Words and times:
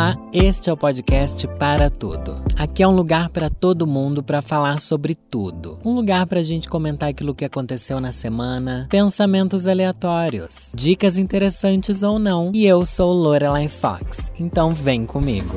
Olá, 0.00 0.16
este 0.32 0.70
é 0.70 0.72
o 0.72 0.78
podcast 0.78 1.46
Para 1.58 1.90
Tudo. 1.90 2.42
Aqui 2.56 2.82
é 2.82 2.88
um 2.88 2.96
lugar 2.96 3.28
para 3.28 3.50
todo 3.50 3.86
mundo 3.86 4.22
para 4.22 4.40
falar 4.40 4.80
sobre 4.80 5.14
tudo. 5.14 5.78
Um 5.84 5.92
lugar 5.92 6.26
para 6.26 6.40
a 6.40 6.42
gente 6.42 6.70
comentar 6.70 7.10
aquilo 7.10 7.34
que 7.34 7.44
aconteceu 7.44 8.00
na 8.00 8.10
semana, 8.10 8.88
pensamentos 8.90 9.68
aleatórios, 9.68 10.72
dicas 10.74 11.18
interessantes 11.18 12.02
ou 12.02 12.18
não. 12.18 12.50
E 12.54 12.64
eu 12.64 12.86
sou 12.86 13.12
Lorelai 13.12 13.68
Fox, 13.68 14.32
então 14.40 14.72
vem 14.72 15.04
comigo. 15.04 15.54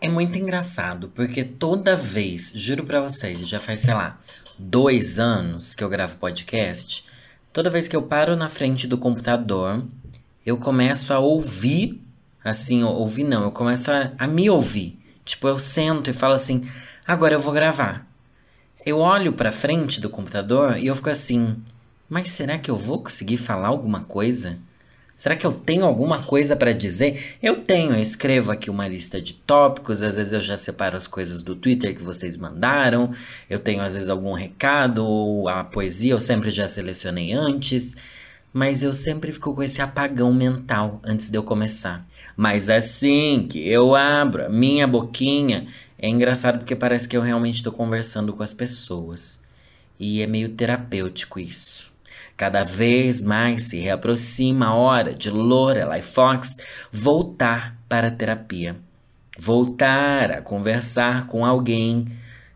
É 0.00 0.08
muito 0.08 0.38
engraçado, 0.38 1.12
porque 1.14 1.44
toda 1.44 1.94
vez, 1.94 2.50
juro 2.54 2.82
pra 2.84 3.02
vocês, 3.02 3.46
já 3.46 3.60
faz, 3.60 3.80
sei 3.80 3.92
lá, 3.92 4.18
dois 4.58 5.18
anos 5.18 5.74
que 5.74 5.84
eu 5.84 5.90
gravo 5.90 6.16
podcast, 6.16 7.04
toda 7.52 7.68
vez 7.68 7.86
que 7.86 7.94
eu 7.94 8.00
paro 8.00 8.34
na 8.36 8.48
frente 8.48 8.86
do 8.86 8.96
computador, 8.96 9.84
eu 10.46 10.56
começo 10.56 11.12
a 11.12 11.18
ouvir 11.18 12.07
Assim, 12.48 12.82
ouvir 12.82 13.24
não, 13.24 13.42
eu 13.42 13.52
começo 13.52 13.90
a, 13.90 14.12
a 14.18 14.26
me 14.26 14.48
ouvir. 14.48 14.98
Tipo, 15.24 15.48
eu 15.48 15.58
sento 15.58 16.08
e 16.08 16.14
falo 16.14 16.34
assim: 16.34 16.68
agora 17.06 17.34
eu 17.34 17.40
vou 17.40 17.52
gravar. 17.52 18.06
Eu 18.84 18.98
olho 18.98 19.32
pra 19.32 19.52
frente 19.52 20.00
do 20.00 20.08
computador 20.08 20.78
e 20.78 20.86
eu 20.86 20.94
fico 20.94 21.10
assim: 21.10 21.62
mas 22.08 22.30
será 22.30 22.58
que 22.58 22.70
eu 22.70 22.76
vou 22.76 23.02
conseguir 23.02 23.36
falar 23.36 23.68
alguma 23.68 24.04
coisa? 24.04 24.58
Será 25.14 25.36
que 25.36 25.44
eu 25.44 25.52
tenho 25.52 25.84
alguma 25.84 26.22
coisa 26.22 26.54
para 26.56 26.72
dizer? 26.72 27.36
Eu 27.42 27.56
tenho, 27.56 27.92
eu 27.92 28.00
escrevo 28.00 28.52
aqui 28.52 28.70
uma 28.70 28.86
lista 28.86 29.20
de 29.20 29.34
tópicos, 29.34 30.00
às 30.00 30.16
vezes 30.16 30.32
eu 30.32 30.40
já 30.40 30.56
separo 30.56 30.96
as 30.96 31.08
coisas 31.08 31.42
do 31.42 31.56
Twitter 31.56 31.94
que 31.94 32.02
vocês 32.02 32.36
mandaram, 32.36 33.12
eu 33.50 33.58
tenho 33.58 33.82
às 33.82 33.94
vezes 33.94 34.08
algum 34.08 34.32
recado, 34.32 35.04
ou 35.04 35.48
a 35.48 35.64
poesia 35.64 36.12
eu 36.12 36.20
sempre 36.20 36.50
já 36.50 36.68
selecionei 36.68 37.32
antes, 37.32 37.96
mas 38.52 38.82
eu 38.82 38.94
sempre 38.94 39.32
fico 39.32 39.52
com 39.54 39.62
esse 39.62 39.82
apagão 39.82 40.32
mental 40.32 41.00
antes 41.04 41.28
de 41.28 41.36
eu 41.36 41.42
começar. 41.42 42.06
Mas 42.40 42.70
assim 42.70 43.48
que 43.50 43.68
eu 43.68 43.96
abro 43.96 44.46
a 44.46 44.48
minha 44.48 44.86
boquinha, 44.86 45.66
é 45.98 46.08
engraçado 46.08 46.58
porque 46.58 46.76
parece 46.76 47.08
que 47.08 47.16
eu 47.16 47.20
realmente 47.20 47.56
estou 47.56 47.72
conversando 47.72 48.32
com 48.32 48.44
as 48.44 48.52
pessoas. 48.52 49.42
E 49.98 50.22
é 50.22 50.26
meio 50.28 50.50
terapêutico 50.50 51.40
isso. 51.40 51.90
Cada 52.36 52.62
vez 52.62 53.24
mais 53.24 53.64
se 53.64 53.80
reaproxima 53.80 54.66
a 54.66 54.74
hora 54.76 55.12
de 55.12 55.30
Lorelai 55.30 56.00
Fox 56.00 56.58
voltar 56.92 57.76
para 57.88 58.06
a 58.06 58.12
terapia. 58.12 58.76
Voltar 59.36 60.30
a 60.30 60.40
conversar 60.40 61.26
com 61.26 61.44
alguém. 61.44 62.06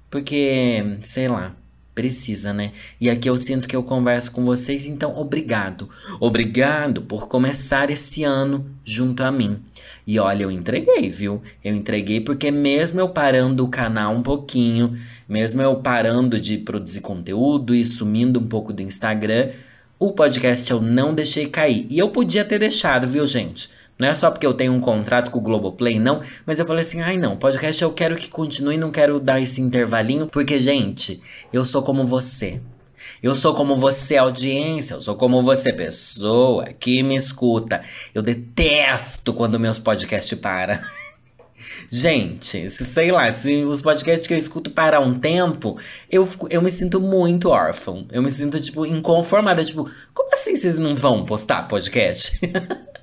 Porque, 0.09 0.99
sei 1.03 1.27
lá, 1.27 1.57
Precisa, 1.95 2.55
né? 2.55 2.73
E 2.99 3.11
aqui 3.11 3.29
eu 3.29 3.37
sinto 3.37 3.69
que 3.69 3.77
eu 3.77 3.83
converso 3.83 4.31
com 4.33 4.45
vocês, 4.45 4.87
então 4.87 5.19
obrigado. 5.19 5.91
Obrigado 6.19 7.03
por 7.03 7.29
começar 7.29 7.91
esse 7.91 8.25
ano 8.25 8.65
junto 8.83 9.23
a 9.23 9.31
mim. 9.31 9.61
E 10.07 10.19
olha, 10.19 10.45
eu 10.45 10.51
entreguei, 10.51 11.11
viu? 11.11 11.43
Eu 11.63 11.75
entreguei 11.75 12.21
porque 12.21 12.51
mesmo 12.51 12.99
eu 12.99 13.11
parando 13.11 13.63
o 13.63 13.69
canal 13.69 14.15
um 14.15 14.23
pouquinho, 14.23 14.99
mesmo 15.29 15.61
eu 15.61 15.77
parando 15.77 16.41
de 16.41 16.57
produzir 16.57 17.03
conteúdo 17.03 17.75
e 17.75 17.85
sumindo 17.85 18.41
um 18.41 18.47
pouco 18.47 18.73
do 18.73 18.81
Instagram, 18.81 19.51
o 19.99 20.13
podcast 20.13 20.71
eu 20.71 20.81
não 20.81 21.15
deixei 21.15 21.47
cair. 21.47 21.87
E 21.91 21.99
eu 21.99 22.09
podia 22.09 22.45
ter 22.45 22.59
deixado, 22.59 23.07
viu, 23.07 23.27
gente? 23.27 23.71
Não 23.99 24.09
é 24.09 24.15
só 24.15 24.31
porque 24.31 24.47
eu 24.47 24.55
tenho 24.55 24.73
um 24.73 24.81
contrato 24.81 25.31
com 25.31 25.39
o 25.39 25.43
Globoplay, 25.43 25.99
não. 25.99 26.23
Mas 26.45 26.59
eu 26.59 26.67
falei 26.67 26.83
assim, 26.83 27.01
ai 27.01 27.17
não, 27.17 27.37
podcast 27.37 27.81
eu 27.83 27.93
quero 27.93 28.17
que 28.17 28.29
continue, 28.29 28.77
não 28.77 28.91
quero 28.91 29.21
dar 29.21 29.41
esse 29.41 29.61
intervalinho. 29.61 30.27
Porque, 30.27 30.61
gente, 30.61 31.23
eu 31.53 31.65
sou 31.65 31.83
como 31.83 32.05
você. 32.05 32.61
Eu 33.23 33.35
sou 33.35 33.55
como 33.55 33.77
você, 33.77 34.17
audiência. 34.17 34.95
Eu 34.95 35.01
sou 35.01 35.15
como 35.15 35.43
você, 35.43 35.73
pessoa 35.73 36.67
que 36.67 37.03
me 37.03 37.15
escuta. 37.15 37.83
Eu 38.15 38.23
detesto 38.23 39.33
quando 39.33 39.61
meus 39.61 39.79
podcasts 39.79 40.39
param. 40.39 40.79
Gente, 41.91 42.71
se 42.71 42.85
sei 42.85 43.13
lá, 43.13 43.31
se 43.33 43.65
os 43.65 43.81
podcasts 43.81 44.27
que 44.27 44.35
eu 44.35 44.39
escuto 44.39 44.71
parar 44.71 45.01
um 45.01 45.19
tempo, 45.19 45.79
eu, 46.11 46.29
eu 46.51 46.61
me 46.61 46.71
sinto 46.71 46.99
muito 46.99 47.51
órfão. 47.51 48.07
Eu 48.11 48.23
me 48.23 48.31
sinto, 48.31 48.61
tipo, 48.61 48.85
inconformada. 48.87 49.65
Tipo, 49.65 49.89
como 50.13 50.31
assim 50.33 50.57
vocês 50.57 50.79
não 50.79 50.95
vão 50.97 51.25
postar 51.25 51.69
podcast? 51.69 52.39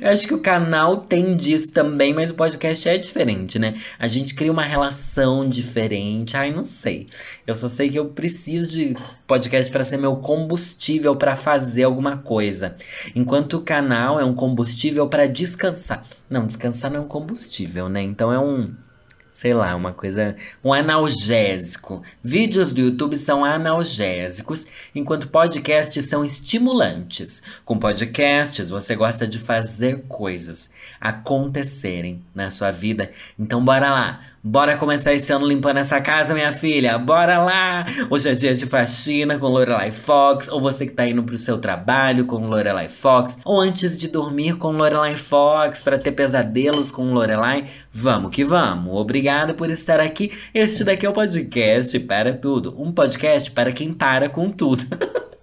Eu 0.00 0.10
acho 0.10 0.26
que 0.26 0.34
o 0.34 0.40
canal 0.40 0.98
tem 0.98 1.36
disso 1.36 1.72
também, 1.72 2.14
mas 2.14 2.30
o 2.30 2.34
podcast 2.34 2.88
é 2.88 2.96
diferente, 2.96 3.58
né? 3.58 3.80
A 3.98 4.06
gente 4.06 4.34
cria 4.34 4.52
uma 4.52 4.62
relação 4.62 5.48
diferente. 5.48 6.36
Ai, 6.36 6.52
não 6.52 6.64
sei. 6.64 7.08
Eu 7.46 7.56
só 7.56 7.68
sei 7.68 7.90
que 7.90 7.98
eu 7.98 8.06
preciso 8.06 8.70
de 8.70 8.94
podcast 9.26 9.70
para 9.70 9.84
ser 9.84 9.96
meu 9.96 10.16
combustível 10.16 11.16
para 11.16 11.34
fazer 11.34 11.84
alguma 11.84 12.18
coisa. 12.18 12.76
Enquanto 13.14 13.54
o 13.54 13.62
canal 13.62 14.20
é 14.20 14.24
um 14.24 14.34
combustível 14.34 15.08
para 15.08 15.26
descansar. 15.26 16.04
Não, 16.30 16.46
descansar 16.46 16.90
não 16.90 17.00
é 17.00 17.02
um 17.02 17.08
combustível, 17.08 17.88
né? 17.88 18.02
Então 18.02 18.32
é 18.32 18.38
um 18.38 18.72
sei 19.34 19.52
lá, 19.52 19.74
uma 19.74 19.92
coisa, 19.92 20.36
um 20.62 20.72
analgésico. 20.72 22.04
Vídeos 22.22 22.72
do 22.72 22.80
YouTube 22.80 23.16
são 23.16 23.44
analgésicos, 23.44 24.64
enquanto 24.94 25.28
podcasts 25.28 26.08
são 26.08 26.24
estimulantes. 26.24 27.42
Com 27.64 27.76
podcasts, 27.76 28.70
você 28.70 28.94
gosta 28.94 29.26
de 29.26 29.40
fazer 29.40 30.04
coisas 30.06 30.70
acontecerem 31.00 32.22
na 32.32 32.52
sua 32.52 32.70
vida. 32.70 33.10
Então 33.36 33.62
bora 33.62 33.90
lá. 33.90 34.20
Bora 34.46 34.76
começar 34.76 35.14
esse 35.14 35.32
ano 35.32 35.46
limpando 35.46 35.78
essa 35.78 36.02
casa, 36.02 36.34
minha 36.34 36.52
filha. 36.52 36.98
Bora 36.98 37.38
lá! 37.38 37.86
Hoje 38.10 38.28
é 38.28 38.34
dia 38.34 38.54
de 38.54 38.66
faxina 38.66 39.38
com 39.38 39.46
Lorelai 39.46 39.90
Fox, 39.90 40.48
ou 40.48 40.60
você 40.60 40.86
que 40.86 40.92
tá 40.92 41.08
indo 41.08 41.22
pro 41.22 41.38
seu 41.38 41.56
trabalho 41.56 42.26
com 42.26 42.46
Lorelai 42.46 42.90
Fox, 42.90 43.38
ou 43.42 43.58
antes 43.58 43.96
de 43.96 44.06
dormir 44.06 44.58
com 44.58 44.72
Lorelai 44.72 45.16
Fox 45.16 45.80
para 45.80 45.96
ter 45.96 46.12
pesadelos 46.12 46.90
com 46.90 47.14
Lorelai. 47.14 47.70
Vamos 47.90 48.32
que 48.32 48.44
vamos. 48.44 48.94
Obrigado 48.94 49.54
por 49.54 49.70
estar 49.70 49.98
aqui. 49.98 50.30
Este 50.52 50.84
daqui 50.84 51.06
é 51.06 51.08
o 51.08 51.14
podcast 51.14 51.98
para 52.00 52.34
tudo. 52.34 52.74
Um 52.76 52.92
podcast 52.92 53.50
para 53.50 53.72
quem 53.72 53.94
para 53.94 54.28
com 54.28 54.50
tudo. 54.50 54.84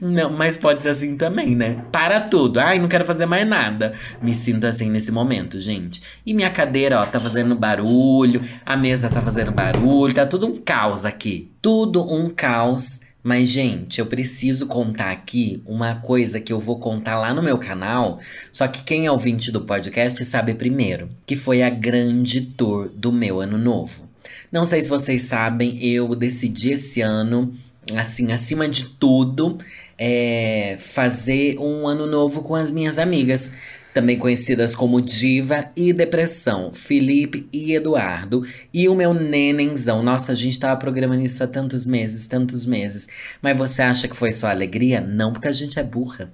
Não, 0.00 0.30
mas 0.30 0.56
pode 0.56 0.82
ser 0.82 0.90
assim 0.90 1.16
também, 1.16 1.54
né? 1.54 1.84
Para 1.92 2.20
tudo. 2.20 2.58
Ai, 2.58 2.78
não 2.78 2.88
quero 2.88 3.04
fazer 3.04 3.26
mais 3.26 3.46
nada. 3.46 3.92
Me 4.22 4.34
sinto 4.34 4.66
assim 4.66 4.90
nesse 4.90 5.12
momento, 5.12 5.60
gente. 5.60 6.02
E 6.24 6.32
minha 6.32 6.50
cadeira, 6.50 7.00
ó, 7.00 7.06
tá 7.06 7.20
fazendo 7.20 7.54
barulho. 7.54 8.42
A 8.64 8.76
mesa 8.76 9.08
tá 9.08 9.20
fazendo 9.20 9.52
barulho. 9.52 10.14
Tá 10.14 10.26
tudo 10.26 10.46
um 10.46 10.60
caos 10.60 11.04
aqui. 11.04 11.50
Tudo 11.60 12.02
um 12.02 12.30
caos. 12.30 13.00
Mas, 13.22 13.48
gente, 13.48 13.98
eu 13.98 14.06
preciso 14.06 14.66
contar 14.66 15.10
aqui 15.10 15.62
uma 15.66 15.96
coisa 15.96 16.40
que 16.40 16.52
eu 16.52 16.60
vou 16.60 16.78
contar 16.78 17.18
lá 17.18 17.34
no 17.34 17.42
meu 17.42 17.58
canal. 17.58 18.20
Só 18.50 18.66
que 18.68 18.82
quem 18.82 19.06
é 19.06 19.12
ouvinte 19.12 19.52
do 19.52 19.62
podcast 19.62 20.24
sabe 20.24 20.54
primeiro. 20.54 21.10
Que 21.26 21.36
foi 21.36 21.62
a 21.62 21.68
grande 21.68 22.40
tour 22.40 22.88
do 22.88 23.12
meu 23.12 23.40
ano 23.40 23.58
novo. 23.58 24.08
Não 24.50 24.64
sei 24.64 24.80
se 24.80 24.88
vocês 24.88 25.22
sabem, 25.22 25.84
eu 25.84 26.14
decidi 26.14 26.70
esse 26.70 27.02
ano 27.02 27.52
assim, 27.96 28.32
acima 28.32 28.68
de 28.68 28.84
tudo, 28.84 29.58
é 29.96 30.76
fazer 30.78 31.58
um 31.58 31.86
ano 31.86 32.06
novo 32.06 32.42
com 32.42 32.54
as 32.54 32.70
minhas 32.70 32.98
amigas, 32.98 33.52
também 33.92 34.18
conhecidas 34.18 34.76
como 34.76 35.00
Diva 35.00 35.70
e 35.74 35.92
Depressão, 35.92 36.72
Felipe 36.72 37.48
e 37.52 37.74
Eduardo, 37.74 38.46
e 38.72 38.88
o 38.88 38.94
meu 38.94 39.12
nenenzão. 39.12 40.02
Nossa, 40.02 40.32
a 40.32 40.34
gente 40.34 40.58
tava 40.58 40.78
programando 40.78 41.24
isso 41.24 41.42
há 41.42 41.46
tantos 41.46 41.86
meses, 41.86 42.26
tantos 42.28 42.64
meses. 42.64 43.08
Mas 43.42 43.58
você 43.58 43.82
acha 43.82 44.06
que 44.06 44.16
foi 44.16 44.32
só 44.32 44.48
alegria? 44.48 45.00
Não, 45.00 45.32
porque 45.32 45.48
a 45.48 45.52
gente 45.52 45.78
é 45.78 45.82
burra. 45.82 46.32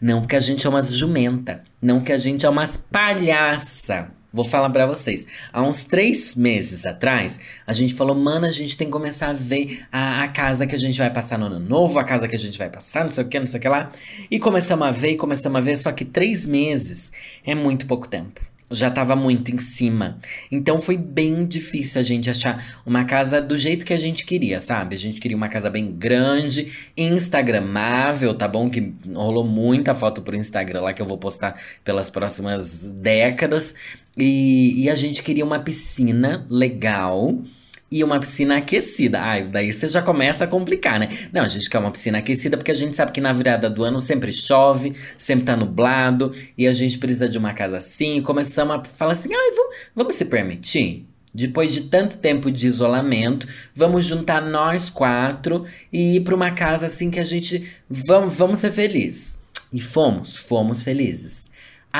Não, 0.00 0.20
porque 0.20 0.36
a 0.36 0.40
gente 0.40 0.66
é 0.66 0.68
umas 0.68 0.88
jumenta. 0.88 1.62
Não, 1.80 2.00
porque 2.00 2.12
a 2.12 2.18
gente 2.18 2.44
é 2.44 2.48
umas 2.48 2.76
palhaça. 2.76 4.15
Vou 4.36 4.44
falar 4.44 4.68
para 4.68 4.84
vocês. 4.84 5.26
Há 5.50 5.62
uns 5.62 5.84
três 5.84 6.34
meses 6.34 6.84
atrás, 6.84 7.40
a 7.66 7.72
gente 7.72 7.94
falou, 7.94 8.14
mano, 8.14 8.44
a 8.44 8.50
gente 8.50 8.76
tem 8.76 8.86
que 8.86 8.92
começar 8.92 9.30
a 9.30 9.32
ver 9.32 9.86
a, 9.90 10.24
a, 10.24 10.28
casa 10.28 10.66
que 10.66 10.74
a 10.74 10.78
gente 10.78 10.98
vai 10.98 11.10
passar 11.10 11.38
no 11.38 11.46
ano 11.46 11.58
novo, 11.58 11.98
a 11.98 12.04
casa 12.04 12.28
que 12.28 12.36
a 12.36 12.38
gente 12.38 12.58
vai 12.58 12.68
passar, 12.68 13.02
não 13.02 13.10
sei 13.10 13.24
o 13.24 13.28
que, 13.28 13.40
não 13.40 13.46
sei 13.46 13.58
o 13.58 13.62
que 13.62 13.68
lá. 13.68 13.90
E 14.30 14.38
começamos 14.38 14.86
a 14.86 14.90
ver, 14.90 15.16
começamos 15.16 15.56
a 15.56 15.62
ver, 15.62 15.78
só 15.78 15.90
que 15.90 16.04
três 16.04 16.44
meses 16.44 17.10
é 17.46 17.54
muito 17.54 17.86
pouco 17.86 18.06
tempo 18.06 18.55
já 18.70 18.88
estava 18.88 19.14
muito 19.14 19.50
em 19.50 19.58
cima. 19.58 20.18
Então 20.50 20.78
foi 20.78 20.96
bem 20.96 21.46
difícil 21.46 22.00
a 22.00 22.04
gente 22.04 22.28
achar 22.28 22.80
uma 22.84 23.04
casa 23.04 23.40
do 23.40 23.56
jeito 23.56 23.84
que 23.84 23.92
a 23.92 23.98
gente 23.98 24.24
queria, 24.24 24.58
sabe? 24.60 24.94
A 24.94 24.98
gente 24.98 25.20
queria 25.20 25.36
uma 25.36 25.48
casa 25.48 25.70
bem 25.70 25.92
grande, 25.92 26.72
instagramável, 26.96 28.34
tá 28.34 28.48
bom? 28.48 28.68
Que 28.68 28.92
rolou 29.14 29.44
muita 29.44 29.94
foto 29.94 30.20
pro 30.22 30.36
Instagram 30.36 30.82
lá 30.82 30.92
que 30.92 31.00
eu 31.00 31.06
vou 31.06 31.18
postar 31.18 31.60
pelas 31.84 32.10
próximas 32.10 32.82
décadas. 32.94 33.74
E, 34.16 34.82
e 34.84 34.90
a 34.90 34.94
gente 34.94 35.22
queria 35.22 35.44
uma 35.44 35.60
piscina 35.60 36.46
legal 36.50 37.42
e 37.90 38.02
uma 38.02 38.18
piscina 38.18 38.56
aquecida. 38.56 39.20
Ai, 39.20 39.44
daí 39.44 39.72
você 39.72 39.88
já 39.88 40.02
começa 40.02 40.44
a 40.44 40.46
complicar, 40.46 40.98
né? 40.98 41.08
Não, 41.32 41.42
a 41.42 41.48
gente 41.48 41.68
quer 41.70 41.78
uma 41.78 41.90
piscina 41.90 42.18
aquecida 42.18 42.56
porque 42.56 42.70
a 42.70 42.74
gente 42.74 42.96
sabe 42.96 43.12
que 43.12 43.20
na 43.20 43.32
virada 43.32 43.70
do 43.70 43.84
ano 43.84 44.00
sempre 44.00 44.32
chove, 44.32 44.94
sempre 45.18 45.44
tá 45.44 45.56
nublado 45.56 46.32
e 46.56 46.66
a 46.66 46.72
gente 46.72 46.98
precisa 46.98 47.28
de 47.28 47.38
uma 47.38 47.52
casa 47.52 47.78
assim. 47.78 48.18
E 48.18 48.22
começamos 48.22 48.76
a 48.76 48.84
falar 48.84 49.12
assim: 49.12 49.32
ai, 49.32 49.50
vamos, 49.52 49.76
vamos 49.94 50.14
se 50.14 50.24
permitir? 50.24 51.06
Depois 51.32 51.70
de 51.70 51.82
tanto 51.82 52.16
tempo 52.16 52.50
de 52.50 52.66
isolamento, 52.66 53.46
vamos 53.74 54.06
juntar 54.06 54.40
nós 54.40 54.88
quatro 54.88 55.66
e 55.92 56.16
ir 56.16 56.20
para 56.20 56.34
uma 56.34 56.50
casa 56.52 56.86
assim 56.86 57.10
que 57.10 57.20
a 57.20 57.24
gente 57.24 57.70
vamos, 57.88 58.36
vamos 58.36 58.58
ser 58.58 58.72
felizes. 58.72 59.38
E 59.70 59.80
fomos, 59.80 60.36
fomos 60.36 60.82
felizes. 60.82 61.46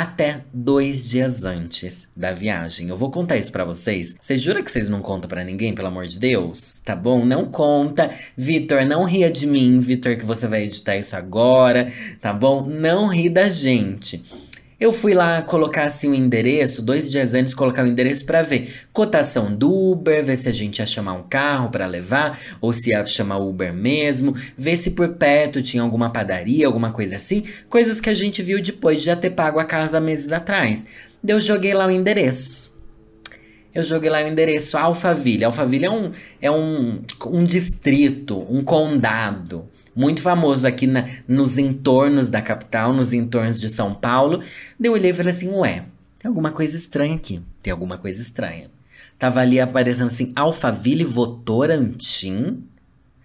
Até 0.00 0.44
dois 0.52 1.08
dias 1.08 1.46
antes 1.46 2.06
da 2.14 2.30
viagem. 2.30 2.90
Eu 2.90 2.98
vou 2.98 3.10
contar 3.10 3.38
isso 3.38 3.50
para 3.50 3.64
vocês. 3.64 4.14
Vocês 4.20 4.42
juram 4.42 4.62
que 4.62 4.70
vocês 4.70 4.90
não 4.90 5.00
contam 5.00 5.26
para 5.26 5.42
ninguém, 5.42 5.74
pelo 5.74 5.88
amor 5.88 6.06
de 6.06 6.18
Deus? 6.18 6.80
Tá 6.84 6.94
bom? 6.94 7.24
Não 7.24 7.46
conta. 7.46 8.10
Vitor, 8.36 8.84
não 8.84 9.04
ria 9.04 9.30
de 9.30 9.46
mim, 9.46 9.80
Vitor, 9.80 10.16
que 10.16 10.24
você 10.24 10.46
vai 10.46 10.64
editar 10.64 10.96
isso 10.96 11.16
agora, 11.16 11.90
tá 12.20 12.30
bom? 12.30 12.66
Não 12.66 13.08
ri 13.08 13.30
da 13.30 13.48
gente. 13.48 14.22
Eu 14.78 14.92
fui 14.92 15.14
lá 15.14 15.40
colocar 15.40 15.84
assim 15.84 16.10
o 16.10 16.14
endereço, 16.14 16.82
dois 16.82 17.08
dias 17.08 17.32
antes 17.32 17.54
colocar 17.54 17.82
o 17.82 17.86
endereço 17.86 18.26
para 18.26 18.42
ver 18.42 18.74
cotação 18.92 19.50
do 19.54 19.72
Uber, 19.72 20.22
ver 20.22 20.36
se 20.36 20.50
a 20.50 20.52
gente 20.52 20.80
ia 20.80 20.86
chamar 20.86 21.14
um 21.14 21.22
carro 21.22 21.70
para 21.70 21.86
levar 21.86 22.38
ou 22.60 22.74
se 22.74 22.90
ia 22.90 23.04
chamar 23.06 23.38
Uber 23.38 23.72
mesmo, 23.72 24.36
ver 24.54 24.76
se 24.76 24.90
por 24.90 25.08
perto 25.14 25.62
tinha 25.62 25.82
alguma 25.82 26.10
padaria, 26.10 26.66
alguma 26.66 26.90
coisa 26.90 27.16
assim, 27.16 27.44
coisas 27.70 28.02
que 28.02 28.10
a 28.10 28.14
gente 28.14 28.42
viu 28.42 28.62
depois 28.62 29.00
de 29.00 29.06
já 29.06 29.16
ter 29.16 29.30
pago 29.30 29.58
a 29.58 29.64
casa 29.64 29.98
meses 29.98 30.30
atrás. 30.30 30.86
Eu 31.26 31.40
joguei 31.40 31.72
lá 31.72 31.86
o 31.86 31.90
endereço. 31.90 32.76
Eu 33.74 33.82
joguei 33.82 34.10
lá 34.10 34.22
o 34.22 34.28
endereço 34.28 34.76
Alphaville. 34.76 35.44
Alphaville 35.44 35.86
é 35.86 35.90
um, 35.90 36.12
é 36.42 36.50
um, 36.50 37.00
um 37.26 37.44
distrito, 37.46 38.46
um 38.50 38.62
condado 38.62 39.70
muito 39.96 40.20
famoso 40.20 40.66
aqui 40.66 40.86
na, 40.86 41.08
nos 41.26 41.56
entornos 41.56 42.28
da 42.28 42.42
capital, 42.42 42.92
nos 42.92 43.14
entornos 43.14 43.58
de 43.58 43.70
São 43.70 43.94
Paulo. 43.94 44.42
Daí 44.78 44.90
eu 44.90 44.92
olhei 44.92 45.10
e 45.10 45.14
falei 45.14 45.32
assim: 45.32 45.48
ué, 45.48 45.84
tem 46.18 46.28
alguma 46.28 46.50
coisa 46.50 46.76
estranha 46.76 47.14
aqui. 47.14 47.40
Tem 47.62 47.72
alguma 47.72 47.96
coisa 47.96 48.20
estranha. 48.20 48.70
Tava 49.18 49.40
ali 49.40 49.58
aparecendo 49.58 50.08
assim: 50.08 50.32
Alphaville 50.36 51.04
Votorantim. 51.04 52.62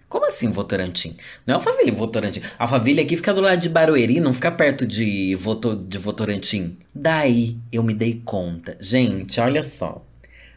Como 0.08 0.26
assim 0.26 0.50
Votorantim? 0.50 1.16
Não 1.46 1.52
é 1.52 1.54
Alphaville 1.54 1.90
Votorantim. 1.90 2.42
Alphaville 2.58 3.00
aqui 3.00 3.16
fica 3.16 3.32
do 3.32 3.40
lado 3.40 3.58
de 3.58 3.68
Barueri, 3.68 4.20
não 4.20 4.34
fica 4.34 4.50
perto 4.50 4.86
de, 4.86 5.34
Voto, 5.36 5.74
de 5.74 5.96
Votorantim. 5.96 6.76
Daí 6.94 7.56
eu 7.70 7.82
me 7.82 7.94
dei 7.94 8.20
conta. 8.24 8.76
Gente, 8.78 9.40
olha 9.40 9.62
só. 9.62 10.04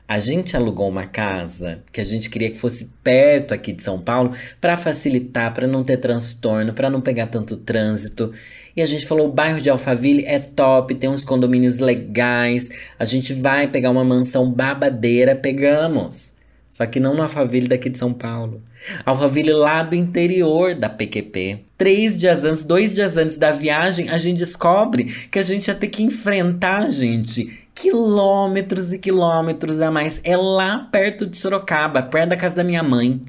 A 0.07 0.19
gente 0.19 0.55
alugou 0.55 0.87
uma 0.87 1.07
casa 1.07 1.79
que 1.91 1.99
a 1.99 2.03
gente 2.03 2.29
queria 2.29 2.51
que 2.51 2.57
fosse 2.57 2.93
perto 3.03 3.55
aqui 3.55 3.73
de 3.73 3.81
São 3.81 3.99
Paulo 3.99 4.33
para 4.61 4.77
facilitar, 4.77 5.51
para 5.51 5.65
não 5.65 5.83
ter 5.83 5.97
transtorno, 5.97 6.73
para 6.73 6.91
não 6.91 7.01
pegar 7.01 7.27
tanto 7.27 7.57
trânsito. 7.57 8.31
E 8.75 8.83
a 8.83 8.85
gente 8.85 9.07
falou: 9.07 9.27
o 9.27 9.31
bairro 9.31 9.59
de 9.59 9.69
Alphaville 9.69 10.23
é 10.25 10.37
top, 10.37 10.93
tem 10.93 11.09
uns 11.09 11.23
condomínios 11.23 11.79
legais. 11.79 12.69
A 12.99 13.05
gente 13.05 13.33
vai 13.33 13.67
pegar 13.67 13.89
uma 13.89 14.03
mansão 14.03 14.51
babadeira, 14.51 15.35
pegamos. 15.35 16.35
Só 16.69 16.85
que 16.85 16.99
não 16.99 17.15
no 17.15 17.23
Alphaville 17.23 17.69
daqui 17.69 17.89
de 17.89 17.97
São 17.97 18.13
Paulo. 18.13 18.61
Alphaville 19.05 19.53
lá 19.53 19.81
do 19.81 19.95
interior 19.95 20.75
da 20.75 20.89
PQP. 20.89 21.61
Três 21.77 22.17
dias 22.17 22.43
antes, 22.43 22.65
dois 22.65 22.93
dias 22.93 23.15
antes 23.15 23.37
da 23.37 23.51
viagem, 23.51 24.09
a 24.09 24.17
gente 24.17 24.39
descobre 24.39 25.05
que 25.31 25.39
a 25.39 25.41
gente 25.41 25.69
ia 25.69 25.73
ter 25.73 25.87
que 25.87 26.03
enfrentar, 26.03 26.89
gente, 26.89 27.64
quilômetros 27.75 28.93
e 28.93 28.97
quilômetros 28.97 29.81
a 29.81 29.91
mais. 29.91 30.21
É 30.23 30.35
lá 30.37 30.87
perto 30.91 31.27
de 31.27 31.37
Sorocaba, 31.37 32.01
perto 32.01 32.29
da 32.29 32.37
casa 32.37 32.55
da 32.55 32.63
minha 32.63 32.81
mãe. 32.81 33.21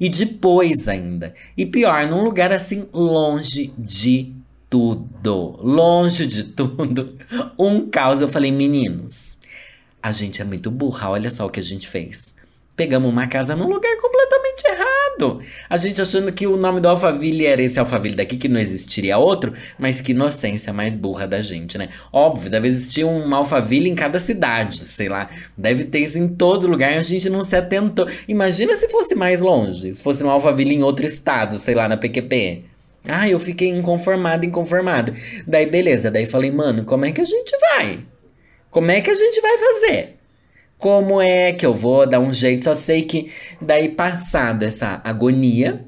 E 0.00 0.08
depois 0.08 0.86
ainda. 0.86 1.34
E 1.56 1.66
pior, 1.66 2.06
num 2.06 2.22
lugar 2.22 2.52
assim 2.52 2.88
longe 2.92 3.72
de 3.76 4.32
tudo. 4.70 5.58
Longe 5.60 6.26
de 6.26 6.44
tudo. 6.44 7.16
Um 7.58 7.90
caos. 7.90 8.20
Eu 8.20 8.28
falei, 8.28 8.52
meninos, 8.52 9.38
a 10.00 10.12
gente 10.12 10.40
é 10.40 10.44
muito 10.44 10.70
burra. 10.70 11.10
Olha 11.10 11.30
só 11.30 11.44
o 11.44 11.50
que 11.50 11.58
a 11.58 11.62
gente 11.62 11.88
fez. 11.88 12.37
Pegamos 12.78 13.10
uma 13.10 13.26
casa 13.26 13.56
num 13.56 13.68
lugar 13.68 13.96
completamente 13.96 14.64
errado. 14.68 15.42
A 15.68 15.76
gente 15.76 16.00
achando 16.00 16.30
que 16.30 16.46
o 16.46 16.56
nome 16.56 16.80
do 16.80 16.86
Alphaville 16.86 17.44
era 17.44 17.60
esse 17.60 17.76
Alphaville 17.76 18.14
daqui, 18.14 18.36
que 18.36 18.46
não 18.46 18.60
existiria 18.60 19.18
outro, 19.18 19.52
mas 19.76 20.00
que 20.00 20.12
inocência 20.12 20.72
mais 20.72 20.94
burra 20.94 21.26
da 21.26 21.42
gente, 21.42 21.76
né? 21.76 21.88
Óbvio, 22.12 22.48
deve 22.48 22.68
existir 22.68 23.02
um 23.02 23.34
Alphaville 23.34 23.90
em 23.90 23.96
cada 23.96 24.20
cidade, 24.20 24.86
sei 24.86 25.08
lá. 25.08 25.28
Deve 25.56 25.86
ter 25.86 25.98
isso 25.98 26.20
em 26.20 26.28
todo 26.28 26.68
lugar 26.68 26.92
e 26.92 26.98
a 26.98 27.02
gente 27.02 27.28
não 27.28 27.42
se 27.42 27.56
atentou. 27.56 28.06
Imagina 28.28 28.76
se 28.76 28.88
fosse 28.88 29.16
mais 29.16 29.40
longe, 29.40 29.92
se 29.92 30.00
fosse 30.00 30.22
um 30.22 30.30
Alphaville 30.30 30.72
em 30.72 30.84
outro 30.84 31.04
estado, 31.04 31.58
sei 31.58 31.74
lá, 31.74 31.88
na 31.88 31.96
PQP. 31.96 32.62
Ah, 33.08 33.28
eu 33.28 33.40
fiquei 33.40 33.70
inconformado, 33.70 34.46
inconformado. 34.46 35.12
Daí, 35.44 35.66
beleza. 35.66 36.12
Daí 36.12 36.26
falei, 36.26 36.52
mano, 36.52 36.84
como 36.84 37.04
é 37.04 37.10
que 37.10 37.20
a 37.20 37.24
gente 37.24 37.58
vai? 37.58 38.06
Como 38.70 38.88
é 38.88 39.00
que 39.00 39.10
a 39.10 39.14
gente 39.14 39.40
vai 39.40 39.58
fazer? 39.58 40.17
Como 40.78 41.20
é 41.20 41.52
que 41.52 41.66
eu 41.66 41.74
vou 41.74 42.06
dar 42.06 42.20
um 42.20 42.32
jeito? 42.32 42.64
Só 42.64 42.74
sei 42.74 43.02
que 43.02 43.32
daí 43.60 43.88
passado 43.88 44.62
essa 44.62 45.00
agonia, 45.04 45.84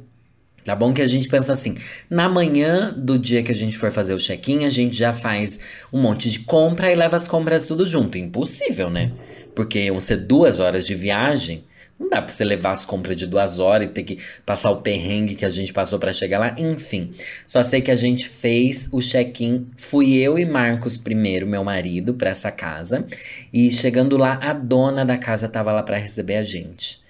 Tá 0.65 0.75
bom? 0.75 0.93
Que 0.93 1.01
a 1.01 1.07
gente 1.07 1.29
pensa 1.29 1.53
assim: 1.53 1.77
na 2.09 2.29
manhã 2.29 2.93
do 2.97 3.19
dia 3.19 3.43
que 3.43 3.51
a 3.51 3.55
gente 3.55 3.79
for 3.79 3.91
fazer 3.91 4.13
o 4.13 4.19
check-in, 4.19 4.65
a 4.65 4.71
gente 4.71 4.95
já 4.95 5.13
faz 5.13 5.59
um 5.93 6.01
monte 6.01 6.31
de 6.31 6.41
compra 6.41 6.93
e 6.93 6.95
leva 6.95 7.17
as 7.17 7.27
compras 7.27 7.65
tudo 7.65 7.87
junto. 7.87 8.19
Impossível, 8.19 8.91
né? 8.91 9.11
Porque 9.55 9.79
iam 9.87 9.99
ser 9.99 10.19
duas 10.19 10.61
horas 10.61 10.85
de 10.85 10.95
viagem. 10.95 11.65
Não 12.01 12.09
dá 12.09 12.23
pra 12.23 12.33
você 12.33 12.43
levar 12.43 12.73
as 12.73 12.87
compras 12.87 13.15
de 13.15 13.27
duas 13.27 13.59
horas 13.59 13.87
e 13.87 13.91
ter 13.91 14.03
que 14.03 14.19
passar 14.47 14.71
o 14.71 14.81
perrengue 14.81 15.35
que 15.35 15.45
a 15.45 15.51
gente 15.51 15.71
passou 15.71 15.99
para 15.99 16.15
chegar 16.15 16.39
lá. 16.39 16.55
Enfim, 16.57 17.13
só 17.47 17.63
sei 17.63 17.83
que 17.83 17.91
a 17.91 17.97
gente 17.97 18.27
fez 18.27 18.89
o 18.91 19.03
check-in. 19.03 19.67
Fui 19.77 20.15
eu 20.15 20.39
e 20.39 20.47
Marcos 20.47 20.97
primeiro, 20.97 21.47
meu 21.47 21.63
marido, 21.63 22.15
para 22.15 22.31
essa 22.31 22.51
casa. 22.51 23.07
E 23.53 23.71
chegando 23.71 24.17
lá, 24.17 24.41
a 24.43 24.55
dona 24.55 25.05
da 25.05 25.19
casa 25.19 25.47
tava 25.47 25.73
lá 25.73 25.83
para 25.83 25.99
receber 25.99 26.37
a 26.37 26.43
gente. 26.43 27.03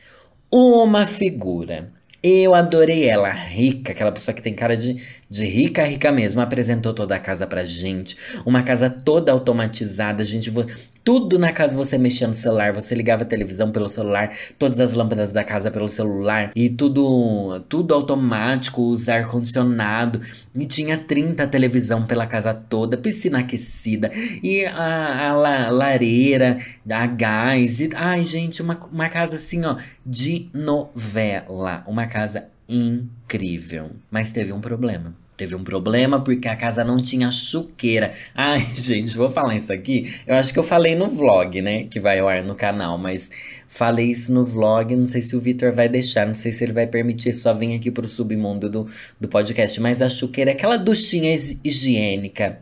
Uma 0.50 1.06
figura. 1.06 1.92
Eu 2.22 2.54
adorei 2.54 3.08
ela, 3.08 3.30
rica, 3.30 3.92
aquela 3.92 4.12
pessoa 4.12 4.34
que 4.34 4.42
tem 4.42 4.52
cara 4.52 4.76
de, 4.76 5.02
de 5.30 5.46
rica, 5.46 5.84
rica 5.84 6.10
mesmo. 6.10 6.40
Apresentou 6.40 6.92
toda 6.92 7.14
a 7.14 7.20
casa 7.20 7.46
pra 7.46 7.64
gente. 7.64 8.16
Uma 8.44 8.62
casa 8.62 8.90
toda 8.90 9.30
automatizada. 9.30 10.22
A 10.22 10.26
gente, 10.26 10.50
tudo 11.04 11.38
na 11.38 11.52
casa 11.52 11.76
você 11.76 11.96
mexia 11.96 12.28
no 12.28 12.34
celular, 12.34 12.72
você 12.72 12.94
ligava 12.94 13.22
a 13.22 13.26
televisão 13.26 13.70
pelo 13.70 13.88
celular, 13.88 14.32
todas 14.58 14.80
as 14.80 14.92
lâmpadas 14.92 15.32
da 15.32 15.42
casa 15.42 15.70
pelo 15.70 15.88
celular 15.88 16.52
e 16.54 16.68
tudo 16.68 17.60
tudo 17.68 17.94
automático, 17.94 18.82
os 18.90 19.08
ar 19.08 19.26
condicionado 19.28 20.20
e 20.54 20.66
tinha 20.66 20.98
30 20.98 21.46
televisão 21.46 22.04
pela 22.04 22.26
casa 22.26 22.52
toda, 22.52 22.98
piscina 22.98 23.38
aquecida 23.40 24.10
e 24.42 24.64
a, 24.66 25.28
a 25.28 25.32
la, 25.32 25.70
lareira, 25.70 26.58
a 26.88 27.06
gás 27.06 27.80
e 27.80 27.90
ai 27.94 28.26
gente, 28.26 28.60
uma, 28.60 28.78
uma 28.92 29.08
casa 29.08 29.36
assim, 29.36 29.64
ó, 29.64 29.76
de 30.04 30.50
novela, 30.52 31.82
uma 31.86 32.06
casa 32.06 32.48
incrível, 32.70 33.90
mas 34.10 34.32
teve 34.32 34.52
um 34.52 34.60
problema. 34.60 35.14
Teve 35.40 35.54
um 35.54 35.64
problema 35.64 36.20
porque 36.20 36.46
a 36.48 36.54
casa 36.54 36.84
não 36.84 37.00
tinha 37.00 37.32
chuqueira. 37.32 38.12
Ai, 38.36 38.72
gente, 38.74 39.16
vou 39.16 39.28
falar 39.28 39.56
isso 39.56 39.72
aqui. 39.72 40.14
Eu 40.26 40.34
acho 40.34 40.52
que 40.52 40.58
eu 40.58 40.62
falei 40.62 40.94
no 40.94 41.08
vlog, 41.08 41.62
né? 41.62 41.84
Que 41.84 41.98
vai 41.98 42.18
ao 42.18 42.28
ar 42.28 42.42
no 42.42 42.54
canal, 42.54 42.98
mas 42.98 43.30
falei 43.66 44.10
isso 44.10 44.34
no 44.34 44.44
vlog. 44.44 44.94
Não 44.94 45.06
sei 45.06 45.22
se 45.22 45.34
o 45.34 45.40
Vitor 45.40 45.72
vai 45.72 45.88
deixar, 45.88 46.26
não 46.26 46.34
sei 46.34 46.52
se 46.52 46.62
ele 46.62 46.74
vai 46.74 46.86
permitir 46.86 47.32
só 47.32 47.54
vir 47.54 47.74
aqui 47.74 47.90
pro 47.90 48.06
submundo 48.06 48.68
do, 48.68 48.86
do 49.18 49.28
podcast. 49.28 49.80
Mas 49.80 50.02
a 50.02 50.10
chuqueira 50.10 50.50
é 50.50 50.52
aquela 50.52 50.76
duchinha 50.76 51.34
higiênica 51.64 52.58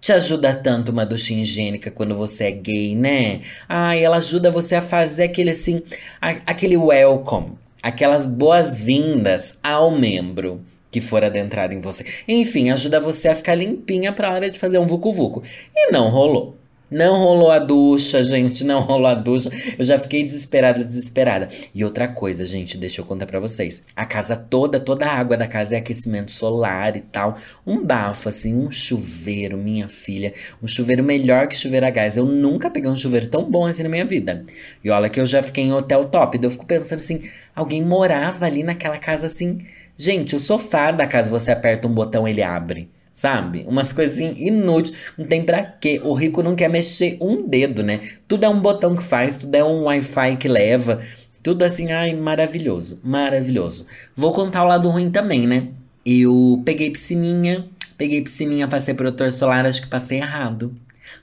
te 0.00 0.12
ajuda 0.12 0.54
tanto 0.54 0.92
uma 0.92 1.04
duchinha 1.04 1.42
higiênica 1.42 1.90
quando 1.90 2.14
você 2.14 2.44
é 2.44 2.50
gay, 2.50 2.94
né? 2.94 3.40
Ai, 3.68 4.02
ela 4.02 4.16
ajuda 4.16 4.50
você 4.50 4.74
a 4.74 4.82
fazer 4.82 5.24
aquele 5.24 5.50
assim, 5.50 5.82
a, 6.20 6.30
aquele 6.46 6.76
welcome, 6.76 7.52
aquelas 7.82 8.26
boas-vindas 8.26 9.54
ao 9.62 9.90
membro 9.90 10.60
que 10.90 11.00
for 11.00 11.22
adentrar 11.24 11.72
em 11.72 11.80
você. 11.80 12.04
Enfim, 12.26 12.70
ajuda 12.70 13.00
você 13.00 13.28
a 13.28 13.34
ficar 13.34 13.54
limpinha 13.54 14.12
pra 14.12 14.32
hora 14.32 14.50
de 14.50 14.58
fazer 14.58 14.78
um 14.78 14.86
vucu-vucu. 14.86 15.42
E 15.74 15.90
não 15.92 16.08
rolou. 16.08 16.59
Não 16.90 17.18
rolou 17.18 17.50
a 17.50 17.58
ducha, 17.58 18.22
gente, 18.22 18.64
não 18.64 18.80
rolou 18.80 19.06
a 19.06 19.14
ducha. 19.14 19.50
Eu 19.78 19.84
já 19.84 19.98
fiquei 19.98 20.22
desesperada, 20.22 20.84
desesperada. 20.84 21.48
E 21.74 21.84
outra 21.84 22.08
coisa, 22.08 22.44
gente, 22.44 22.76
deixa 22.76 23.00
eu 23.00 23.04
contar 23.04 23.26
para 23.26 23.38
vocês. 23.38 23.84
A 23.94 24.04
casa 24.04 24.36
toda, 24.36 24.80
toda 24.80 25.06
a 25.06 25.12
água 25.12 25.36
da 25.36 25.46
casa 25.46 25.74
é 25.74 25.78
aquecimento 25.78 26.32
solar 26.32 26.96
e 26.96 27.00
tal. 27.00 27.36
Um 27.66 27.84
bafo, 27.84 28.28
assim, 28.28 28.54
um 28.54 28.70
chuveiro, 28.70 29.56
minha 29.56 29.88
filha. 29.88 30.32
Um 30.62 30.66
chuveiro 30.66 31.04
melhor 31.04 31.46
que 31.46 31.56
chuveiro 31.56 31.86
a 31.86 31.90
gás. 31.90 32.16
Eu 32.16 32.26
nunca 32.26 32.70
peguei 32.70 32.90
um 32.90 32.96
chuveiro 32.96 33.28
tão 33.28 33.50
bom 33.50 33.66
assim 33.66 33.82
na 33.82 33.88
minha 33.88 34.04
vida. 34.04 34.44
E 34.84 34.90
olha 34.90 35.08
que 35.08 35.20
eu 35.20 35.26
já 35.26 35.42
fiquei 35.42 35.64
em 35.64 35.72
hotel 35.72 36.06
top. 36.06 36.38
Daí 36.38 36.46
eu 36.46 36.50
fico 36.50 36.66
pensando 36.66 36.98
assim, 36.98 37.22
alguém 37.54 37.82
morava 37.82 38.46
ali 38.46 38.62
naquela 38.62 38.98
casa 38.98 39.26
assim 39.26 39.60
Gente, 40.02 40.34
o 40.34 40.40
sofá 40.40 40.90
da 40.90 41.06
casa 41.06 41.28
você 41.28 41.50
aperta 41.50 41.86
um 41.86 41.92
botão 41.92 42.26
ele 42.26 42.42
abre. 42.42 42.88
Sabe? 43.20 43.66
Umas 43.68 43.92
coisinhas 43.92 44.38
inúteis. 44.38 44.96
Não 45.18 45.26
tem 45.26 45.44
pra 45.44 45.62
quê. 45.62 46.00
O 46.02 46.14
rico 46.14 46.42
não 46.42 46.56
quer 46.56 46.70
mexer 46.70 47.18
um 47.20 47.46
dedo, 47.46 47.82
né? 47.82 48.00
Tudo 48.26 48.44
é 48.44 48.48
um 48.48 48.58
botão 48.58 48.96
que 48.96 49.02
faz, 49.02 49.36
tudo 49.36 49.54
é 49.54 49.62
um 49.62 49.82
Wi-Fi 49.82 50.38
que 50.38 50.48
leva. 50.48 51.02
Tudo 51.42 51.62
assim, 51.62 51.92
ai, 51.92 52.14
maravilhoso. 52.14 52.98
Maravilhoso. 53.04 53.84
Vou 54.16 54.32
contar 54.32 54.64
o 54.64 54.68
lado 54.68 54.88
ruim 54.88 55.10
também, 55.10 55.46
né? 55.46 55.68
Eu 56.04 56.62
peguei 56.64 56.90
piscininha. 56.90 57.66
Peguei 57.98 58.22
piscininha, 58.22 58.66
passei 58.66 58.94
protetor 58.94 59.30
solar, 59.32 59.66
acho 59.66 59.82
que 59.82 59.88
passei 59.88 60.16
errado. 60.16 60.74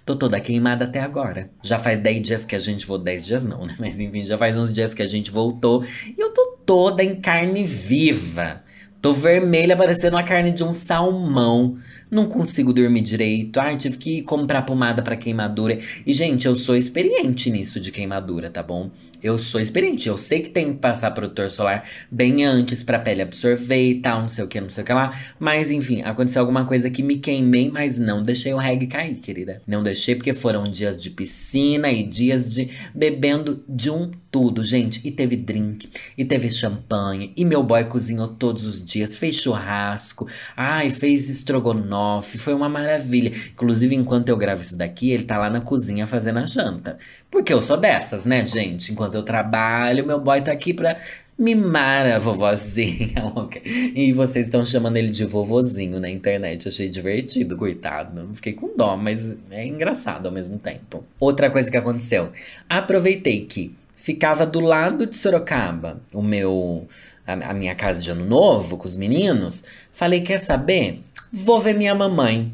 Tô 0.05 0.15
toda 0.15 0.39
queimada 0.39 0.85
até 0.85 0.99
agora. 0.99 1.49
Já 1.63 1.79
faz 1.79 1.99
10 1.99 2.21
dias 2.21 2.45
que 2.45 2.55
a 2.55 2.59
gente 2.59 2.85
voltou. 2.85 3.05
10 3.05 3.25
dias 3.25 3.43
não, 3.43 3.65
né? 3.65 3.75
Mas 3.79 3.99
enfim, 3.99 4.23
já 4.23 4.37
faz 4.37 4.55
uns 4.55 4.71
dias 4.71 4.93
que 4.93 5.01
a 5.01 5.07
gente 5.07 5.31
voltou. 5.31 5.83
E 6.15 6.21
eu 6.21 6.29
tô 6.31 6.59
toda 6.63 7.03
em 7.03 7.15
carne 7.15 7.65
viva 7.65 8.66
Tô 9.07 9.13
vermelha, 9.13 9.77
parecendo 9.77 10.17
a 10.17 10.23
carne 10.23 10.51
de 10.51 10.65
um 10.65 10.73
salmão. 10.73 11.77
Não 12.09 12.27
consigo 12.27 12.71
dormir 12.73 13.01
direito. 13.01 13.59
Ai, 13.59 13.77
tive 13.77 13.97
que 13.97 14.21
comprar 14.21 14.61
pomada 14.63 15.01
para 15.01 15.15
queimadura. 15.15 15.79
E, 16.05 16.13
gente, 16.13 16.47
eu 16.47 16.55
sou 16.55 16.75
experiente 16.75 17.49
nisso 17.49 17.79
de 17.79 17.91
queimadura, 17.91 18.49
tá 18.49 18.63
bom? 18.63 18.91
Eu 19.21 19.39
sou 19.39 19.59
experiente, 19.59 20.07
eu 20.07 20.17
sei 20.17 20.41
que 20.41 20.49
tem 20.49 20.73
que 20.73 20.79
passar 20.79 21.09
protetor 21.09 21.49
solar 21.49 21.89
bem 22.11 22.45
antes 22.45 22.83
pra 22.83 22.99
pele 22.99 23.23
absorver 23.23 23.89
e 23.89 23.95
tal, 23.99 24.21
não 24.21 24.27
sei 24.27 24.43
o 24.43 24.47
que, 24.47 24.61
não 24.61 24.69
sei 24.69 24.83
o 24.83 24.85
que 24.85 24.93
lá. 24.93 25.17
Mas 25.39 25.71
enfim, 25.71 26.03
aconteceu 26.03 26.39
alguma 26.39 26.65
coisa 26.65 26.89
que 26.89 27.01
me 27.01 27.17
queimei, 27.17 27.69
mas 27.69 27.97
não 27.97 28.21
deixei 28.21 28.53
o 28.53 28.57
reggae 28.57 28.85
cair, 28.85 29.15
querida. 29.15 29.61
Não 29.65 29.81
deixei 29.81 30.13
porque 30.13 30.35
foram 30.35 30.65
dias 30.65 31.01
de 31.01 31.09
piscina 31.09 31.91
e 31.91 32.03
dias 32.03 32.53
de 32.53 32.69
bebendo 32.93 33.63
de 33.67 33.89
um 33.89 34.11
tudo, 34.29 34.63
gente. 34.63 35.01
E 35.03 35.09
teve 35.09 35.35
drink, 35.35 35.89
e 36.15 36.23
teve 36.23 36.49
champanhe, 36.51 37.33
e 37.35 37.43
meu 37.43 37.63
boy 37.63 37.85
cozinhou 37.85 38.27
todos 38.27 38.65
os 38.65 38.85
dias, 38.85 39.15
fez 39.15 39.35
churrasco, 39.35 40.27
ai, 40.55 40.91
fez 40.91 41.27
estrogonofe, 41.27 41.87
foi 42.21 42.53
uma 42.53 42.69
maravilha. 42.69 43.31
Inclusive, 43.51 43.95
enquanto 43.95 44.29
eu 44.29 44.37
gravo 44.37 44.61
isso 44.61 44.77
daqui, 44.77 45.11
ele 45.11 45.23
tá 45.23 45.37
lá 45.37 45.49
na 45.49 45.61
cozinha 45.61 46.07
fazendo 46.07 46.39
a 46.39 46.45
janta. 46.45 46.97
Porque 47.29 47.53
eu 47.53 47.61
sou 47.61 47.77
dessas, 47.77 48.25
né, 48.25 48.45
gente? 48.45 48.91
Enquanto 48.91 49.15
eu 49.15 49.23
trabalho, 49.23 50.05
meu 50.05 50.19
boy 50.19 50.41
tá 50.41 50.51
aqui 50.51 50.73
pra 50.73 50.97
mimar 51.37 52.05
a 52.05 52.17
vovozinha. 52.19 53.33
e 53.63 54.11
vocês 54.11 54.47
estão 54.47 54.65
chamando 54.65 54.97
ele 54.97 55.09
de 55.09 55.25
vovozinho 55.25 55.99
na 55.99 56.09
internet. 56.09 56.67
Achei 56.67 56.89
divertido, 56.89 57.55
coitado. 57.57 58.29
Fiquei 58.33 58.53
com 58.53 58.75
dó, 58.75 58.97
mas 58.97 59.37
é 59.51 59.65
engraçado 59.65 60.25
ao 60.25 60.31
mesmo 60.31 60.57
tempo. 60.57 61.03
Outra 61.19 61.49
coisa 61.49 61.69
que 61.69 61.77
aconteceu. 61.77 62.31
Aproveitei 62.67 63.45
que 63.45 63.75
ficava 63.95 64.45
do 64.45 64.59
lado 64.59 65.05
de 65.05 65.15
Sorocaba, 65.15 66.01
o 66.13 66.21
meu 66.21 66.87
a, 67.27 67.51
a 67.51 67.53
minha 67.53 67.75
casa 67.75 67.99
de 67.99 68.09
ano 68.09 68.25
novo 68.25 68.77
com 68.77 68.87
os 68.87 68.95
meninos. 68.95 69.65
Falei, 69.91 70.21
quer 70.21 70.37
saber? 70.37 71.01
Vou 71.31 71.59
ver 71.59 71.73
minha 71.73 71.93
mamãe. 71.93 72.53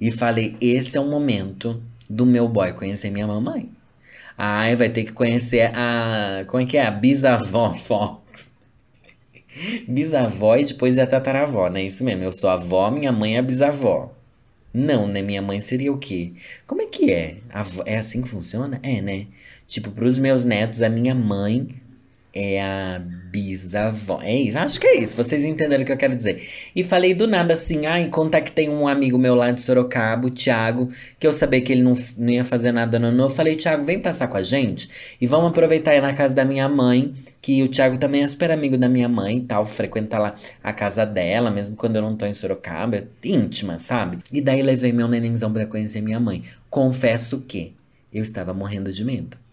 E 0.00 0.10
falei, 0.10 0.56
esse 0.60 0.96
é 0.96 1.00
o 1.00 1.06
momento 1.06 1.82
do 2.08 2.26
meu 2.26 2.48
boy 2.48 2.72
conhecer 2.72 3.10
minha 3.10 3.26
mamãe. 3.26 3.70
Ai, 4.36 4.76
vai 4.76 4.88
ter 4.88 5.04
que 5.04 5.12
conhecer 5.12 5.70
a. 5.74 6.44
Como 6.46 6.62
é 6.62 6.66
que 6.66 6.76
é? 6.76 6.86
A 6.86 6.90
bisavó 6.90 7.72
Fox. 7.74 8.50
bisavó 9.88 10.56
e 10.56 10.64
depois 10.66 10.98
é 10.98 11.02
a 11.02 11.06
tataravó, 11.06 11.68
né? 11.70 11.82
Isso 11.82 12.04
mesmo. 12.04 12.22
Eu 12.22 12.32
sou 12.32 12.50
a 12.50 12.54
avó, 12.54 12.90
minha 12.90 13.12
mãe 13.12 13.36
é 13.36 13.38
a 13.38 13.42
bisavó. 13.42 14.12
Não, 14.74 15.08
né? 15.08 15.22
Minha 15.22 15.40
mãe 15.40 15.60
seria 15.60 15.90
o 15.92 15.98
quê? 15.98 16.32
Como 16.66 16.82
é 16.82 16.86
que 16.86 17.10
é? 17.10 17.38
É 17.86 17.96
assim 17.98 18.20
que 18.22 18.28
funciona? 18.28 18.78
É, 18.82 19.00
né? 19.00 19.26
Tipo, 19.66 19.90
pros 19.90 20.18
meus 20.18 20.44
netos, 20.44 20.82
a 20.82 20.88
minha 20.88 21.14
mãe 21.14 21.68
é 22.36 22.60
a 22.60 23.02
bisavó. 23.30 24.20
É 24.22 24.34
isso, 24.34 24.58
acho 24.58 24.78
que 24.78 24.86
é 24.86 25.00
isso. 25.00 25.16
Vocês 25.16 25.42
entenderam 25.42 25.82
o 25.82 25.86
que 25.86 25.92
eu 25.92 25.96
quero 25.96 26.14
dizer. 26.14 26.46
E 26.74 26.84
falei 26.84 27.14
do 27.14 27.26
nada 27.26 27.54
assim, 27.54 27.86
ai, 27.86 28.08
contactei 28.08 28.68
um 28.68 28.86
amigo 28.86 29.16
meu 29.16 29.34
lá 29.34 29.50
de 29.50 29.62
Sorocaba, 29.62 30.26
o 30.26 30.30
Thiago, 30.30 30.90
que 31.18 31.26
eu 31.26 31.32
sabia 31.32 31.62
que 31.62 31.72
ele 31.72 31.82
não, 31.82 31.94
não 32.18 32.30
ia 32.30 32.44
fazer 32.44 32.72
nada 32.72 32.98
no 32.98 33.10
novo. 33.10 33.34
Falei, 33.34 33.56
Thiago, 33.56 33.82
vem 33.82 34.00
passar 34.00 34.28
com 34.28 34.36
a 34.36 34.42
gente 34.42 34.90
e 35.18 35.26
vamos 35.26 35.48
aproveitar 35.48 35.92
aí 35.92 36.00
na 36.00 36.12
casa 36.12 36.34
da 36.34 36.44
minha 36.44 36.68
mãe, 36.68 37.14
que 37.40 37.62
o 37.62 37.68
Thiago 37.68 37.96
também 37.96 38.22
é 38.22 38.28
super 38.28 38.50
amigo 38.50 38.76
da 38.76 38.88
minha 38.88 39.08
mãe 39.08 39.38
e 39.38 39.42
tal, 39.42 39.64
frequenta 39.64 40.18
lá 40.18 40.34
a 40.62 40.72
casa 40.74 41.06
dela, 41.06 41.50
mesmo 41.50 41.74
quando 41.74 41.96
eu 41.96 42.02
não 42.02 42.16
tô 42.16 42.26
em 42.26 42.34
Sorocaba, 42.34 42.96
é 42.96 43.04
íntima, 43.24 43.78
sabe? 43.78 44.18
E 44.30 44.42
daí 44.42 44.60
levei 44.60 44.92
meu 44.92 45.08
nenenzão 45.08 45.50
pra 45.50 45.66
conhecer 45.66 46.02
minha 46.02 46.20
mãe. 46.20 46.42
Confesso 46.68 47.40
que 47.42 47.74
eu 48.12 48.22
estava 48.22 48.52
morrendo 48.52 48.92
de 48.92 49.04
medo. 49.04 49.45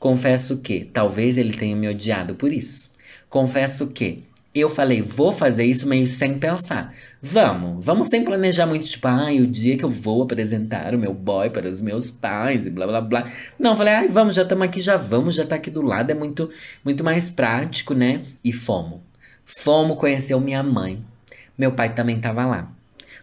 Confesso 0.00 0.56
que 0.56 0.86
talvez 0.86 1.36
ele 1.36 1.54
tenha 1.56 1.76
me 1.76 1.86
odiado 1.86 2.34
por 2.34 2.50
isso. 2.50 2.90
Confesso 3.28 3.88
que 3.88 4.24
eu 4.54 4.70
falei, 4.70 5.02
vou 5.02 5.30
fazer 5.30 5.64
isso 5.64 5.86
meio 5.86 6.08
sem 6.08 6.38
pensar. 6.38 6.94
Vamos, 7.22 7.84
vamos 7.84 8.08
sem 8.08 8.24
planejar 8.24 8.66
muito, 8.66 8.86
tipo, 8.86 9.06
ai, 9.06 9.38
ah, 9.38 9.42
o 9.42 9.46
dia 9.46 9.76
que 9.76 9.84
eu 9.84 9.90
vou 9.90 10.22
apresentar 10.22 10.94
o 10.94 10.98
meu 10.98 11.12
boy 11.12 11.50
para 11.50 11.68
os 11.68 11.82
meus 11.82 12.10
pais 12.10 12.66
e 12.66 12.70
blá 12.70 12.86
blá 12.86 13.00
blá. 13.02 13.30
Não, 13.58 13.76
falei, 13.76 13.92
ai, 13.92 14.08
vamos, 14.08 14.34
já 14.34 14.42
estamos 14.42 14.64
aqui, 14.64 14.80
já 14.80 14.96
vamos, 14.96 15.34
já 15.34 15.46
tá 15.46 15.56
aqui 15.56 15.70
do 15.70 15.82
lado, 15.82 16.10
é 16.10 16.14
muito, 16.14 16.50
muito 16.82 17.04
mais 17.04 17.28
prático, 17.28 17.92
né? 17.92 18.22
E 18.42 18.54
fomos. 18.54 19.00
Fomos 19.44 19.98
conhecer 19.98 20.34
minha 20.40 20.62
mãe. 20.62 21.04
Meu 21.58 21.72
pai 21.72 21.94
também 21.94 22.18
tava 22.18 22.46
lá. 22.46 22.72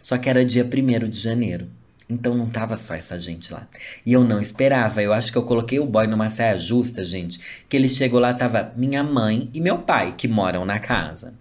Só 0.04 0.16
que 0.18 0.30
era 0.30 0.46
dia 0.46 0.64
1 0.64 1.10
de 1.10 1.20
janeiro. 1.20 1.68
Então 2.10 2.34
não 2.36 2.50
tava 2.50 2.78
só 2.78 2.96
essa 2.96 3.20
gente 3.20 3.52
lá. 3.52 3.68
E 4.06 4.14
eu 4.14 4.24
não 4.24 4.40
esperava. 4.40 5.02
Eu 5.02 5.12
acho 5.12 5.32
que 5.32 5.38
eu 5.38 5.44
coloquei 5.44 5.80
o 5.80 5.86
boy 5.86 6.08
numa 6.08 6.30
saia 6.30 6.58
justa, 6.58 7.04
gente. 7.04 7.40
Que 7.68 7.76
ele 7.76 7.90
chegou 7.90 8.20
lá, 8.20 8.34
tava 8.34 8.72
minha 8.78 9.04
mãe 9.04 9.50
e 9.54 9.60
meu 9.60 9.80
pai, 9.80 10.16
que 10.18 10.28
moram 10.28 10.64
na 10.66 10.80
casa. 10.80 11.34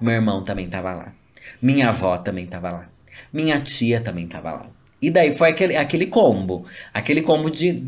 Meu 0.00 0.14
irmão 0.14 0.42
também 0.42 0.68
tava 0.68 0.94
lá. 0.94 1.12
Minha 1.60 1.90
avó 1.90 2.16
também 2.16 2.46
tava 2.46 2.70
lá. 2.70 2.88
Minha 3.32 3.60
tia 3.60 4.00
também 4.00 4.26
tava 4.26 4.52
lá. 4.52 4.70
E 5.00 5.10
daí 5.10 5.32
foi 5.32 5.50
aquele, 5.50 5.76
aquele 5.76 6.06
combo. 6.06 6.64
Aquele 6.94 7.20
combo 7.20 7.50
de 7.50 7.82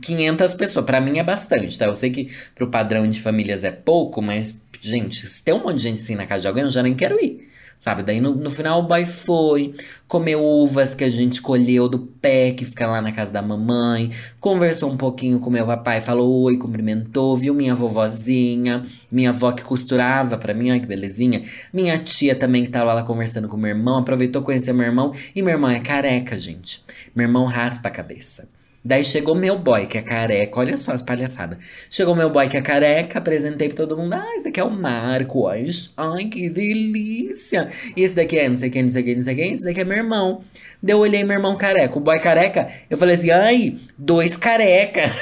500 0.00 0.54
pessoas. 0.54 0.84
Para 0.84 1.00
mim 1.00 1.18
é 1.18 1.24
bastante, 1.24 1.76
tá? 1.76 1.86
Eu 1.86 1.94
sei 1.94 2.10
que 2.10 2.30
pro 2.54 2.70
padrão 2.70 3.08
de 3.08 3.20
famílias 3.20 3.64
é 3.64 3.72
pouco, 3.72 4.22
mas, 4.22 4.56
gente, 4.80 5.26
se 5.26 5.42
tem 5.42 5.52
um 5.52 5.62
monte 5.62 5.78
de 5.78 5.82
gente 5.82 6.02
assim 6.02 6.14
na 6.14 6.26
casa 6.26 6.42
de 6.42 6.46
alguém, 6.46 6.62
eu 6.62 6.70
já 6.70 6.84
nem 6.84 6.94
quero 6.94 7.18
ir. 7.20 7.48
Sabe? 7.78 8.02
Daí 8.02 8.20
no, 8.20 8.34
no 8.34 8.50
final 8.50 8.80
o 8.80 8.82
boy 8.82 9.06
foi, 9.06 9.74
comeu 10.08 10.42
uvas 10.42 10.94
que 10.94 11.04
a 11.04 11.08
gente 11.08 11.40
colheu 11.40 11.88
do 11.88 11.98
pé, 11.98 12.50
que 12.50 12.64
fica 12.64 12.86
lá 12.86 13.00
na 13.00 13.12
casa 13.12 13.32
da 13.32 13.40
mamãe, 13.40 14.10
conversou 14.40 14.90
um 14.90 14.96
pouquinho 14.96 15.38
com 15.38 15.48
meu 15.48 15.64
papai, 15.64 16.00
falou 16.00 16.42
oi, 16.42 16.58
cumprimentou, 16.58 17.36
viu 17.36 17.54
minha 17.54 17.76
vovozinha, 17.76 18.84
minha 19.10 19.30
avó 19.30 19.52
que 19.52 19.62
costurava 19.62 20.36
pra 20.36 20.52
mim, 20.52 20.70
ai 20.70 20.80
que 20.80 20.86
belezinha. 20.86 21.42
Minha 21.72 21.98
tia 21.98 22.34
também 22.34 22.64
que 22.64 22.70
tava 22.70 22.92
lá 22.92 23.04
conversando 23.04 23.48
com 23.48 23.56
meu 23.56 23.70
irmão, 23.70 23.98
aproveitou 23.98 24.42
conhecer 24.42 24.72
meu 24.72 24.86
irmão, 24.86 25.14
e 25.34 25.40
meu 25.40 25.52
irmão 25.52 25.70
é 25.70 25.78
careca, 25.78 26.38
gente. 26.38 26.84
Meu 27.14 27.26
irmão 27.26 27.44
raspa 27.44 27.88
a 27.88 27.92
cabeça. 27.92 28.57
Daí 28.88 29.04
chegou 29.04 29.34
meu 29.34 29.58
boy, 29.58 29.86
que 29.86 29.98
é 29.98 30.00
careca. 30.00 30.58
Olha 30.58 30.78
só 30.78 30.92
as 30.92 31.02
palhaçadas. 31.02 31.58
Chegou 31.90 32.16
meu 32.16 32.30
boy, 32.30 32.48
que 32.48 32.56
é 32.56 32.62
careca. 32.62 33.18
Apresentei 33.18 33.68
pra 33.68 33.76
todo 33.76 33.98
mundo. 33.98 34.14
Ah, 34.14 34.34
esse 34.34 34.48
aqui 34.48 34.58
é 34.58 34.64
o 34.64 34.70
Marco. 34.70 35.46
Ai, 35.46 35.68
ai, 35.94 36.24
que 36.24 36.48
delícia. 36.48 37.70
E 37.94 38.02
esse 38.02 38.16
daqui 38.16 38.38
é 38.38 38.48
não 38.48 38.56
sei 38.56 38.70
quem, 38.70 38.84
não 38.84 38.88
sei 38.88 39.02
quem, 39.02 39.14
não 39.16 39.22
sei 39.22 39.34
quem. 39.34 39.52
Esse 39.52 39.62
daqui 39.62 39.82
é 39.82 39.84
meu 39.84 39.98
irmão. 39.98 40.42
Daí 40.82 40.94
eu 40.94 41.00
olhei 41.00 41.22
meu 41.22 41.36
irmão 41.36 41.54
careca. 41.54 41.98
O 41.98 42.00
boy 42.00 42.18
careca. 42.18 42.66
Eu 42.88 42.96
falei 42.96 43.16
assim, 43.16 43.30
ai, 43.30 43.76
dois 43.98 44.38
careca. 44.38 45.12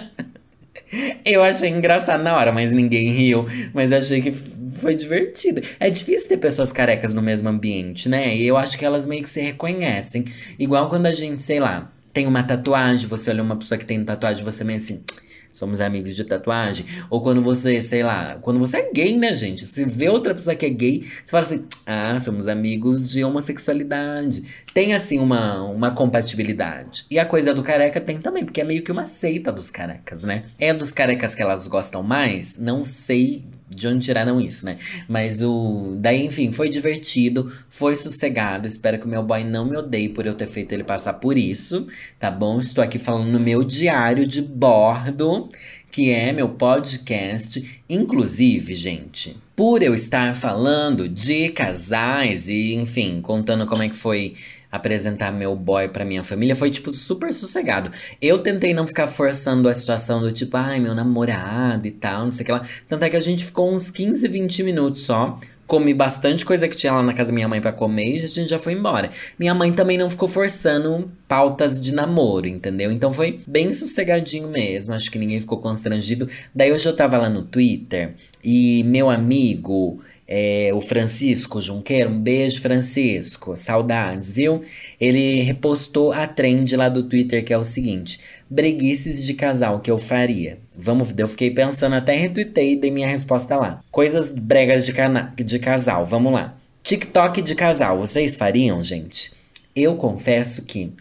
eu 1.26 1.42
achei 1.44 1.68
engraçado 1.68 2.22
na 2.22 2.34
hora, 2.38 2.52
mas 2.52 2.72
ninguém 2.72 3.12
riu. 3.12 3.44
Mas 3.74 3.92
achei 3.92 4.22
que 4.22 4.32
foi 4.32 4.96
divertido. 4.96 5.60
É 5.78 5.90
difícil 5.90 6.30
ter 6.30 6.38
pessoas 6.38 6.72
carecas 6.72 7.12
no 7.12 7.20
mesmo 7.20 7.50
ambiente, 7.50 8.08
né? 8.08 8.34
E 8.34 8.46
eu 8.46 8.56
acho 8.56 8.78
que 8.78 8.84
elas 8.86 9.06
meio 9.06 9.22
que 9.22 9.28
se 9.28 9.42
reconhecem. 9.42 10.24
Igual 10.58 10.88
quando 10.88 11.04
a 11.04 11.12
gente, 11.12 11.42
sei 11.42 11.60
lá 11.60 11.92
tem 12.16 12.26
uma 12.26 12.42
tatuagem, 12.42 13.06
você 13.06 13.28
olha 13.28 13.42
uma 13.42 13.56
pessoa 13.56 13.76
que 13.76 13.84
tem 13.84 14.02
tatuagem, 14.02 14.42
você 14.42 14.64
meio 14.64 14.78
assim, 14.78 15.04
somos 15.52 15.82
amigos 15.82 16.16
de 16.16 16.24
tatuagem. 16.24 16.86
Ou 17.10 17.20
quando 17.20 17.42
você, 17.42 17.82
sei 17.82 18.02
lá, 18.02 18.38
quando 18.40 18.58
você 18.58 18.78
é 18.78 18.90
gay, 18.90 19.14
né, 19.18 19.34
gente? 19.34 19.66
Se 19.66 19.84
vê 19.84 20.08
outra 20.08 20.34
pessoa 20.34 20.56
que 20.56 20.64
é 20.64 20.70
gay, 20.70 21.00
você 21.22 21.30
fala 21.30 21.42
assim, 21.42 21.66
ah, 21.86 22.18
somos 22.18 22.48
amigos 22.48 23.10
de 23.10 23.22
homossexualidade. 23.22 24.44
Tem, 24.72 24.94
assim, 24.94 25.18
uma, 25.18 25.62
uma 25.64 25.90
compatibilidade. 25.90 27.04
E 27.10 27.18
a 27.18 27.26
coisa 27.26 27.52
do 27.52 27.62
careca 27.62 28.00
tem 28.00 28.18
também, 28.18 28.46
porque 28.46 28.62
é 28.62 28.64
meio 28.64 28.82
que 28.82 28.90
uma 28.90 29.04
seita 29.04 29.52
dos 29.52 29.68
carecas, 29.68 30.24
né? 30.24 30.44
É 30.58 30.72
dos 30.72 30.92
carecas 30.92 31.34
que 31.34 31.42
elas 31.42 31.66
gostam 31.66 32.02
mais? 32.02 32.58
Não 32.58 32.86
sei 32.86 33.44
de 33.68 33.88
onde 33.88 34.06
tiraram 34.06 34.40
isso, 34.40 34.64
né? 34.64 34.78
Mas 35.08 35.42
o. 35.42 35.96
Daí, 35.98 36.24
enfim, 36.24 36.52
foi 36.52 36.68
divertido, 36.68 37.52
foi 37.68 37.96
sossegado. 37.96 38.66
Espero 38.66 38.98
que 38.98 39.06
o 39.06 39.08
meu 39.08 39.22
boy 39.22 39.44
não 39.44 39.64
me 39.64 39.76
odeie 39.76 40.08
por 40.08 40.26
eu 40.26 40.34
ter 40.34 40.46
feito 40.46 40.72
ele 40.72 40.84
passar 40.84 41.14
por 41.14 41.36
isso, 41.36 41.86
tá 42.18 42.30
bom? 42.30 42.60
Estou 42.60 42.82
aqui 42.82 42.98
falando 42.98 43.30
no 43.30 43.40
meu 43.40 43.64
diário 43.64 44.26
de 44.26 44.40
bordo, 44.40 45.50
que 45.90 46.10
é 46.10 46.32
meu 46.32 46.50
podcast. 46.50 47.82
Inclusive, 47.88 48.74
gente, 48.74 49.36
por 49.56 49.82
eu 49.82 49.94
estar 49.94 50.34
falando 50.34 51.08
de 51.08 51.48
casais 51.48 52.48
e, 52.48 52.74
enfim, 52.74 53.20
contando 53.20 53.66
como 53.66 53.82
é 53.82 53.88
que 53.88 53.96
foi 53.96 54.34
apresentar 54.70 55.32
meu 55.32 55.54
boy 55.54 55.88
pra 55.88 56.04
minha 56.04 56.24
família 56.24 56.54
foi, 56.54 56.70
tipo, 56.70 56.90
super 56.90 57.32
sossegado. 57.32 57.90
Eu 58.20 58.38
tentei 58.38 58.74
não 58.74 58.86
ficar 58.86 59.06
forçando 59.06 59.68
a 59.68 59.74
situação 59.74 60.20
do 60.20 60.32
tipo, 60.32 60.56
ai, 60.56 60.80
meu 60.80 60.94
namorado 60.94 61.86
e 61.86 61.90
tal, 61.90 62.24
não 62.24 62.32
sei 62.32 62.42
o 62.42 62.46
que 62.46 62.52
lá. 62.52 62.62
Tanto 62.88 63.04
é 63.04 63.10
que 63.10 63.16
a 63.16 63.20
gente 63.20 63.44
ficou 63.44 63.72
uns 63.72 63.90
15, 63.90 64.26
20 64.28 64.62
minutos 64.62 65.02
só. 65.02 65.38
Comi 65.66 65.92
bastante 65.92 66.44
coisa 66.44 66.68
que 66.68 66.76
tinha 66.76 66.92
lá 66.92 67.02
na 67.02 67.12
casa 67.12 67.30
da 67.30 67.34
minha 67.34 67.48
mãe 67.48 67.60
para 67.60 67.72
comer 67.72 68.20
e 68.20 68.24
a 68.24 68.28
gente 68.28 68.48
já 68.48 68.58
foi 68.58 68.72
embora. 68.72 69.10
Minha 69.36 69.52
mãe 69.52 69.72
também 69.72 69.98
não 69.98 70.08
ficou 70.08 70.28
forçando 70.28 71.10
pautas 71.26 71.80
de 71.80 71.92
namoro, 71.92 72.46
entendeu? 72.46 72.92
Então 72.92 73.10
foi 73.10 73.40
bem 73.48 73.72
sossegadinho 73.72 74.48
mesmo. 74.48 74.94
Acho 74.94 75.10
que 75.10 75.18
ninguém 75.18 75.40
ficou 75.40 75.58
constrangido. 75.58 76.28
Daí 76.54 76.70
hoje 76.70 76.88
eu 76.88 76.94
tava 76.94 77.18
lá 77.18 77.28
no 77.28 77.42
Twitter 77.42 78.14
e 78.44 78.84
meu 78.84 79.10
amigo 79.10 80.00
é, 80.28 80.70
o 80.74 80.80
Francisco 80.80 81.60
Junqueira, 81.60 82.10
um 82.10 82.20
beijo, 82.20 82.60
Francisco, 82.60 83.56
saudades, 83.56 84.32
viu? 84.32 84.62
Ele 85.00 85.40
repostou 85.42 86.12
a 86.12 86.26
trend 86.26 86.74
lá 86.76 86.88
do 86.88 87.04
Twitter 87.04 87.44
que 87.44 87.52
é 87.52 87.58
o 87.58 87.64
seguinte: 87.64 88.20
breguices 88.50 89.24
de 89.24 89.34
casal 89.34 89.80
que 89.80 89.90
eu 89.90 89.98
faria. 89.98 90.58
Vamos, 90.74 91.14
eu 91.16 91.28
fiquei 91.28 91.50
pensando, 91.50 91.94
até 91.94 92.16
retuitei 92.16 92.72
e 92.72 92.76
dei 92.76 92.90
minha 92.90 93.08
resposta 93.08 93.56
lá. 93.56 93.80
Coisas 93.90 94.30
bregas 94.30 94.84
de, 94.84 94.92
cana 94.92 95.32
de 95.36 95.58
casal, 95.58 96.04
vamos 96.04 96.32
lá. 96.32 96.56
TikTok 96.82 97.42
de 97.42 97.54
casal, 97.54 97.98
vocês 97.98 98.36
fariam, 98.36 98.82
gente? 98.82 99.32
Eu 99.74 99.96
confesso 99.96 100.64
que 100.64 100.92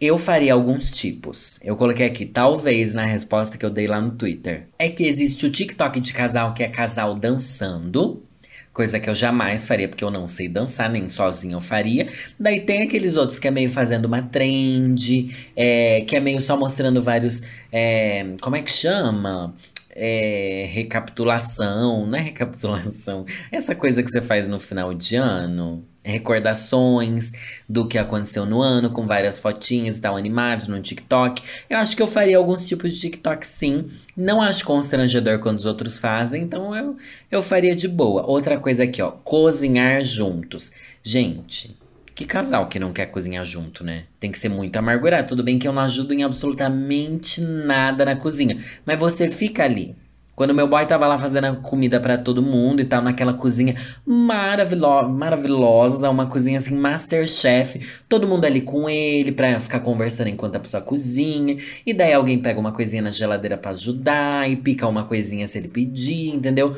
eu 0.00 0.18
faria 0.18 0.52
alguns 0.52 0.90
tipos. 0.90 1.60
Eu 1.62 1.76
coloquei 1.76 2.06
aqui, 2.06 2.26
talvez, 2.26 2.92
na 2.92 3.04
resposta 3.04 3.56
que 3.56 3.64
eu 3.64 3.70
dei 3.70 3.86
lá 3.86 4.00
no 4.00 4.12
Twitter. 4.12 4.66
É 4.78 4.88
que 4.88 5.04
existe 5.04 5.46
o 5.46 5.50
TikTok 5.50 6.00
de 6.00 6.12
casal, 6.12 6.52
que 6.52 6.62
é 6.62 6.68
casal 6.68 7.14
dançando. 7.14 8.22
Coisa 8.74 8.98
que 8.98 9.08
eu 9.08 9.14
jamais 9.14 9.64
faria, 9.64 9.88
porque 9.88 10.02
eu 10.02 10.10
não 10.10 10.26
sei 10.26 10.48
dançar, 10.48 10.90
nem 10.90 11.08
sozinho 11.08 11.54
eu 11.54 11.60
faria. 11.60 12.08
Daí 12.38 12.60
tem 12.60 12.82
aqueles 12.82 13.14
outros 13.16 13.38
que 13.38 13.46
é 13.46 13.50
meio 13.50 13.70
fazendo 13.70 14.06
uma 14.06 14.20
trend, 14.20 15.34
é, 15.56 16.00
que 16.00 16.16
é 16.16 16.20
meio 16.20 16.40
só 16.42 16.56
mostrando 16.56 17.00
vários. 17.00 17.42
É, 17.70 18.34
como 18.40 18.56
é 18.56 18.62
que 18.62 18.72
chama? 18.72 19.54
É, 19.96 20.68
recapitulação, 20.72 22.06
não 22.06 22.18
é 22.18 22.20
recapitulação. 22.20 23.24
Essa 23.52 23.74
coisa 23.74 24.02
que 24.02 24.10
você 24.10 24.20
faz 24.20 24.48
no 24.48 24.58
final 24.58 24.92
de 24.92 25.16
ano 25.16 25.86
recordações 26.04 27.32
do 27.66 27.88
que 27.88 27.96
aconteceu 27.96 28.44
no 28.44 28.60
ano, 28.60 28.90
com 28.90 29.06
várias 29.06 29.38
fotinhas 29.38 29.96
e 29.96 30.00
tal, 30.00 30.16
animados 30.16 30.68
no 30.68 30.80
TikTok. 30.80 31.42
Eu 31.68 31.78
acho 31.78 31.96
que 31.96 32.02
eu 32.02 32.06
faria 32.06 32.36
alguns 32.36 32.64
tipos 32.66 32.92
de 32.92 33.00
TikTok 33.00 33.46
sim. 33.46 33.90
Não 34.14 34.42
acho 34.42 34.66
constrangedor 34.66 35.38
quando 35.38 35.56
os 35.56 35.64
outros 35.64 35.98
fazem, 35.98 36.42
então 36.42 36.76
eu, 36.76 36.96
eu 37.30 37.42
faria 37.42 37.74
de 37.74 37.88
boa. 37.88 38.26
Outra 38.26 38.60
coisa 38.60 38.84
aqui, 38.84 39.00
ó, 39.00 39.10
cozinhar 39.10 40.04
juntos. 40.04 40.72
Gente, 41.02 41.74
que 42.14 42.24
casal 42.24 42.68
que 42.68 42.78
não 42.78 42.92
quer 42.92 43.06
cozinhar 43.06 43.44
junto, 43.44 43.82
né? 43.82 44.04
Tem 44.20 44.30
que 44.30 44.38
ser 44.38 44.48
muito 44.48 44.76
amargurado. 44.76 45.28
Tudo 45.28 45.42
bem 45.42 45.58
que 45.58 45.66
eu 45.66 45.72
não 45.72 45.82
ajudo 45.82 46.14
em 46.14 46.22
absolutamente 46.22 47.40
nada 47.40 48.04
na 48.04 48.16
cozinha, 48.16 48.56
mas 48.86 48.98
você 48.98 49.28
fica 49.28 49.64
ali 49.64 49.96
quando 50.34 50.52
meu 50.52 50.66
boy 50.66 50.84
tava 50.84 51.06
lá 51.06 51.16
fazendo 51.16 51.54
comida 51.60 52.00
para 52.00 52.18
todo 52.18 52.42
mundo 52.42 52.80
e 52.80 52.84
tal, 52.84 53.00
naquela 53.00 53.32
cozinha 53.34 53.76
maravilo 54.04 55.08
maravilhosa, 55.08 56.10
uma 56.10 56.26
cozinha 56.26 56.58
assim, 56.58 56.74
masterchef, 56.76 57.80
todo 58.08 58.26
mundo 58.26 58.44
ali 58.44 58.60
com 58.60 58.90
ele 58.90 59.30
pra 59.30 59.60
ficar 59.60 59.78
conversando 59.80 60.28
enquanto 60.28 60.56
a 60.56 60.60
pessoa 60.60 60.82
cozinha, 60.82 61.56
e 61.86 61.94
daí 61.94 62.12
alguém 62.12 62.40
pega 62.40 62.58
uma 62.58 62.72
coisinha 62.72 63.02
na 63.02 63.12
geladeira 63.12 63.56
para 63.56 63.70
ajudar, 63.70 64.50
e 64.50 64.56
pica 64.56 64.88
uma 64.88 65.04
coisinha 65.04 65.46
se 65.46 65.56
ele 65.56 65.68
pedir, 65.68 66.34
entendeu? 66.34 66.76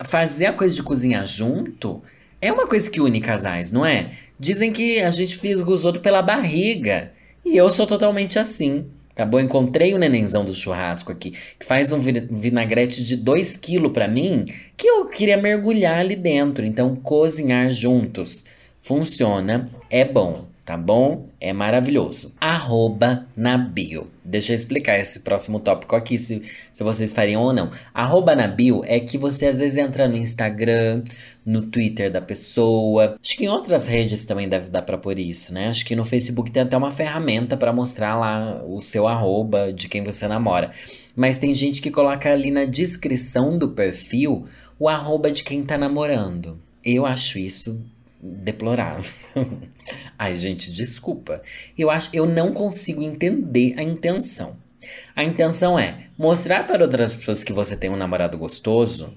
Fazer 0.00 0.46
a 0.46 0.52
coisa 0.54 0.74
de 0.74 0.82
cozinhar 0.82 1.26
junto 1.26 2.02
é 2.40 2.52
uma 2.52 2.66
coisa 2.66 2.90
que 2.90 3.00
une 3.00 3.20
casais, 3.20 3.70
não 3.70 3.84
é? 3.84 4.12
Dizem 4.38 4.72
que 4.72 5.00
a 5.00 5.10
gente 5.10 5.36
fisga 5.36 5.70
os 5.70 5.84
outros 5.84 6.02
pela 6.02 6.22
barriga, 6.22 7.12
e 7.44 7.56
eu 7.56 7.70
sou 7.72 7.86
totalmente 7.86 8.38
assim. 8.38 8.86
Tá 9.14 9.24
bom? 9.24 9.38
Encontrei 9.38 9.94
o 9.94 9.98
nenenzão 9.98 10.44
do 10.44 10.52
churrasco 10.52 11.12
aqui, 11.12 11.30
que 11.30 11.64
faz 11.64 11.92
um 11.92 11.98
vinagrete 12.00 13.04
de 13.04 13.16
2 13.16 13.56
kg 13.58 13.88
para 13.90 14.08
mim, 14.08 14.44
que 14.76 14.88
eu 14.88 15.06
queria 15.06 15.36
mergulhar 15.36 16.00
ali 16.00 16.16
dentro. 16.16 16.66
Então, 16.66 16.96
cozinhar 16.96 17.72
juntos 17.72 18.44
funciona, 18.80 19.70
é 19.88 20.04
bom 20.04 20.46
tá 20.64 20.76
bom? 20.76 21.28
É 21.40 21.52
maravilhoso. 21.52 22.32
Arroba 22.40 23.26
na 23.36 23.58
bio. 23.58 24.10
Deixa 24.24 24.52
eu 24.52 24.56
explicar 24.56 24.98
esse 24.98 25.20
próximo 25.20 25.60
tópico 25.60 25.94
aqui, 25.94 26.16
se, 26.16 26.42
se 26.72 26.82
vocês 26.82 27.12
fariam 27.12 27.42
ou 27.42 27.52
não. 27.52 27.70
Arroba 27.92 28.34
na 28.34 28.48
bio 28.48 28.80
é 28.86 28.98
que 28.98 29.18
você 29.18 29.46
às 29.46 29.58
vezes 29.58 29.76
entra 29.76 30.08
no 30.08 30.16
Instagram, 30.16 31.04
no 31.44 31.62
Twitter 31.62 32.10
da 32.10 32.22
pessoa. 32.22 33.16
Acho 33.22 33.36
que 33.36 33.44
em 33.44 33.48
outras 33.48 33.86
redes 33.86 34.24
também 34.24 34.48
deve 34.48 34.70
dar 34.70 34.82
pra 34.82 34.96
pôr 34.96 35.18
isso, 35.18 35.52
né? 35.52 35.68
Acho 35.68 35.84
que 35.84 35.94
no 35.94 36.04
Facebook 36.04 36.50
tem 36.50 36.62
até 36.62 36.76
uma 36.76 36.90
ferramenta 36.90 37.56
para 37.56 37.72
mostrar 37.72 38.16
lá 38.18 38.62
o 38.64 38.80
seu 38.80 39.06
arroba 39.06 39.70
de 39.70 39.88
quem 39.88 40.02
você 40.02 40.26
namora. 40.26 40.70
Mas 41.14 41.38
tem 41.38 41.52
gente 41.52 41.82
que 41.82 41.90
coloca 41.90 42.32
ali 42.32 42.50
na 42.50 42.64
descrição 42.64 43.58
do 43.58 43.68
perfil 43.68 44.46
o 44.78 44.88
arroba 44.88 45.30
de 45.30 45.44
quem 45.44 45.62
tá 45.62 45.76
namorando. 45.76 46.58
Eu 46.82 47.04
acho 47.04 47.38
isso 47.38 47.84
deplorável. 48.24 49.12
Ai, 50.18 50.34
gente, 50.34 50.72
desculpa. 50.72 51.42
Eu 51.76 51.90
acho, 51.90 52.08
eu 52.12 52.24
não 52.24 52.52
consigo 52.52 53.02
entender 53.02 53.74
a 53.76 53.82
intenção. 53.82 54.56
A 55.14 55.22
intenção 55.22 55.78
é 55.78 56.08
mostrar 56.16 56.66
para 56.66 56.82
outras 56.82 57.14
pessoas 57.14 57.44
que 57.44 57.52
você 57.52 57.76
tem 57.76 57.90
um 57.90 57.96
namorado 57.96 58.38
gostoso. 58.38 59.12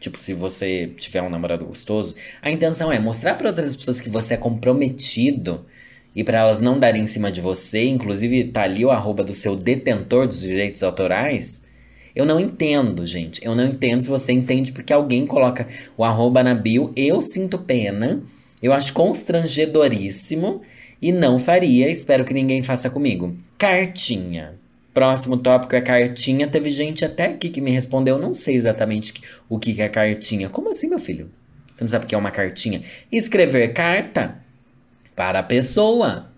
Tipo, 0.00 0.18
se 0.18 0.32
você 0.32 0.88
tiver 0.96 1.22
um 1.22 1.30
namorado 1.30 1.64
gostoso, 1.64 2.14
a 2.40 2.50
intenção 2.50 2.90
é 2.90 2.98
mostrar 2.98 3.34
para 3.34 3.48
outras 3.48 3.76
pessoas 3.76 4.00
que 4.00 4.08
você 4.08 4.34
é 4.34 4.38
comprometido 4.38 5.66
e 6.14 6.24
para 6.24 6.38
elas 6.38 6.60
não 6.60 6.78
darem 6.78 7.02
em 7.02 7.06
cima 7.06 7.30
de 7.30 7.40
você, 7.40 7.86
inclusive 7.86 8.44
tá 8.44 8.62
ali 8.62 8.84
o 8.84 8.90
arroba 8.90 9.24
do 9.24 9.34
seu 9.34 9.56
detentor 9.56 10.26
dos 10.26 10.40
direitos 10.40 10.82
autorais. 10.82 11.66
Eu 12.14 12.24
não 12.24 12.40
entendo, 12.40 13.04
gente. 13.04 13.44
Eu 13.44 13.54
não 13.54 13.66
entendo 13.66 14.02
se 14.02 14.08
você 14.08 14.32
entende 14.32 14.72
porque 14.72 14.92
alguém 14.92 15.26
coloca 15.26 15.66
o 15.96 16.04
arroba 16.04 16.42
na 16.42 16.54
bio. 16.54 16.92
Eu 16.96 17.20
sinto 17.20 17.58
pena 17.58 18.22
eu 18.62 18.72
acho 18.72 18.92
constrangedoríssimo 18.92 20.62
e 21.00 21.12
não 21.12 21.38
faria, 21.38 21.90
espero 21.90 22.24
que 22.24 22.34
ninguém 22.34 22.62
faça 22.62 22.88
comigo. 22.88 23.36
Cartinha. 23.58 24.58
Próximo 24.94 25.36
tópico 25.36 25.76
é 25.76 25.80
cartinha. 25.82 26.48
Teve 26.48 26.70
gente 26.70 27.04
até 27.04 27.26
aqui 27.26 27.50
que 27.50 27.60
me 27.60 27.70
respondeu, 27.70 28.18
não 28.18 28.32
sei 28.32 28.54
exatamente 28.54 29.12
o 29.48 29.58
que 29.58 29.80
é 29.82 29.88
cartinha. 29.88 30.48
Como 30.48 30.70
assim, 30.70 30.88
meu 30.88 30.98
filho? 30.98 31.30
Você 31.74 31.84
não 31.84 31.88
sabe 31.90 32.06
o 32.06 32.08
que 32.08 32.14
é 32.14 32.18
uma 32.18 32.30
cartinha? 32.30 32.82
Escrever 33.12 33.74
carta 33.74 34.38
para 35.14 35.40
a 35.40 35.42
pessoa. 35.42 36.30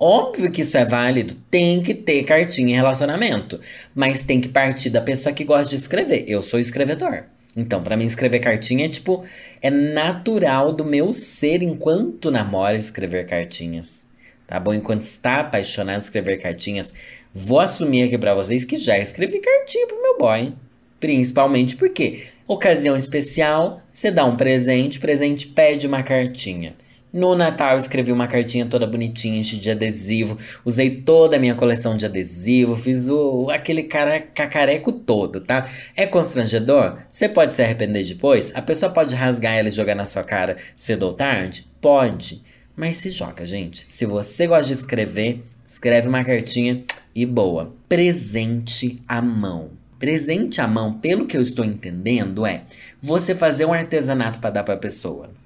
Óbvio 0.00 0.50
que 0.50 0.62
isso 0.62 0.78
é 0.78 0.84
válido, 0.84 1.36
tem 1.50 1.82
que 1.82 1.92
ter 1.92 2.22
cartinha 2.22 2.72
em 2.72 2.76
relacionamento, 2.76 3.60
mas 3.94 4.22
tem 4.22 4.40
que 4.40 4.48
partir 4.48 4.90
da 4.90 5.00
pessoa 5.00 5.34
que 5.34 5.44
gosta 5.44 5.70
de 5.70 5.76
escrever. 5.76 6.24
Eu 6.28 6.42
sou 6.42 6.58
escrevedor. 6.58 7.24
Então, 7.58 7.82
para 7.82 7.96
mim, 7.96 8.04
escrever 8.04 8.38
cartinha 8.38 8.86
é 8.86 8.88
tipo, 8.88 9.24
é 9.60 9.68
natural 9.68 10.72
do 10.72 10.84
meu 10.84 11.12
ser 11.12 11.60
enquanto 11.60 12.30
namoro 12.30 12.76
escrever 12.76 13.26
cartinhas. 13.26 14.08
Tá 14.46 14.60
bom? 14.60 14.72
Enquanto 14.72 15.02
está 15.02 15.40
apaixonado 15.40 16.00
escrever 16.00 16.36
cartinhas, 16.36 16.94
vou 17.34 17.58
assumir 17.58 18.04
aqui 18.04 18.16
para 18.16 18.32
vocês 18.32 18.64
que 18.64 18.76
já 18.76 18.96
escrevi 18.96 19.40
cartinha 19.40 19.88
pro 19.88 20.00
meu 20.00 20.16
boy. 20.16 20.52
Principalmente 21.00 21.74
porque, 21.74 22.26
ocasião 22.46 22.96
especial, 22.96 23.82
você 23.92 24.08
dá 24.08 24.24
um 24.24 24.36
presente, 24.36 25.00
presente 25.00 25.48
pede 25.48 25.84
uma 25.84 26.04
cartinha. 26.04 26.76
No 27.10 27.34
Natal 27.34 27.72
eu 27.72 27.78
escrevi 27.78 28.12
uma 28.12 28.26
cartinha 28.26 28.66
toda 28.66 28.86
bonitinha, 28.86 29.40
enchi 29.40 29.56
de 29.56 29.70
adesivo, 29.70 30.36
usei 30.62 30.90
toda 30.90 31.36
a 31.36 31.38
minha 31.38 31.54
coleção 31.54 31.96
de 31.96 32.04
adesivo, 32.04 32.76
fiz 32.76 33.08
o, 33.08 33.48
aquele 33.50 33.84
cara 33.84 34.20
cacareco 34.20 34.92
todo, 34.92 35.40
tá? 35.40 35.70
É 35.96 36.06
constrangedor? 36.06 36.98
Você 37.08 37.26
pode 37.26 37.54
se 37.54 37.62
arrepender 37.62 38.04
depois? 38.04 38.52
A 38.54 38.60
pessoa 38.60 38.92
pode 38.92 39.14
rasgar 39.14 39.54
ela 39.54 39.68
e 39.68 39.72
jogar 39.72 39.94
na 39.94 40.04
sua 40.04 40.22
cara 40.22 40.58
cedo 40.76 41.04
ou 41.04 41.14
tarde? 41.14 41.66
Pode. 41.80 42.42
Mas 42.76 42.98
se 42.98 43.10
joga, 43.10 43.46
gente. 43.46 43.86
Se 43.88 44.04
você 44.04 44.46
gosta 44.46 44.66
de 44.66 44.74
escrever, 44.74 45.42
escreve 45.66 46.08
uma 46.08 46.22
cartinha 46.22 46.84
e 47.14 47.24
boa. 47.24 47.74
Presente 47.88 49.02
à 49.08 49.22
mão. 49.22 49.70
Presente 49.98 50.60
à 50.60 50.68
mão, 50.68 50.92
pelo 50.92 51.26
que 51.26 51.36
eu 51.36 51.42
estou 51.42 51.64
entendendo, 51.64 52.46
é 52.46 52.64
você 53.00 53.34
fazer 53.34 53.64
um 53.64 53.72
artesanato 53.72 54.38
para 54.38 54.50
dar 54.50 54.62
para 54.62 54.74
a 54.74 54.78
pessoa. 54.78 55.37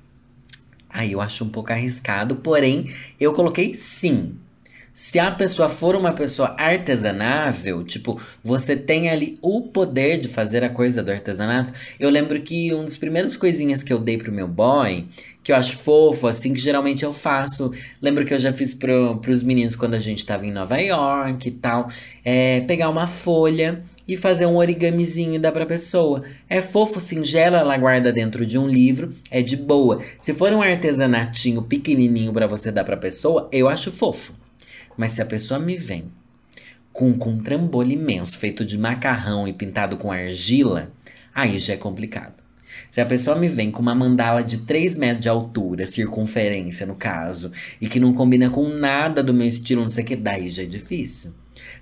Aí 0.92 1.12
eu 1.12 1.20
acho 1.20 1.44
um 1.44 1.48
pouco 1.48 1.72
arriscado, 1.72 2.36
porém 2.36 2.92
eu 3.18 3.32
coloquei 3.32 3.74
sim. 3.74 4.36
Se 4.94 5.18
a 5.18 5.30
pessoa 5.30 5.70
for 5.70 5.96
uma 5.96 6.12
pessoa 6.12 6.54
artesanável, 6.58 7.82
tipo, 7.82 8.20
você 8.44 8.76
tem 8.76 9.08
ali 9.08 9.38
o 9.40 9.62
poder 9.62 10.18
de 10.18 10.28
fazer 10.28 10.62
a 10.62 10.68
coisa 10.68 11.02
do 11.02 11.10
artesanato. 11.10 11.72
Eu 11.98 12.10
lembro 12.10 12.38
que 12.42 12.74
um 12.74 12.84
dos 12.84 12.98
primeiros 12.98 13.34
coisinhas 13.34 13.82
que 13.82 13.90
eu 13.90 13.98
dei 13.98 14.18
pro 14.18 14.30
meu 14.30 14.46
boy, 14.46 15.06
que 15.42 15.50
eu 15.50 15.56
acho 15.56 15.78
fofo, 15.78 16.26
assim, 16.26 16.52
que 16.52 16.60
geralmente 16.60 17.04
eu 17.04 17.12
faço. 17.12 17.72
Lembro 18.02 18.26
que 18.26 18.34
eu 18.34 18.38
já 18.38 18.52
fiz 18.52 18.74
pro, 18.74 19.16
pros 19.16 19.42
meninos 19.42 19.74
quando 19.74 19.94
a 19.94 19.98
gente 19.98 20.26
tava 20.26 20.44
em 20.44 20.52
Nova 20.52 20.76
York 20.76 21.48
e 21.48 21.52
tal. 21.52 21.88
É 22.22 22.60
pegar 22.60 22.90
uma 22.90 23.06
folha 23.06 23.82
e 24.12 24.16
fazer 24.16 24.46
um 24.46 24.56
origamizinho 24.56 25.34
e 25.34 25.38
dar 25.38 25.52
pra 25.52 25.66
pessoa. 25.66 26.22
É 26.48 26.60
fofo, 26.60 27.00
singelo, 27.00 27.56
ela 27.56 27.76
guarda 27.76 28.12
dentro 28.12 28.44
de 28.44 28.58
um 28.58 28.68
livro, 28.68 29.14
é 29.30 29.40
de 29.42 29.56
boa. 29.56 30.00
Se 30.20 30.32
for 30.32 30.52
um 30.52 30.62
artesanatinho 30.62 31.62
pequenininho 31.62 32.32
para 32.32 32.46
você 32.46 32.70
dar 32.70 32.84
pra 32.84 32.96
pessoa, 32.96 33.48
eu 33.50 33.68
acho 33.68 33.90
fofo. 33.90 34.34
Mas 34.96 35.12
se 35.12 35.22
a 35.22 35.26
pessoa 35.26 35.58
me 35.58 35.76
vem 35.76 36.04
com, 36.92 37.14
com 37.14 37.30
um 37.30 37.42
trambolho 37.42 37.92
imenso, 37.92 38.36
feito 38.36 38.64
de 38.64 38.76
macarrão 38.76 39.48
e 39.48 39.52
pintado 39.52 39.96
com 39.96 40.12
argila, 40.12 40.92
aí 41.34 41.58
já 41.58 41.74
é 41.74 41.76
complicado. 41.76 42.42
Se 42.90 43.00
a 43.00 43.06
pessoa 43.06 43.36
me 43.36 43.48
vem 43.48 43.70
com 43.70 43.80
uma 43.80 43.94
mandala 43.94 44.42
de 44.42 44.58
3 44.58 44.96
metros 44.96 45.22
de 45.22 45.28
altura, 45.28 45.86
circunferência 45.86 46.86
no 46.86 46.94
caso, 46.94 47.50
e 47.80 47.88
que 47.88 48.00
não 48.00 48.12
combina 48.12 48.50
com 48.50 48.68
nada 48.68 49.22
do 49.22 49.32
meu 49.32 49.46
estilo, 49.46 49.82
não 49.82 49.90
sei 49.90 50.04
o 50.04 50.06
que, 50.06 50.16
daí 50.16 50.50
já 50.50 50.62
é 50.62 50.66
difícil. 50.66 51.32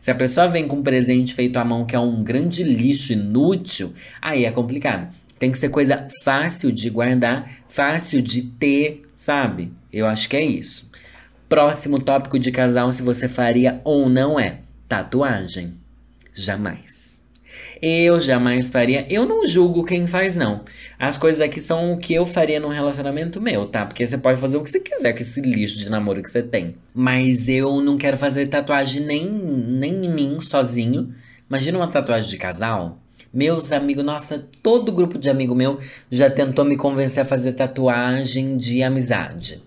Se 0.00 0.10
a 0.10 0.14
pessoa 0.14 0.48
vem 0.48 0.66
com 0.66 0.76
um 0.76 0.82
presente 0.82 1.34
feito 1.34 1.56
à 1.58 1.64
mão 1.64 1.84
que 1.84 1.94
é 1.94 1.98
um 1.98 2.22
grande 2.22 2.62
lixo 2.62 3.12
inútil, 3.12 3.92
aí 4.20 4.44
é 4.44 4.50
complicado. 4.50 5.14
Tem 5.38 5.50
que 5.50 5.58
ser 5.58 5.70
coisa 5.70 6.06
fácil 6.22 6.70
de 6.70 6.90
guardar, 6.90 7.50
fácil 7.68 8.20
de 8.20 8.42
ter, 8.42 9.02
sabe? 9.14 9.72
Eu 9.92 10.06
acho 10.06 10.28
que 10.28 10.36
é 10.36 10.44
isso. 10.44 10.90
Próximo 11.48 11.98
tópico 11.98 12.38
de 12.38 12.52
casal, 12.52 12.92
se 12.92 13.02
você 13.02 13.26
faria 13.26 13.80
ou 13.82 14.08
não 14.08 14.38
é 14.38 14.58
tatuagem. 14.88 15.74
Jamais. 16.34 16.99
Eu 17.82 18.20
jamais 18.20 18.68
faria. 18.68 19.06
Eu 19.08 19.24
não 19.24 19.46
julgo 19.46 19.84
quem 19.84 20.06
faz, 20.06 20.36
não. 20.36 20.60
As 20.98 21.16
coisas 21.16 21.40
aqui 21.40 21.60
são 21.60 21.94
o 21.94 21.98
que 21.98 22.12
eu 22.12 22.26
faria 22.26 22.60
num 22.60 22.68
relacionamento 22.68 23.40
meu, 23.40 23.64
tá? 23.64 23.86
Porque 23.86 24.06
você 24.06 24.18
pode 24.18 24.38
fazer 24.38 24.58
o 24.58 24.62
que 24.62 24.68
você 24.68 24.80
quiser 24.80 25.14
com 25.14 25.20
esse 25.20 25.40
lixo 25.40 25.78
de 25.78 25.88
namoro 25.88 26.22
que 26.22 26.30
você 26.30 26.42
tem. 26.42 26.74
Mas 26.94 27.48
eu 27.48 27.80
não 27.80 27.96
quero 27.96 28.18
fazer 28.18 28.48
tatuagem 28.48 29.02
nem, 29.04 29.26
nem 29.26 30.04
em 30.04 30.12
mim, 30.12 30.38
sozinho. 30.40 31.14
Imagina 31.48 31.78
uma 31.78 31.88
tatuagem 31.88 32.28
de 32.28 32.36
casal. 32.36 32.98
Meus 33.32 33.72
amigos, 33.72 34.04
nossa, 34.04 34.46
todo 34.62 34.92
grupo 34.92 35.16
de 35.16 35.30
amigo 35.30 35.54
meu 35.54 35.78
já 36.10 36.28
tentou 36.28 36.64
me 36.64 36.76
convencer 36.76 37.22
a 37.22 37.26
fazer 37.26 37.52
tatuagem 37.52 38.56
de 38.56 38.82
amizade. 38.82 39.62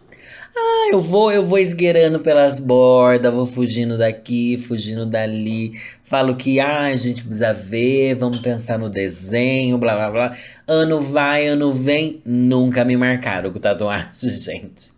Ah, 0.55 0.89
eu 0.91 0.99
vou, 0.99 1.31
eu 1.31 1.41
vou 1.43 1.57
esgueirando 1.57 2.19
pelas 2.19 2.59
bordas, 2.59 3.33
vou 3.33 3.45
fugindo 3.45 3.97
daqui, 3.97 4.57
fugindo 4.57 5.05
dali. 5.05 5.73
Falo 6.03 6.35
que 6.35 6.59
ah, 6.59 6.83
a 6.83 6.95
gente 6.95 7.23
precisa 7.23 7.53
ver, 7.53 8.15
vamos 8.15 8.39
pensar 8.39 8.77
no 8.77 8.89
desenho, 8.89 9.77
blá 9.77 9.95
blá 9.95 10.11
blá. 10.11 10.37
Ano 10.67 11.01
vai, 11.01 11.47
ano 11.47 11.73
vem, 11.73 12.21
nunca 12.25 12.85
me 12.85 12.95
marcaram 12.95 13.51
com 13.51 13.59
tatuagem, 13.59 14.09
gente. 14.29 14.93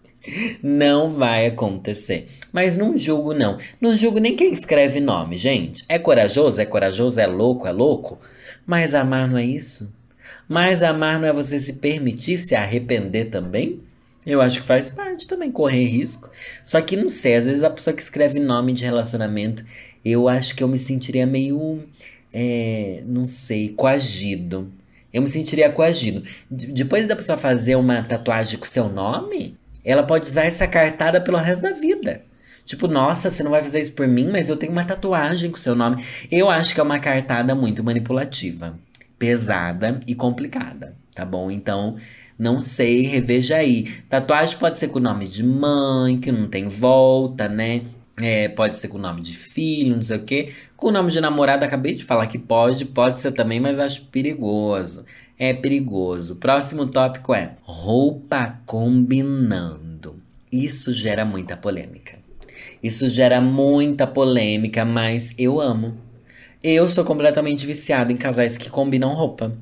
Não 0.61 1.09
vai 1.09 1.45
acontecer. 1.47 2.27
Mas 2.51 2.75
não 2.75 2.97
julgo, 2.97 3.33
não. 3.33 3.57
Não 3.79 3.95
julgo 3.95 4.19
nem 4.19 4.35
quem 4.35 4.51
escreve 4.51 4.99
nome, 4.99 5.37
gente. 5.37 5.85
É 5.87 5.99
corajoso? 5.99 6.59
É 6.59 6.65
corajoso? 6.65 7.19
É 7.19 7.27
louco? 7.27 7.67
É 7.67 7.71
louco? 7.71 8.19
Mas 8.65 8.93
amar 8.93 9.29
não 9.29 9.37
é 9.37 9.45
isso? 9.45 9.93
Mas 10.47 10.83
amar 10.83 11.19
não 11.19 11.27
é 11.27 11.33
você 11.33 11.59
se 11.59 11.73
permitir 11.73 12.37
se 12.39 12.55
arrepender 12.55 13.25
também? 13.25 13.79
Eu 14.25 14.41
acho 14.41 14.61
que 14.61 14.67
faz 14.67 14.89
parte 14.89 15.27
também 15.27 15.51
correr 15.51 15.85
risco. 15.85 16.29
Só 16.63 16.81
que 16.81 16.97
não 16.97 17.09
sei, 17.09 17.35
às 17.35 17.45
vezes 17.45 17.63
a 17.63 17.69
pessoa 17.69 17.95
que 17.95 18.01
escreve 18.01 18.39
nome 18.39 18.73
de 18.73 18.83
relacionamento, 18.83 19.63
eu 20.03 20.27
acho 20.27 20.55
que 20.55 20.63
eu 20.63 20.67
me 20.67 20.79
sentiria 20.79 21.25
meio, 21.25 21.83
é, 22.33 23.03
não 23.05 23.25
sei, 23.25 23.69
coagido. 23.69 24.71
Eu 25.13 25.21
me 25.21 25.27
sentiria 25.27 25.69
coagido. 25.69 26.23
Depois 26.49 27.07
da 27.07 27.15
pessoa 27.15 27.37
fazer 27.37 27.75
uma 27.75 28.03
tatuagem 28.03 28.59
com 28.59 28.65
seu 28.65 28.89
nome, 28.89 29.57
ela 29.83 30.03
pode 30.03 30.27
usar 30.27 30.43
essa 30.43 30.67
cartada 30.67 31.21
pelo 31.21 31.37
resto 31.37 31.61
da 31.61 31.71
vida. 31.71 32.23
Tipo, 32.65 32.87
nossa, 32.87 33.29
você 33.29 33.43
não 33.43 33.51
vai 33.51 33.61
fazer 33.61 33.79
isso 33.79 33.93
por 33.93 34.07
mim, 34.07 34.29
mas 34.31 34.49
eu 34.49 34.57
tenho 34.57 34.71
uma 34.71 34.83
tatuagem 34.83 35.51
com 35.51 35.57
seu 35.57 35.75
nome. 35.75 36.03
Eu 36.31 36.49
acho 36.49 36.73
que 36.73 36.79
é 36.79 36.83
uma 36.83 36.99
cartada 36.99 37.53
muito 37.53 37.83
manipulativa, 37.83 38.77
pesada 39.19 39.99
e 40.07 40.15
complicada, 40.15 40.95
tá 41.13 41.23
bom? 41.23 41.51
Então, 41.51 41.95
não 42.37 42.61
sei, 42.61 43.03
reveja 43.03 43.57
aí. 43.57 43.83
Tatuagem 44.09 44.57
pode 44.57 44.77
ser 44.77 44.89
com 44.89 44.99
o 44.99 45.01
nome 45.01 45.27
de 45.27 45.43
mãe, 45.43 46.19
que 46.19 46.31
não 46.31 46.47
tem 46.47 46.67
volta, 46.67 47.47
né? 47.47 47.83
É, 48.21 48.47
pode 48.49 48.77
ser 48.77 48.87
com 48.87 48.97
o 48.97 49.01
nome 49.01 49.21
de 49.21 49.35
filho, 49.35 49.95
não 49.95 50.01
sei 50.01 50.17
o 50.17 50.23
quê. 50.23 50.53
Com 50.77 50.87
o 50.87 50.91
nome 50.91 51.11
de 51.11 51.19
namorado, 51.19 51.65
acabei 51.65 51.95
de 51.95 52.05
falar 52.05 52.27
que 52.27 52.39
pode, 52.39 52.85
pode 52.85 53.19
ser 53.19 53.31
também, 53.31 53.59
mas 53.59 53.79
acho 53.79 54.05
perigoso. 54.07 55.05
É 55.37 55.53
perigoso. 55.53 56.35
Próximo 56.37 56.85
tópico 56.87 57.33
é 57.33 57.55
roupa 57.63 58.59
combinando. 58.65 60.21
Isso 60.51 60.93
gera 60.93 61.25
muita 61.25 61.57
polêmica. 61.57 62.17
Isso 62.81 63.09
gera 63.09 63.41
muita 63.41 64.07
polêmica, 64.07 64.85
mas 64.85 65.33
eu 65.37 65.59
amo. 65.59 65.97
Eu 66.63 66.87
sou 66.87 67.03
completamente 67.03 67.65
viciado 67.65 68.11
em 68.11 68.17
casais 68.17 68.57
que 68.57 68.69
combinam 68.69 69.13
roupa. 69.13 69.55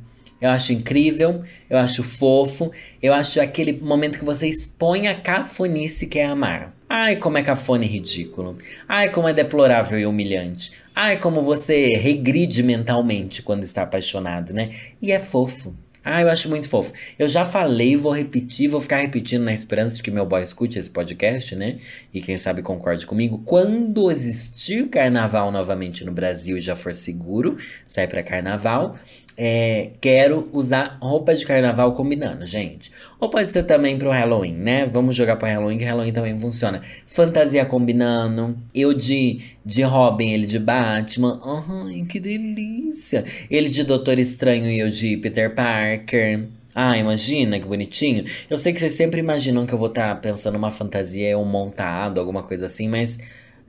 Eu 0.44 0.50
acho 0.50 0.74
incrível, 0.74 1.42
eu 1.70 1.78
acho 1.78 2.04
fofo, 2.04 2.70
eu 3.02 3.14
acho 3.14 3.40
aquele 3.40 3.72
momento 3.72 4.20
que 4.20 4.26
você 4.26 4.46
expõe 4.46 5.08
a 5.08 5.16
cafonice 5.16 6.06
que 6.06 6.20
é 6.20 6.26
amar. 6.26 6.76
Ai, 6.90 7.16
como 7.16 7.38
é 7.38 7.44
cafone 7.44 7.88
ridículo. 7.88 8.58
Ai, 8.86 9.10
como 9.10 9.30
é 9.30 9.34
deplorável 9.34 9.98
e 9.98 10.06
humilhante. 10.06 10.74
Ai, 10.94 11.18
como 11.18 11.42
você 11.42 11.96
regride 11.96 12.62
mentalmente 12.62 13.42
quando 13.42 13.64
está 13.64 13.84
apaixonado, 13.84 14.54
né? 14.54 14.72
E 15.02 15.14
é 15.14 15.20
fofo. 15.20 15.74
Ah, 16.06 16.22
eu 16.22 16.28
acho 16.28 16.50
muito 16.50 16.68
fofo. 16.68 16.92
Eu 17.18 17.30
já 17.30 17.46
falei, 17.46 17.96
vou 17.96 18.12
repetir, 18.12 18.68
vou 18.68 18.82
ficar 18.82 18.98
repetindo 18.98 19.44
na 19.44 19.54
esperança 19.54 19.96
de 19.96 20.04
que 20.04 20.12
meu 20.12 20.26
boy 20.26 20.44
escute 20.44 20.78
esse 20.78 20.90
podcast, 20.90 21.56
né? 21.56 21.80
E 22.14 22.22
quem 22.22 22.38
sabe 22.38 22.62
concorde 22.62 23.06
comigo. 23.06 23.42
Quando 23.46 24.12
existir 24.12 24.90
carnaval 24.90 25.50
novamente 25.50 26.04
no 26.04 26.12
Brasil 26.12 26.58
e 26.58 26.62
já 26.62 26.76
for 26.76 26.94
seguro, 26.94 27.58
sai 27.88 28.06
para 28.06 28.22
carnaval, 28.22 29.00
é, 29.38 29.92
quero 30.00 30.50
usar 30.52 30.98
roupa 31.02 31.34
de 31.34 31.46
carnaval 31.46 31.94
combinando, 31.94 32.46
gente. 32.46 32.92
Ou 33.20 33.30
pode 33.30 33.52
ser 33.52 33.64
também 33.64 33.98
pro 33.98 34.12
Halloween, 34.12 34.54
né? 34.54 34.86
Vamos 34.86 35.16
jogar 35.16 35.36
pro 35.38 35.48
Halloween, 35.48 35.78
que 35.78 35.84
Halloween 35.84 36.12
também 36.12 36.38
funciona. 36.38 36.82
Fantasia 37.08 37.66
combinando. 37.66 38.58
Eu 38.74 38.94
de, 38.94 39.42
de 39.66 39.82
Robin, 39.84 40.32
ele 40.32 40.46
de 40.46 40.60
Batman. 40.60 41.40
Ai, 41.44 42.06
que 42.08 42.20
delícia. 42.20 43.26
Ele 43.50 43.70
de 43.70 43.84
Doutor 43.84 44.20
Estranho 44.20 44.70
e 44.70 44.80
eu 44.80 44.90
de 44.90 45.18
Peter 45.18 45.54
Parker. 45.54 46.48
Ah, 46.76 46.98
imagina 46.98 47.60
que 47.60 47.66
bonitinho. 47.66 48.26
Eu 48.50 48.58
sei 48.58 48.74
que 48.74 48.80
vocês 48.80 48.94
sempre 48.94 49.20
imaginam 49.20 49.66
que 49.66 49.74
eu 49.74 49.78
vou 49.78 49.90
estar 49.90 50.08
tá 50.08 50.16
pensando 50.16 50.56
uma 50.58 50.72
fantasia, 50.72 51.38
um 51.38 51.46
montado, 51.46 52.20
alguma 52.20 52.44
coisa 52.44 52.66
assim, 52.66 52.88
mas 52.88 53.20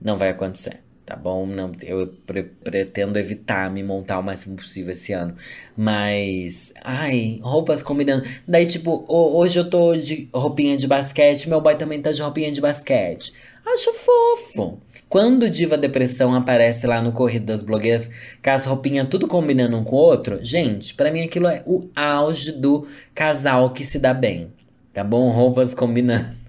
não 0.01 0.17
vai 0.17 0.29
acontecer 0.29 0.84
tá 1.05 1.15
bom? 1.15 1.45
Não, 1.45 1.71
eu 1.83 2.07
pre 2.25 2.43
pretendo 2.43 3.19
evitar 3.19 3.69
me 3.69 3.83
montar 3.83 4.19
o 4.19 4.23
máximo 4.23 4.55
possível 4.55 4.91
esse 4.91 5.13
ano. 5.13 5.35
Mas, 5.77 6.73
ai, 6.83 7.39
roupas 7.41 7.83
combinando. 7.83 8.23
Daí, 8.47 8.65
tipo, 8.65 9.05
hoje 9.07 9.59
eu 9.59 9.69
tô 9.69 9.95
de 9.95 10.27
roupinha 10.33 10.75
de 10.75 10.87
basquete, 10.87 11.47
meu 11.47 11.61
boy 11.61 11.75
também 11.75 12.01
tá 12.01 12.11
de 12.11 12.21
roupinha 12.21 12.51
de 12.51 12.59
basquete. 12.59 13.33
Acho 13.65 13.93
fofo. 13.93 14.79
Quando 15.09 15.49
Diva 15.49 15.77
Depressão 15.77 16.33
aparece 16.33 16.85
lá 16.87 17.01
no 17.01 17.11
Corrido 17.11 17.45
das 17.45 17.63
Blogueiras, 17.63 18.09
com 18.43 18.49
as 18.49 18.65
roupinhas 18.65 19.07
tudo 19.09 19.27
combinando 19.27 19.77
um 19.77 19.83
com 19.83 19.95
o 19.95 19.99
outro, 19.99 20.43
gente, 20.43 20.93
para 20.93 21.11
mim 21.11 21.23
aquilo 21.23 21.47
é 21.47 21.63
o 21.65 21.89
auge 21.95 22.51
do 22.51 22.87
casal 23.13 23.71
que 23.71 23.83
se 23.83 23.99
dá 23.99 24.13
bem. 24.13 24.51
Tá 24.93 25.03
bom? 25.03 25.29
Roupas 25.29 25.73
combinando. 25.73 26.44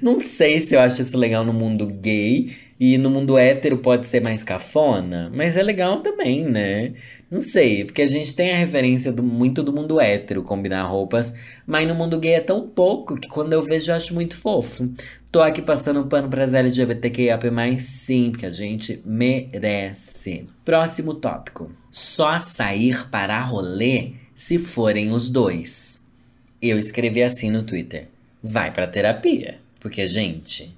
Não 0.00 0.20
sei 0.20 0.60
se 0.60 0.74
eu 0.74 0.80
acho 0.80 1.02
isso 1.02 1.16
legal 1.16 1.44
no 1.44 1.52
mundo 1.52 1.86
gay, 1.86 2.54
e 2.78 2.98
no 2.98 3.08
mundo 3.08 3.38
hétero 3.38 3.78
pode 3.78 4.06
ser 4.06 4.20
mais 4.20 4.42
cafona, 4.42 5.30
mas 5.32 5.56
é 5.56 5.62
legal 5.62 6.00
também, 6.00 6.44
né? 6.44 6.92
Não 7.30 7.40
sei, 7.40 7.84
porque 7.84 8.02
a 8.02 8.06
gente 8.06 8.34
tem 8.34 8.52
a 8.52 8.56
referência 8.56 9.12
do, 9.12 9.22
muito 9.22 9.62
do 9.62 9.72
mundo 9.72 10.00
hétero 10.00 10.42
combinar 10.42 10.82
roupas, 10.82 11.34
mas 11.66 11.86
no 11.86 11.94
mundo 11.94 12.18
gay 12.18 12.34
é 12.34 12.40
tão 12.40 12.68
pouco 12.68 13.16
que 13.16 13.28
quando 13.28 13.52
eu 13.52 13.62
vejo 13.62 13.90
eu 13.90 13.96
acho 13.96 14.12
muito 14.12 14.36
fofo. 14.36 14.92
Tô 15.30 15.40
aqui 15.40 15.62
passando 15.62 16.06
pano 16.06 16.28
pras 16.28 16.54
LGBTQIAP+, 16.54 17.46
sim, 17.80 18.30
porque 18.30 18.46
a 18.46 18.52
gente 18.52 19.00
merece. 19.04 20.46
Próximo 20.64 21.14
tópico. 21.14 21.72
Só 21.90 22.38
sair 22.38 23.08
para 23.08 23.40
rolê 23.40 24.12
se 24.34 24.58
forem 24.58 25.10
os 25.10 25.28
dois. 25.28 26.00
Eu 26.62 26.78
escrevi 26.78 27.22
assim 27.22 27.50
no 27.50 27.62
Twitter. 27.62 28.13
Vai 28.46 28.70
pra 28.70 28.86
terapia. 28.86 29.58
Porque, 29.80 30.06
gente, 30.06 30.76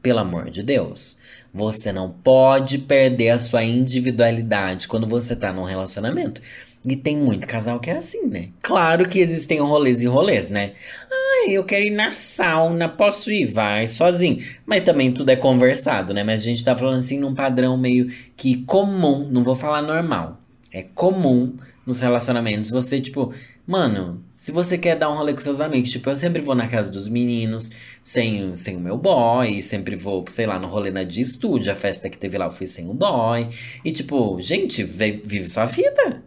pelo 0.00 0.20
amor 0.20 0.48
de 0.48 0.62
Deus, 0.62 1.18
você 1.52 1.92
não 1.92 2.08
pode 2.08 2.78
perder 2.78 3.30
a 3.30 3.38
sua 3.38 3.64
individualidade 3.64 4.86
quando 4.86 5.08
você 5.08 5.34
tá 5.34 5.52
num 5.52 5.64
relacionamento. 5.64 6.40
E 6.84 6.94
tem 6.94 7.16
muito 7.16 7.48
casal 7.48 7.80
que 7.80 7.90
é 7.90 7.96
assim, 7.96 8.28
né? 8.28 8.50
Claro 8.62 9.08
que 9.08 9.18
existem 9.18 9.58
rolês 9.58 10.00
e 10.02 10.06
rolês, 10.06 10.50
né? 10.50 10.74
Ah, 11.10 11.50
eu 11.50 11.64
quero 11.64 11.84
ir 11.84 11.90
na 11.90 12.12
sauna, 12.12 12.88
posso 12.88 13.32
ir? 13.32 13.46
Vai 13.46 13.88
sozinho. 13.88 14.38
Mas 14.64 14.84
também 14.84 15.10
tudo 15.10 15.30
é 15.30 15.36
conversado, 15.36 16.14
né? 16.14 16.22
Mas 16.22 16.42
a 16.42 16.44
gente 16.44 16.64
tá 16.64 16.76
falando 16.76 17.00
assim 17.00 17.18
num 17.18 17.34
padrão 17.34 17.76
meio 17.76 18.08
que 18.36 18.62
comum, 18.62 19.28
não 19.28 19.42
vou 19.42 19.56
falar 19.56 19.82
normal. 19.82 20.40
É 20.72 20.84
comum 20.84 21.54
nos 21.84 22.00
relacionamentos 22.00 22.70
você, 22.70 23.00
tipo, 23.00 23.34
Mano, 23.70 24.20
se 24.40 24.50
você 24.50 24.78
quer 24.78 24.96
dar 24.96 25.10
um 25.10 25.14
rolê 25.14 25.34
com 25.34 25.40
seus 25.40 25.60
amigos, 25.60 25.90
tipo, 25.90 26.08
eu 26.08 26.16
sempre 26.16 26.40
vou 26.40 26.54
na 26.54 26.66
casa 26.66 26.90
dos 26.90 27.06
meninos, 27.10 27.70
sem, 28.00 28.56
sem 28.56 28.74
o 28.74 28.80
meu 28.80 28.96
boy, 28.96 29.60
sempre 29.60 29.94
vou, 29.94 30.24
sei 30.30 30.46
lá, 30.46 30.58
no 30.58 30.66
rolê 30.66 30.90
na 30.90 31.04
de 31.04 31.20
estúdio, 31.20 31.70
a 31.70 31.76
festa 31.76 32.08
que 32.08 32.16
teve 32.16 32.38
lá 32.38 32.46
eu 32.46 32.50
fui 32.50 32.66
sem 32.66 32.88
o 32.88 32.94
boy. 32.94 33.50
E 33.84 33.92
tipo, 33.92 34.40
gente, 34.40 34.82
vive 34.82 35.46
sua 35.46 35.66
vida. 35.66 36.22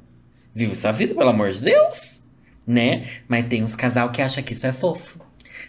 Vive 0.53 0.75
sua 0.75 0.91
vida, 0.91 1.15
pelo 1.15 1.31
amor 1.31 1.53
de 1.53 1.61
Deus. 1.61 2.21
Né? 2.67 3.09
Mas 3.27 3.47
tem 3.47 3.63
uns 3.63 3.75
casal 3.75 4.11
que 4.11 4.21
acha 4.21 4.43
que 4.43 4.53
isso 4.53 4.67
é 4.67 4.71
fofo. 4.71 5.19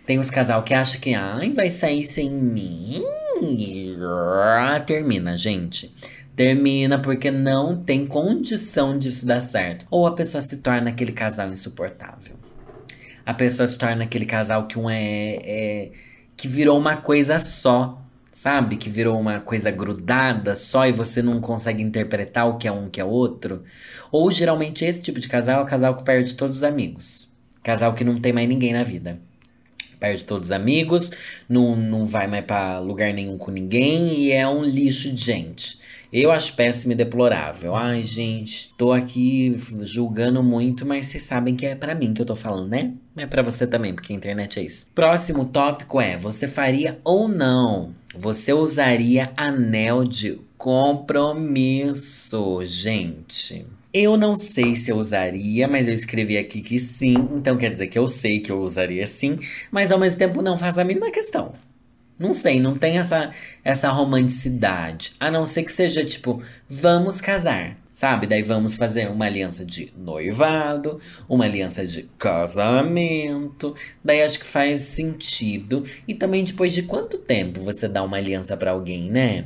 Tem 0.05 0.19
uns 0.19 0.31
casal 0.31 0.63
que 0.65 0.75
acha 0.75 0.99
que, 0.99 1.15
ai, 1.15 1.49
vai 1.49 1.71
sair 1.71 2.05
sem 2.05 2.31
mim. 2.31 3.03
Termina, 4.87 5.35
gente 5.39 5.91
termina 6.37 6.99
porque 6.99 7.31
não 7.31 7.77
tem 7.77 8.07
condição 8.07 8.99
disso 8.99 9.27
dar 9.27 9.41
certo. 9.41 9.87
Ou 9.91 10.07
a 10.07 10.15
pessoa 10.15 10.43
se 10.43 10.59
torna 10.59 10.91
aquele 10.91 11.13
casal 11.13 11.49
insuportável. 11.49 12.37
A 13.25 13.33
pessoa 13.33 13.67
se 13.67 13.79
torna 13.79 14.05
aquele 14.05 14.27
casal 14.27 14.67
que 14.67 14.79
um 14.79 14.91
é, 14.91 15.39
é 15.43 15.91
que 16.37 16.47
virou 16.47 16.79
uma 16.79 16.97
coisa 16.97 17.39
só, 17.39 18.03
sabe? 18.31 18.77
Que 18.77 18.91
virou 18.91 19.19
uma 19.19 19.41
coisa 19.41 19.71
grudada 19.71 20.55
só 20.55 20.87
e 20.87 20.93
você 20.93 21.23
não 21.23 21.41
consegue 21.41 21.83
interpretar 21.83 22.49
o 22.49 22.59
que 22.59 22.69
é 22.69 22.73
um 22.73 22.91
que 22.91 23.01
é 23.01 23.05
outro. 23.05 23.63
Ou 24.11 24.31
geralmente 24.31 24.85
esse 24.85 25.01
tipo 25.01 25.21
de 25.21 25.29
casal 25.29 25.61
é 25.61 25.63
o 25.63 25.67
casal 25.67 25.97
que 25.97 26.03
perde 26.03 26.35
todos 26.35 26.59
os 26.59 26.65
amigos. 26.65 27.29
Casal 27.63 27.95
que 27.95 28.05
não 28.05 28.21
tem 28.21 28.33
mais 28.33 28.49
ninguém 28.49 28.73
na 28.73 28.83
vida. 28.83 29.19
Perde 29.99 30.25
todos 30.25 30.49
os 30.49 30.53
amigos, 30.53 31.11
não, 31.49 31.75
não 31.75 32.05
vai 32.05 32.27
mais 32.27 32.45
pra 32.45 32.79
lugar 32.79 33.11
nenhum 33.15 33.39
com 33.39 33.51
ninguém 33.51 34.13
e 34.13 34.33
é 34.33 34.47
um 34.47 34.63
lixo 34.63 35.11
de 35.11 35.25
gente. 35.25 35.79
Eu 36.17 36.31
acho 36.31 36.55
péssimo 36.55 36.93
e 36.93 36.95
deplorável. 36.95 37.75
Ai, 37.75 38.05
gente, 38.05 38.73
tô 38.79 38.93
aqui 38.93 39.57
julgando 39.81 40.45
muito, 40.45 40.87
mas 40.87 41.07
vocês 41.07 41.25
sabem 41.25 41.57
que 41.57 41.67
é 41.67 41.75
para 41.75 41.93
mim 41.93 42.15
que 42.15 42.23
eu 42.23 42.27
tô 42.27 42.37
falando, 42.37 42.69
né? 42.69 42.93
É 43.17 43.27
para 43.27 43.43
você 43.43 43.67
também, 43.67 43.93
porque 43.93 44.13
a 44.13 44.17
internet 44.17 44.61
é 44.61 44.63
isso. 44.63 44.89
Próximo 44.95 45.45
tópico 45.45 46.01
é: 46.01 46.17
você 46.17 46.47
faria 46.47 47.01
ou 47.03 47.27
não 47.27 47.93
você 48.17 48.53
usaria 48.53 49.33
anel 49.37 50.05
de 50.05 50.39
compromisso, 50.57 51.81
gente. 52.65 53.67
Eu 53.93 54.17
não 54.17 54.37
sei 54.37 54.77
se 54.77 54.91
eu 54.91 54.97
usaria, 54.97 55.67
mas 55.69 55.89
eu 55.89 55.95
escrevi 55.95 56.39
aqui 56.39 56.61
que 56.63 56.79
sim, 56.81 57.15
então 57.35 57.57
quer 57.57 57.71
dizer 57.71 57.89
que 57.89 57.99
eu 57.99 58.07
sei 58.09 58.39
que 58.41 58.51
eu 58.51 58.61
usaria 58.61 59.07
sim, 59.07 59.37
mas 59.71 59.93
ao 59.93 59.99
mesmo 59.99 60.19
tempo 60.19 60.43
não 60.43 60.57
faz 60.57 60.79
a 60.79 60.85
mínima 60.85 61.11
questão. 61.11 61.55
Não 62.19 62.33
sei, 62.33 62.61
não 62.61 62.77
tem 62.77 62.99
essa, 62.99 63.33
essa 63.63 63.89
romanticidade. 63.91 65.13
A 65.19 65.31
não 65.31 65.45
ser 65.45 65.65
que 65.65 65.73
seja 65.73 66.05
tipo, 66.05 66.43
vamos 66.69 67.21
casar 67.21 67.77
sabe? 67.95 68.27
Daí 68.27 68.43
vamos 68.43 68.75
fazer 68.75 69.09
uma 69.09 69.25
aliança 69.25 69.65
de 69.65 69.93
noivado, 69.97 71.01
uma 71.29 71.45
aliança 71.45 71.87
de 71.87 72.03
casamento. 72.19 73.75
Daí 74.05 74.21
acho 74.21 74.41
que 74.41 74.45
faz 74.45 74.81
sentido. 74.81 75.85
E 76.07 76.13
também 76.13 76.45
depois 76.45 76.73
de 76.73 76.83
quanto 76.83 77.17
tempo 77.17 77.61
você 77.61 77.87
dá 77.89 78.03
uma 78.03 78.17
aliança 78.17 78.57
para 78.57 78.73
alguém, 78.73 79.11
né? 79.11 79.45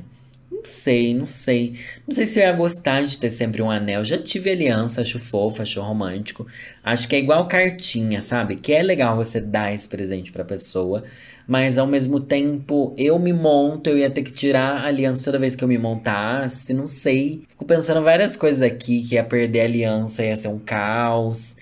Não 0.51 0.65
sei, 0.65 1.15
não 1.15 1.27
sei. 1.29 1.75
Não 2.07 2.15
sei 2.15 2.25
se 2.27 2.39
eu 2.41 2.45
ia 2.45 2.53
gostar 2.53 3.03
de 3.03 3.19
ter 3.19 3.31
sempre 3.31 3.61
um 3.61 3.71
anel. 3.71 4.05
Já 4.05 4.17
tive 4.19 4.51
aliança, 4.51 5.03
acho 5.03 5.21
fofo, 5.21 5.63
acho 5.63 5.81
romântico. 5.81 6.47
Acho 6.83 7.07
que 7.07 7.15
é 7.15 7.19
igual 7.19 7.47
cartinha, 7.47 8.23
sabe? 8.23 8.57
Que 8.57 8.73
é 8.73 8.83
legal 8.83 9.15
você 9.15 9.41
dar 9.41 9.73
esse 9.73 9.87
presente 9.87 10.33
pra 10.33 10.45
pessoa. 10.45 11.05
Mas 11.47 11.79
ao 11.79 11.87
mesmo 11.87 12.19
tempo, 12.21 12.95
eu 12.99 13.19
me 13.19 13.33
monto, 13.33 13.91
eu 13.91 13.99
ia 13.99 14.11
ter 14.11 14.23
que 14.23 14.33
tirar 14.33 14.79
a 14.79 14.87
aliança 14.87 15.25
toda 15.25 15.39
vez 15.39 15.55
que 15.55 15.63
eu 15.63 15.69
me 15.69 15.79
montasse. 15.79 16.73
Não 16.75 16.87
sei. 16.87 17.43
Fico 17.49 17.65
pensando 17.65 18.03
várias 18.03 18.37
coisas 18.37 18.63
aqui, 18.63 19.03
que 19.03 19.15
ia 19.17 19.25
perder 19.25 19.61
a 19.61 19.65
aliança, 19.65 20.25
ia 20.25 20.37
ser 20.37 20.49
um 20.49 20.59
caos. 20.59 21.57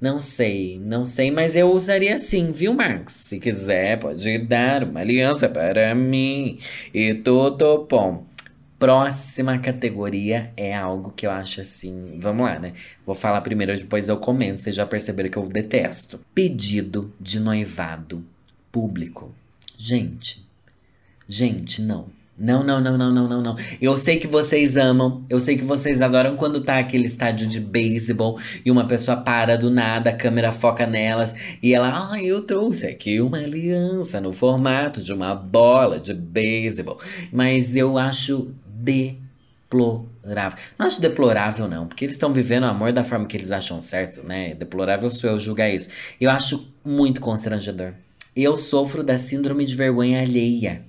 Não 0.00 0.20
sei, 0.20 0.78
não 0.80 1.04
sei, 1.04 1.28
mas 1.32 1.56
eu 1.56 1.72
usaria 1.72 2.18
sim, 2.18 2.52
viu, 2.52 2.72
Marcos? 2.72 3.14
Se 3.14 3.40
quiser, 3.40 3.98
pode 3.98 4.38
dar 4.38 4.84
uma 4.84 5.00
aliança 5.00 5.48
para 5.48 5.92
mim 5.92 6.56
e 6.94 7.14
tudo 7.14 7.84
bom. 7.90 8.27
Próxima 8.78 9.58
categoria 9.58 10.52
é 10.56 10.72
algo 10.72 11.10
que 11.10 11.26
eu 11.26 11.32
acho 11.32 11.60
assim. 11.60 12.16
Vamos 12.20 12.46
lá, 12.46 12.60
né? 12.60 12.74
Vou 13.04 13.14
falar 13.14 13.40
primeiro, 13.40 13.76
depois 13.76 14.08
eu 14.08 14.16
comento. 14.18 14.60
Vocês 14.60 14.76
já 14.76 14.86
perceberam 14.86 15.28
que 15.28 15.36
eu 15.36 15.48
detesto. 15.48 16.20
Pedido 16.32 17.12
de 17.20 17.40
noivado 17.40 18.24
público. 18.70 19.34
Gente, 19.76 20.46
gente, 21.28 21.82
não. 21.82 22.06
Não, 22.38 22.62
não, 22.62 22.80
não, 22.80 22.96
não, 22.96 23.10
não, 23.10 23.28
não, 23.28 23.42
não. 23.42 23.56
Eu 23.80 23.98
sei 23.98 24.16
que 24.16 24.28
vocês 24.28 24.76
amam, 24.76 25.24
eu 25.28 25.40
sei 25.40 25.56
que 25.56 25.64
vocês 25.64 26.00
adoram 26.00 26.36
quando 26.36 26.60
tá 26.60 26.78
aquele 26.78 27.06
estádio 27.06 27.48
de 27.48 27.58
beisebol 27.58 28.38
e 28.64 28.70
uma 28.70 28.86
pessoa 28.86 29.16
para 29.16 29.58
do 29.58 29.70
nada, 29.70 30.10
a 30.10 30.16
câmera 30.16 30.52
foca 30.52 30.86
nelas 30.86 31.34
e 31.60 31.74
ela, 31.74 32.12
ah, 32.12 32.22
eu 32.22 32.42
trouxe 32.42 32.86
aqui 32.86 33.20
uma 33.20 33.38
aliança 33.38 34.20
no 34.20 34.32
formato 34.32 35.02
de 35.02 35.12
uma 35.12 35.34
bola 35.34 35.98
de 35.98 36.14
beisebol. 36.14 37.00
Mas 37.32 37.74
eu 37.74 37.98
acho 37.98 38.54
deplorável. 38.78 40.58
Não 40.78 40.86
acho 40.86 41.00
deplorável, 41.00 41.68
não, 41.68 41.86
porque 41.86 42.04
eles 42.04 42.14
estão 42.14 42.32
vivendo 42.32 42.64
o 42.64 42.66
amor 42.66 42.92
da 42.92 43.04
forma 43.04 43.26
que 43.26 43.36
eles 43.36 43.52
acham 43.52 43.80
certo, 43.82 44.22
né? 44.22 44.54
Deplorável 44.54 45.10
sou 45.10 45.30
eu 45.30 45.40
julgar 45.40 45.70
isso. 45.70 45.90
Eu 46.20 46.30
acho 46.30 46.72
muito 46.84 47.20
constrangedor. 47.20 47.94
Eu 48.34 48.56
sofro 48.56 49.02
da 49.02 49.18
síndrome 49.18 49.64
de 49.64 49.74
vergonha 49.74 50.20
alheia. 50.20 50.84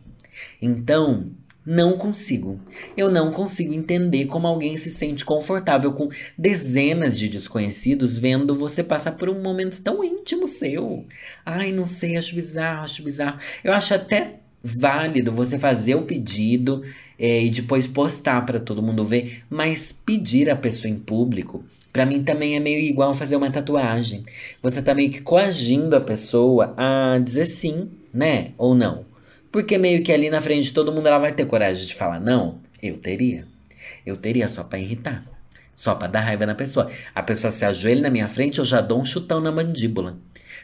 Então, 0.61 1.31
não 1.65 1.97
consigo. 1.97 2.59
Eu 2.95 3.11
não 3.11 3.31
consigo 3.31 3.73
entender 3.73 4.25
como 4.25 4.47
alguém 4.47 4.77
se 4.77 4.89
sente 4.89 5.25
confortável 5.25 5.93
com 5.93 6.09
dezenas 6.37 7.17
de 7.17 7.27
desconhecidos 7.29 8.17
vendo 8.17 8.55
você 8.55 8.83
passar 8.83 9.11
por 9.13 9.29
um 9.29 9.41
momento 9.41 9.81
tão 9.81 10.03
íntimo 10.03 10.47
seu. 10.47 11.05
Ai, 11.45 11.71
não 11.71 11.85
sei, 11.85 12.17
acho 12.17 12.33
bizarro, 12.33 12.83
acho 12.83 13.03
bizarro. 13.03 13.39
Eu 13.63 13.73
acho 13.73 13.93
até 13.93 14.39
válido 14.63 15.31
você 15.31 15.57
fazer 15.57 15.95
o 15.95 16.03
pedido 16.03 16.83
é, 17.19 17.43
e 17.43 17.49
depois 17.49 17.85
postar 17.85 18.45
para 18.45 18.59
todo 18.59 18.81
mundo 18.81 19.03
ver, 19.03 19.43
mas 19.49 19.91
pedir 19.91 20.49
a 20.49 20.55
pessoa 20.55 20.89
em 20.89 20.97
público, 20.97 21.63
para 21.91 22.05
mim 22.05 22.23
também 22.23 22.55
é 22.55 22.59
meio 22.59 22.79
igual 22.79 23.13
fazer 23.13 23.35
uma 23.35 23.51
tatuagem. 23.51 24.23
Você 24.61 24.81
tá 24.81 24.93
meio 24.93 25.11
que 25.11 25.21
coagindo 25.21 25.95
a 25.95 26.01
pessoa 26.01 26.73
a 26.77 27.19
dizer 27.19 27.45
sim, 27.45 27.89
né? 28.13 28.51
Ou 28.57 28.73
não. 28.73 29.05
Porque 29.51 29.77
meio 29.77 30.03
que 30.03 30.13
ali 30.13 30.29
na 30.29 30.41
frente 30.41 30.65
de 30.65 30.73
todo 30.73 30.91
mundo 30.91 31.07
ela 31.07 31.17
vai 31.17 31.31
ter 31.31 31.45
coragem 31.45 31.87
de 31.87 31.95
falar 31.95 32.19
não. 32.19 32.59
Eu 32.81 32.97
teria. 32.97 33.45
Eu 34.05 34.15
teria 34.15 34.47
só 34.47 34.63
para 34.63 34.79
irritar. 34.79 35.25
Só 35.75 35.95
para 35.95 36.07
dar 36.07 36.21
raiva 36.21 36.45
na 36.45 36.55
pessoa. 36.55 36.91
A 37.15 37.23
pessoa 37.23 37.49
se 37.49 37.65
ajoelha 37.65 38.01
na 38.01 38.09
minha 38.09 38.27
frente, 38.27 38.59
eu 38.59 38.65
já 38.65 38.81
dou 38.81 39.01
um 39.01 39.05
chutão 39.05 39.41
na 39.41 39.51
mandíbula. 39.51 40.17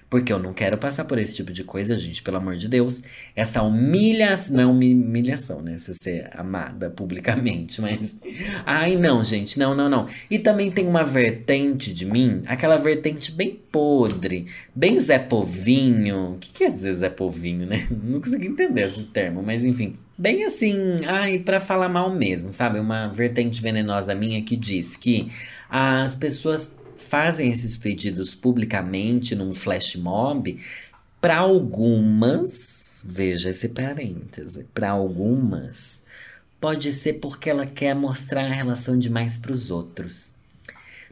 Porque 0.10 0.32
eu 0.32 0.40
não 0.40 0.54
quero 0.54 0.78
passar 0.78 1.06
por 1.06 1.18
esse 1.18 1.36
tipo 1.36 1.52
de 1.52 1.64
coisa, 1.64 1.98
gente, 1.98 2.22
pelo 2.22 2.38
amor 2.38 2.56
de 2.56 2.68
Deus. 2.68 3.02
Essa 3.36 3.62
humilhação. 3.64 4.56
Não 4.56 4.72
humilhação, 4.72 5.62
né? 5.62 5.78
Você 5.78 5.94
ser 5.94 6.30
amada 6.34 6.90
publicamente, 6.90 7.82
mas. 7.82 8.20
Ai, 8.66 8.96
não, 8.96 9.24
gente, 9.24 9.58
não, 9.58 9.76
não, 9.76 9.90
não. 9.90 10.08
E 10.30 10.38
também 10.40 10.70
tem 10.72 10.88
uma 10.88 11.04
vertente 11.04 11.94
de 11.94 12.06
mim, 12.06 12.44
aquela 12.46 12.78
vertente 12.78 13.32
bem 13.32 13.60
podre, 13.72 14.46
bem 14.74 15.00
Zé 15.00 15.20
Povinho. 15.20 16.34
O 16.34 16.38
que 16.38 16.52
quer 16.52 16.72
dizer 16.72 16.94
Zé 16.94 17.10
Povinho, 17.10 17.66
né? 17.66 17.88
Não 18.04 18.20
consegui 18.20 18.48
entender 18.48 18.84
esse 18.84 19.06
termo, 19.06 19.42
mas 19.44 19.66
enfim. 19.66 19.98
Bem 20.18 20.46
assim, 20.46 20.76
ai, 21.08 21.40
para 21.40 21.60
falar 21.60 21.90
mal 21.90 22.10
mesmo, 22.10 22.50
sabe? 22.50 22.80
Uma 22.80 23.08
vertente 23.08 23.62
venenosa 23.62 24.16
minha 24.16 24.42
que 24.42 24.56
diz 24.56 24.96
que 24.96 25.30
as 25.70 26.16
pessoas 26.16 26.80
fazem 26.96 27.52
esses 27.52 27.76
pedidos 27.76 28.34
publicamente 28.34 29.36
num 29.36 29.52
flash 29.52 29.96
mob, 29.96 30.60
para 31.22 31.38
algumas, 31.38 33.04
veja 33.06 33.50
esse 33.50 33.70
parêntese, 33.70 34.66
para 34.74 34.92
algumas, 34.92 36.06
pode 36.60 36.92
ser 36.92 37.14
porque 37.14 37.50
ela 37.50 37.66
quer 37.66 37.96
mostrar 37.96 38.46
a 38.46 38.54
relação 38.54 38.98
demais 38.98 39.38
para 39.38 39.52
os 39.52 39.72
outros. 39.72 40.34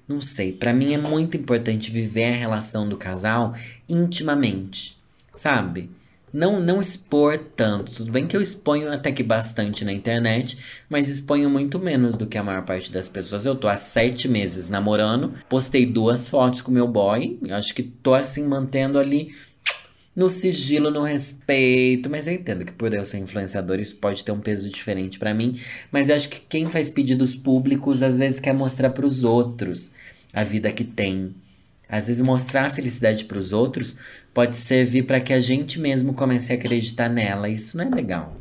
Não 0.08 0.20
sei, 0.20 0.52
para 0.52 0.74
mim 0.74 0.94
é 0.94 0.98
muito 0.98 1.38
importante 1.38 1.92
viver 1.92 2.26
a 2.26 2.38
relação 2.38 2.88
do 2.88 2.98
casal 2.98 3.56
intimamente, 3.88 5.00
sabe? 5.34 5.90
Não, 6.34 6.60
não 6.60 6.82
expor 6.82 7.38
tanto. 7.38 7.92
Tudo 7.92 8.12
bem 8.12 8.26
que 8.26 8.36
eu 8.36 8.42
exponho 8.42 8.92
até 8.92 9.12
que 9.12 9.22
bastante 9.22 9.86
na 9.86 9.94
internet, 9.94 10.58
mas 10.90 11.08
exponho 11.08 11.48
muito 11.50 11.78
menos 11.78 12.18
do 12.18 12.26
que 12.26 12.38
a 12.40 12.44
maior 12.44 12.66
parte 12.66 12.92
das 12.92 13.08
pessoas. 13.08 13.46
Eu 13.46 13.56
tô 13.56 13.68
há 13.68 13.78
sete 13.78 14.28
meses 14.28 14.68
namorando, 14.68 15.36
postei 15.48 15.86
duas 15.86 16.28
fotos 16.28 16.60
com 16.60 16.72
meu 16.72 16.88
boy, 16.88 17.40
acho 17.52 17.76
que 17.76 17.84
tô 17.84 18.16
assim 18.16 18.48
mantendo 18.48 18.98
ali 18.98 19.32
no 20.16 20.30
sigilo, 20.30 20.92
no 20.92 21.02
respeito, 21.04 22.10
mas 22.10 22.28
eu 22.28 22.34
entendo 22.34 22.66
que 22.66 22.72
por 22.72 22.94
eu 22.94 23.06
ser 23.06 23.18
influenciador 23.18 23.80
isso 23.80 23.96
pode 23.96 24.24
ter 24.24 24.32
um 24.32 24.40
peso 24.40 24.70
diferente 24.70 25.18
para 25.20 25.34
mim, 25.34 25.60
mas 25.92 26.10
eu 26.10 26.16
acho 26.16 26.30
que 26.30 26.40
quem 26.40 26.70
faz 26.70 26.90
pedidos 26.90 27.36
públicos 27.36 28.02
às 28.04 28.18
vezes 28.18 28.40
quer 28.40 28.54
mostrar 28.54 28.90
para 28.92 29.06
os 29.06 29.24
outros 29.24 29.92
a 30.32 30.44
vida 30.44 30.72
que 30.72 30.84
tem. 30.84 31.36
Às 31.88 32.08
vezes 32.08 32.24
mostrar 32.24 32.66
a 32.66 32.70
felicidade 32.72 33.26
para 33.26 33.38
os 33.38 33.54
outros 33.54 33.98
pode 34.34 34.56
servir 34.56 35.04
para 35.04 35.22
que 35.22 35.32
a 35.32 35.40
gente 35.40 35.80
mesmo 35.80 36.14
comece 36.14 36.52
a 36.52 36.56
acreditar 36.56 37.10
nela. 37.10 37.48
Isso 37.48 37.78
não 37.78 37.86
é 37.86 37.90
legal. 37.90 38.36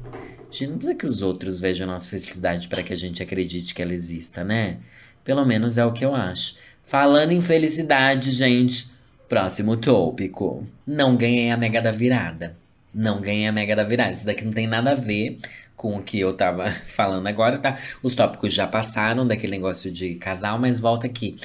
A 0.49 0.53
gente 0.53 0.67
não 0.67 0.77
precisa 0.77 0.95
que 0.95 1.07
os 1.07 1.23
outros 1.23 1.61
vejam 1.61 1.89
a 1.89 1.93
nossa 1.93 2.09
felicidade 2.09 2.69
para 2.69 2.83
que 2.83 2.93
a 2.93 2.97
gente 2.97 3.23
acredite 3.23 3.75
que 3.75 3.83
ela 3.83 3.93
exista, 3.93 4.43
né? 4.45 4.79
Pelo 5.25 5.45
menos 5.45 5.79
é 5.79 5.85
o 5.85 5.93
que 5.93 6.05
eu 6.05 6.15
acho. 6.15 6.57
Falando 6.83 7.33
em 7.33 7.41
felicidade, 7.41 8.33
gente, 8.33 8.91
próximo 9.29 9.77
tópico. 9.77 10.67
Não 10.87 11.17
ganhei 11.17 11.51
a 11.51 11.57
mega 11.57 11.81
da 11.81 11.93
virada. 11.93 12.57
Não 12.95 13.21
ganhei 13.21 13.47
a 13.47 13.53
mega 13.53 13.75
da 13.75 13.85
virada. 13.85 14.13
Isso 14.13 14.27
daqui 14.27 14.45
não 14.45 14.53
tem 14.53 14.67
nada 14.67 14.93
a 14.93 14.95
ver 14.95 15.39
com 15.77 15.97
o 15.97 16.03
que 16.03 16.21
eu 16.21 16.35
tava 16.35 16.71
falando 16.87 17.27
agora, 17.27 17.59
tá? 17.59 17.79
Os 18.03 18.15
tópicos 18.15 18.53
já 18.53 18.67
passaram 18.67 19.27
daquele 19.27 19.53
negócio 19.53 19.91
de 19.91 20.17
casal, 20.17 20.59
mas 20.59 20.79
volta 20.79 21.07
aqui. 21.07 21.39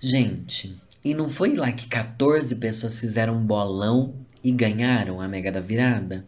Gente, 0.00 0.76
e 1.06 1.14
não 1.14 1.28
foi 1.28 1.54
lá 1.54 1.70
que 1.70 1.86
14 1.86 2.56
pessoas 2.56 2.98
fizeram 2.98 3.36
um 3.36 3.46
bolão 3.46 4.26
e 4.42 4.50
ganharam 4.50 5.20
a 5.20 5.28
Mega 5.28 5.52
da 5.52 5.60
Virada? 5.60 6.26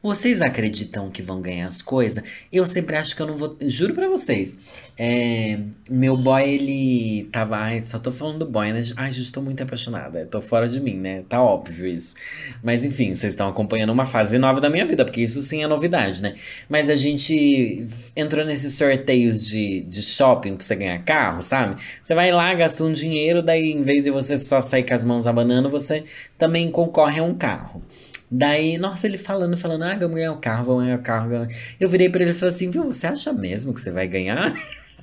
Vocês 0.00 0.40
acreditam 0.40 1.10
que 1.10 1.20
vão 1.20 1.40
ganhar 1.40 1.66
as 1.66 1.82
coisas? 1.82 2.22
Eu 2.52 2.66
sempre 2.66 2.96
acho 2.96 3.16
que 3.16 3.22
eu 3.22 3.26
não 3.26 3.36
vou. 3.36 3.56
Juro 3.62 3.94
pra 3.94 4.08
vocês. 4.08 4.56
É, 4.96 5.58
meu 5.90 6.16
boy, 6.16 6.42
ele 6.42 7.28
tava. 7.32 7.56
Ai, 7.56 7.80
só 7.84 7.98
tô 7.98 8.12
falando 8.12 8.38
do 8.38 8.46
boy, 8.46 8.72
né? 8.72 8.80
Ai, 8.96 9.12
gente, 9.12 9.32
tô 9.32 9.42
muito 9.42 9.60
apaixonada. 9.60 10.24
Tô 10.26 10.40
fora 10.40 10.68
de 10.68 10.80
mim, 10.80 10.94
né? 10.94 11.24
Tá 11.28 11.42
óbvio 11.42 11.86
isso. 11.86 12.14
Mas 12.62 12.84
enfim, 12.84 13.14
vocês 13.14 13.32
estão 13.32 13.48
acompanhando 13.48 13.90
uma 13.90 14.04
fase 14.04 14.38
nova 14.38 14.60
da 14.60 14.70
minha 14.70 14.86
vida, 14.86 15.04
porque 15.04 15.20
isso 15.20 15.42
sim 15.42 15.64
é 15.64 15.66
novidade, 15.66 16.22
né? 16.22 16.36
Mas 16.68 16.88
a 16.88 16.96
gente 16.96 17.88
entrou 18.14 18.44
nesses 18.44 18.76
sorteios 18.76 19.42
de, 19.44 19.82
de 19.82 20.02
shopping 20.02 20.56
pra 20.56 20.64
você 20.64 20.76
ganhar 20.76 20.98
carro, 21.04 21.42
sabe? 21.42 21.82
Você 22.02 22.14
vai 22.14 22.30
lá, 22.30 22.54
gasta 22.54 22.84
um 22.84 22.92
dinheiro, 22.92 23.42
daí 23.42 23.72
em 23.72 23.82
vez 23.82 24.04
de 24.04 24.10
você 24.10 24.36
só 24.36 24.60
sair 24.60 24.84
com 24.84 24.94
as 24.94 25.02
mãos 25.04 25.26
abanando, 25.26 25.68
você 25.68 26.04
também 26.38 26.70
concorre 26.70 27.20
a 27.20 27.24
um 27.24 27.34
carro. 27.34 27.82
Daí, 28.30 28.76
nossa, 28.76 29.06
ele 29.06 29.16
falando, 29.16 29.56
falando, 29.56 29.84
ah, 29.84 29.96
vamos 29.96 30.16
ganhar 30.16 30.32
o 30.32 30.36
carro, 30.36 30.64
vamos 30.64 30.84
ganhar 30.84 30.98
o 30.98 31.02
carro. 31.02 31.48
Eu 31.80 31.88
virei 31.88 32.10
pra 32.10 32.22
ele 32.22 32.32
e 32.32 32.34
falei 32.34 32.54
assim, 32.54 32.70
viu, 32.70 32.84
você 32.84 33.06
acha 33.06 33.32
mesmo 33.32 33.72
que 33.72 33.80
você 33.80 33.90
vai 33.90 34.06
ganhar? 34.06 34.54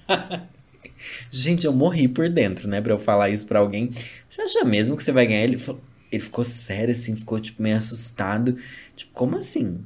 Gente, 1.31 1.65
eu 1.65 1.73
morri 1.73 2.07
por 2.07 2.29
dentro, 2.29 2.67
né, 2.67 2.81
pra 2.81 2.93
eu 2.93 2.97
falar 2.99 3.29
isso 3.29 3.45
pra 3.47 3.59
alguém. 3.59 3.91
Você 4.29 4.41
acha 4.41 4.63
mesmo 4.63 4.95
que 4.95 5.03
você 5.03 5.11
vai 5.11 5.25
ganhar? 5.25 5.43
Ele, 5.43 5.57
falou, 5.57 5.81
ele 6.11 6.21
ficou 6.21 6.43
sério, 6.43 6.91
assim, 6.91 7.15
ficou, 7.15 7.39
tipo, 7.39 7.63
meio 7.63 7.77
assustado. 7.77 8.57
Tipo, 8.95 9.11
como 9.13 9.38
assim? 9.38 9.79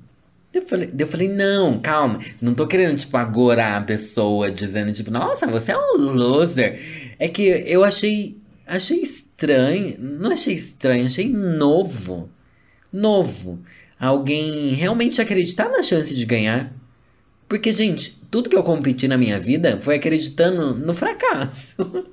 Eu 0.53 0.61
falei, 0.63 0.89
eu 0.97 1.07
falei, 1.07 1.29
não, 1.29 1.79
calma. 1.79 2.19
Não 2.41 2.53
tô 2.53 2.67
querendo, 2.67 2.97
tipo, 2.97 3.15
agorar 3.15 3.81
a 3.81 3.85
pessoa, 3.85 4.51
dizendo, 4.51 4.91
tipo, 4.91 5.11
nossa, 5.11 5.47
você 5.47 5.71
é 5.71 5.77
um 5.77 5.95
loser. 5.97 7.15
É 7.17 7.29
que 7.29 7.43
eu 7.43 7.85
achei, 7.85 8.37
achei 8.67 9.01
estranho. 9.01 9.95
Não 9.97 10.31
achei 10.31 10.55
estranho, 10.55 11.05
achei 11.05 11.29
novo 11.29 12.29
novo. 12.91 13.59
Alguém 13.99 14.73
realmente 14.73 15.21
acreditar 15.21 15.69
na 15.69 15.83
chance 15.83 16.13
de 16.13 16.25
ganhar. 16.25 16.73
Porque, 17.47 17.71
gente, 17.71 18.19
tudo 18.29 18.49
que 18.49 18.55
eu 18.55 18.63
competi 18.63 19.07
na 19.07 19.17
minha 19.17 19.39
vida 19.39 19.79
foi 19.79 19.95
acreditando 19.95 20.75
no 20.75 20.93
fracasso. 20.93 22.05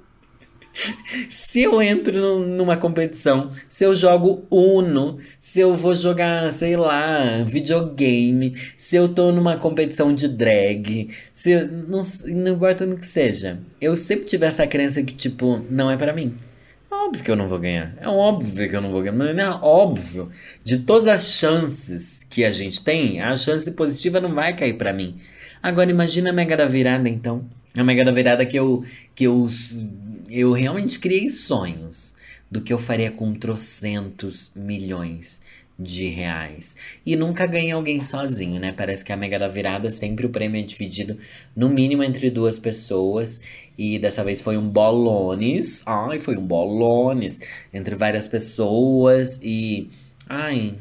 se 1.30 1.62
eu 1.62 1.80
entro 1.80 2.40
numa 2.40 2.76
competição, 2.76 3.50
se 3.68 3.84
eu 3.84 3.94
jogo 3.94 4.46
Uno, 4.50 5.18
se 5.38 5.60
eu 5.60 5.76
vou 5.76 5.94
jogar, 5.94 6.50
sei 6.52 6.76
lá, 6.76 7.42
videogame, 7.44 8.56
se 8.76 8.96
eu 8.96 9.08
tô 9.08 9.30
numa 9.30 9.56
competição 9.56 10.14
de 10.14 10.28
drag, 10.28 11.10
se 11.32 11.50
eu, 11.52 11.68
não, 11.68 12.02
não 12.26 12.52
importa 12.52 12.86
no 12.86 12.96
que 12.96 13.06
seja, 13.06 13.60
eu 13.80 13.96
sempre 13.96 14.26
tive 14.26 14.46
essa 14.46 14.66
crença 14.66 15.02
que, 15.02 15.14
tipo, 15.14 15.64
não 15.70 15.90
é 15.90 15.96
para 15.96 16.12
mim 16.12 16.34
óbvio 17.04 17.24
que 17.24 17.30
eu 17.30 17.36
não 17.36 17.48
vou 17.48 17.58
ganhar. 17.58 17.94
É 18.00 18.08
óbvio 18.08 18.68
que 18.68 18.76
eu 18.76 18.80
não 18.80 18.90
vou 18.90 19.02
ganhar. 19.02 19.34
Não 19.34 19.42
é 19.42 19.50
óbvio. 19.62 20.30
De 20.64 20.78
todas 20.78 21.06
as 21.06 21.26
chances 21.26 22.24
que 22.28 22.44
a 22.44 22.50
gente 22.50 22.82
tem, 22.82 23.20
a 23.20 23.36
chance 23.36 23.70
positiva 23.72 24.20
não 24.20 24.34
vai 24.34 24.56
cair 24.56 24.74
para 24.74 24.92
mim. 24.92 25.16
Agora 25.62 25.90
imagina 25.90 26.30
a 26.30 26.32
mega 26.32 26.56
da 26.56 26.66
virada, 26.66 27.08
então. 27.08 27.44
A 27.76 27.84
mega 27.84 28.04
da 28.04 28.12
virada 28.12 28.46
que 28.46 28.56
eu, 28.56 28.84
que 29.14 29.24
eu, 29.24 29.46
eu 30.28 30.52
realmente 30.52 30.98
criei 30.98 31.28
sonhos 31.28 32.16
do 32.50 32.60
que 32.60 32.72
eu 32.72 32.78
faria 32.78 33.10
com 33.10 33.34
trocentos 33.34 34.52
milhões 34.54 35.42
de 35.78 36.08
reais. 36.08 36.76
E 37.04 37.16
nunca 37.16 37.46
ganha 37.46 37.74
alguém 37.74 38.02
sozinho, 38.02 38.60
né? 38.60 38.72
Parece 38.72 39.04
que 39.04 39.12
a 39.12 39.16
Mega 39.16 39.38
da 39.38 39.48
Virada 39.48 39.90
sempre 39.90 40.26
o 40.26 40.30
prêmio 40.30 40.60
é 40.60 40.64
dividido 40.64 41.18
no 41.54 41.68
mínimo 41.68 42.02
entre 42.02 42.30
duas 42.30 42.58
pessoas. 42.58 43.40
E 43.76 43.98
dessa 43.98 44.24
vez 44.24 44.40
foi 44.40 44.56
um 44.56 44.68
bolones. 44.68 45.82
Ai, 45.86 46.18
foi 46.18 46.36
um 46.36 46.46
bolones 46.46 47.40
entre 47.72 47.94
várias 47.94 48.26
pessoas. 48.26 49.38
E. 49.42 49.90
Ai, 50.28 50.74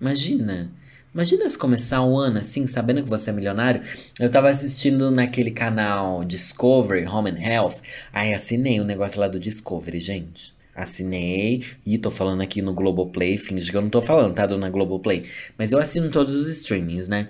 imagina. 0.00 0.72
Imagina 1.12 1.48
se 1.48 1.58
começar 1.58 2.02
o 2.04 2.16
ano 2.16 2.38
assim, 2.38 2.66
sabendo 2.66 3.02
que 3.02 3.08
você 3.08 3.30
é 3.30 3.32
milionário. 3.32 3.82
Eu 4.20 4.30
tava 4.30 4.48
assistindo 4.50 5.10
naquele 5.10 5.50
canal 5.50 6.22
Discovery 6.24 7.06
Home 7.06 7.30
and 7.30 7.40
Health. 7.40 7.80
Ai, 8.12 8.32
assinei 8.34 8.78
o 8.78 8.84
um 8.84 8.86
negócio 8.86 9.18
lá 9.18 9.26
do 9.26 9.40
Discovery, 9.40 9.98
gente. 10.00 10.57
Assinei 10.78 11.64
e 11.84 11.98
tô 11.98 12.10
falando 12.10 12.40
aqui 12.40 12.62
no 12.62 12.72
Globoplay. 12.72 13.36
Finge 13.36 13.70
que 13.70 13.76
eu 13.76 13.82
não 13.82 13.90
tô 13.90 14.00
falando, 14.00 14.34
tá, 14.34 14.46
dona 14.46 14.70
Globoplay? 14.70 15.24
Mas 15.58 15.72
eu 15.72 15.78
assino 15.78 16.10
todos 16.10 16.34
os 16.34 16.48
streamings, 16.48 17.08
né? 17.08 17.28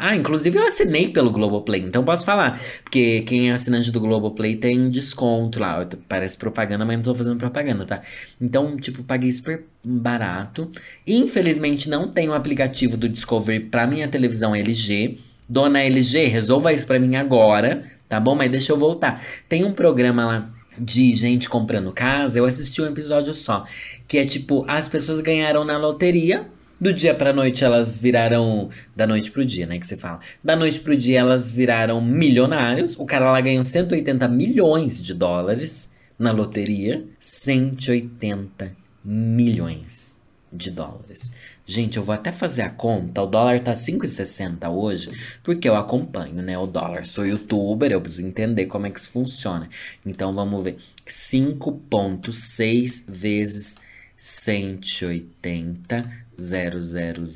Ah, 0.00 0.14
inclusive 0.14 0.56
eu 0.56 0.64
assinei 0.64 1.08
pelo 1.08 1.32
Globoplay, 1.32 1.80
então 1.80 2.04
posso 2.04 2.24
falar. 2.24 2.60
Porque 2.84 3.22
quem 3.22 3.50
é 3.50 3.52
assinante 3.52 3.90
do 3.90 4.00
Globoplay 4.00 4.54
tem 4.54 4.88
desconto 4.90 5.58
lá. 5.58 5.84
Parece 6.08 6.36
propaganda, 6.36 6.84
mas 6.84 6.96
não 6.96 7.02
tô 7.02 7.14
fazendo 7.14 7.36
propaganda, 7.36 7.84
tá? 7.84 8.02
Então, 8.40 8.76
tipo, 8.76 9.02
paguei 9.02 9.32
super 9.32 9.64
barato. 9.84 10.70
Infelizmente 11.04 11.88
não 11.88 12.06
tem 12.08 12.28
o 12.28 12.34
aplicativo 12.34 12.96
do 12.96 13.08
Discovery 13.08 13.58
pra 13.60 13.88
minha 13.88 14.06
televisão 14.06 14.54
LG. 14.54 15.18
Dona 15.48 15.82
LG, 15.82 16.26
resolva 16.26 16.72
isso 16.72 16.86
pra 16.86 17.00
mim 17.00 17.16
agora, 17.16 17.84
tá 18.08 18.20
bom? 18.20 18.36
Mas 18.36 18.52
deixa 18.52 18.72
eu 18.72 18.76
voltar. 18.76 19.24
Tem 19.48 19.64
um 19.64 19.72
programa 19.72 20.24
lá 20.24 20.57
de 20.80 21.14
gente 21.14 21.48
comprando 21.48 21.92
casa, 21.92 22.38
eu 22.38 22.44
assisti 22.44 22.80
um 22.80 22.86
episódio 22.86 23.34
só. 23.34 23.64
Que 24.06 24.18
é 24.18 24.24
tipo, 24.24 24.64
as 24.68 24.88
pessoas 24.88 25.20
ganharam 25.20 25.64
na 25.64 25.76
loteria. 25.76 26.48
Do 26.80 26.92
dia 26.92 27.12
pra 27.12 27.32
noite 27.32 27.64
elas 27.64 27.98
viraram. 27.98 28.70
Da 28.94 29.06
noite 29.06 29.30
pro 29.30 29.44
dia, 29.44 29.66
né? 29.66 29.78
Que 29.78 29.86
você 29.86 29.96
fala. 29.96 30.20
Da 30.42 30.54
noite 30.54 30.78
pro 30.80 30.96
dia 30.96 31.20
elas 31.20 31.50
viraram 31.50 32.00
milionários. 32.00 32.96
O 32.98 33.04
cara 33.04 33.32
lá 33.32 33.40
ganhou 33.40 33.62
180 33.62 34.28
milhões 34.28 35.02
de 35.02 35.12
dólares 35.12 35.92
na 36.18 36.30
loteria. 36.30 37.04
180 37.18 38.76
milhões 39.04 40.22
de 40.52 40.70
dólares. 40.70 41.32
Gente, 41.70 41.98
eu 41.98 42.02
vou 42.02 42.14
até 42.14 42.32
fazer 42.32 42.62
a 42.62 42.70
conta. 42.70 43.20
O 43.20 43.26
dólar 43.26 43.60
tá 43.60 43.74
5,60 43.74 44.70
hoje, 44.70 45.10
porque 45.44 45.68
eu 45.68 45.76
acompanho, 45.76 46.40
né? 46.40 46.56
O 46.56 46.66
dólar. 46.66 47.04
Sou 47.04 47.26
youtuber, 47.26 47.92
eu 47.92 48.00
preciso 48.00 48.26
entender 48.26 48.64
como 48.64 48.86
é 48.86 48.90
que 48.90 48.98
isso 48.98 49.10
funciona. 49.10 49.68
Então 50.04 50.32
vamos 50.32 50.64
ver. 50.64 50.78
5,6 51.06 53.04
vezes 53.06 53.76
180 54.16 56.00
000 56.38 56.80
000. 56.80 57.26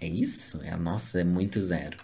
É 0.00 0.06
isso? 0.06 0.60
É, 0.62 0.76
nossa, 0.76 1.20
é 1.20 1.24
muito 1.24 1.60
zero. 1.60 1.96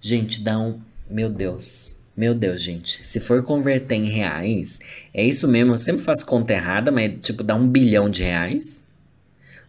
Gente, 0.00 0.42
dá 0.42 0.58
um. 0.58 0.80
Meu 1.08 1.30
Deus. 1.30 1.96
Meu 2.16 2.34
Deus, 2.34 2.60
gente. 2.60 3.06
Se 3.06 3.20
for 3.20 3.44
converter 3.44 3.94
em 3.94 4.10
reais, 4.10 4.80
é 5.12 5.24
isso 5.24 5.46
mesmo. 5.46 5.74
Eu 5.74 5.78
sempre 5.78 6.02
faço 6.02 6.26
conta 6.26 6.52
errada, 6.52 6.90
mas 6.90 7.12
tipo, 7.20 7.44
dá 7.44 7.54
um 7.54 7.68
bilhão 7.68 8.10
de 8.10 8.24
reais 8.24 8.83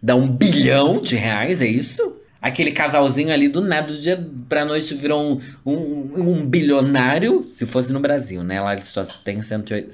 dá 0.05 0.15
um 0.15 0.27
bilhão 0.27 1.01
de 1.01 1.15
reais, 1.15 1.61
é 1.61 1.65
isso? 1.65 2.21
Aquele 2.39 2.71
casalzinho 2.71 3.33
ali 3.33 3.47
do 3.47 3.59
nada, 3.59 3.87
do 3.87 3.97
dia 3.97 4.23
pra 4.47 4.63
noite 4.63 4.93
virou 4.93 5.19
um, 5.19 5.41
um, 5.65 6.21
um 6.21 6.45
bilionário, 6.45 7.43
se 7.43 7.65
fosse 7.65 7.91
no 7.91 7.99
Brasil, 7.99 8.43
né? 8.43 8.61
Lá 8.61 8.73
eles 8.73 8.85
só 8.85 9.03
tem 9.03 9.41
180, 9.41 9.91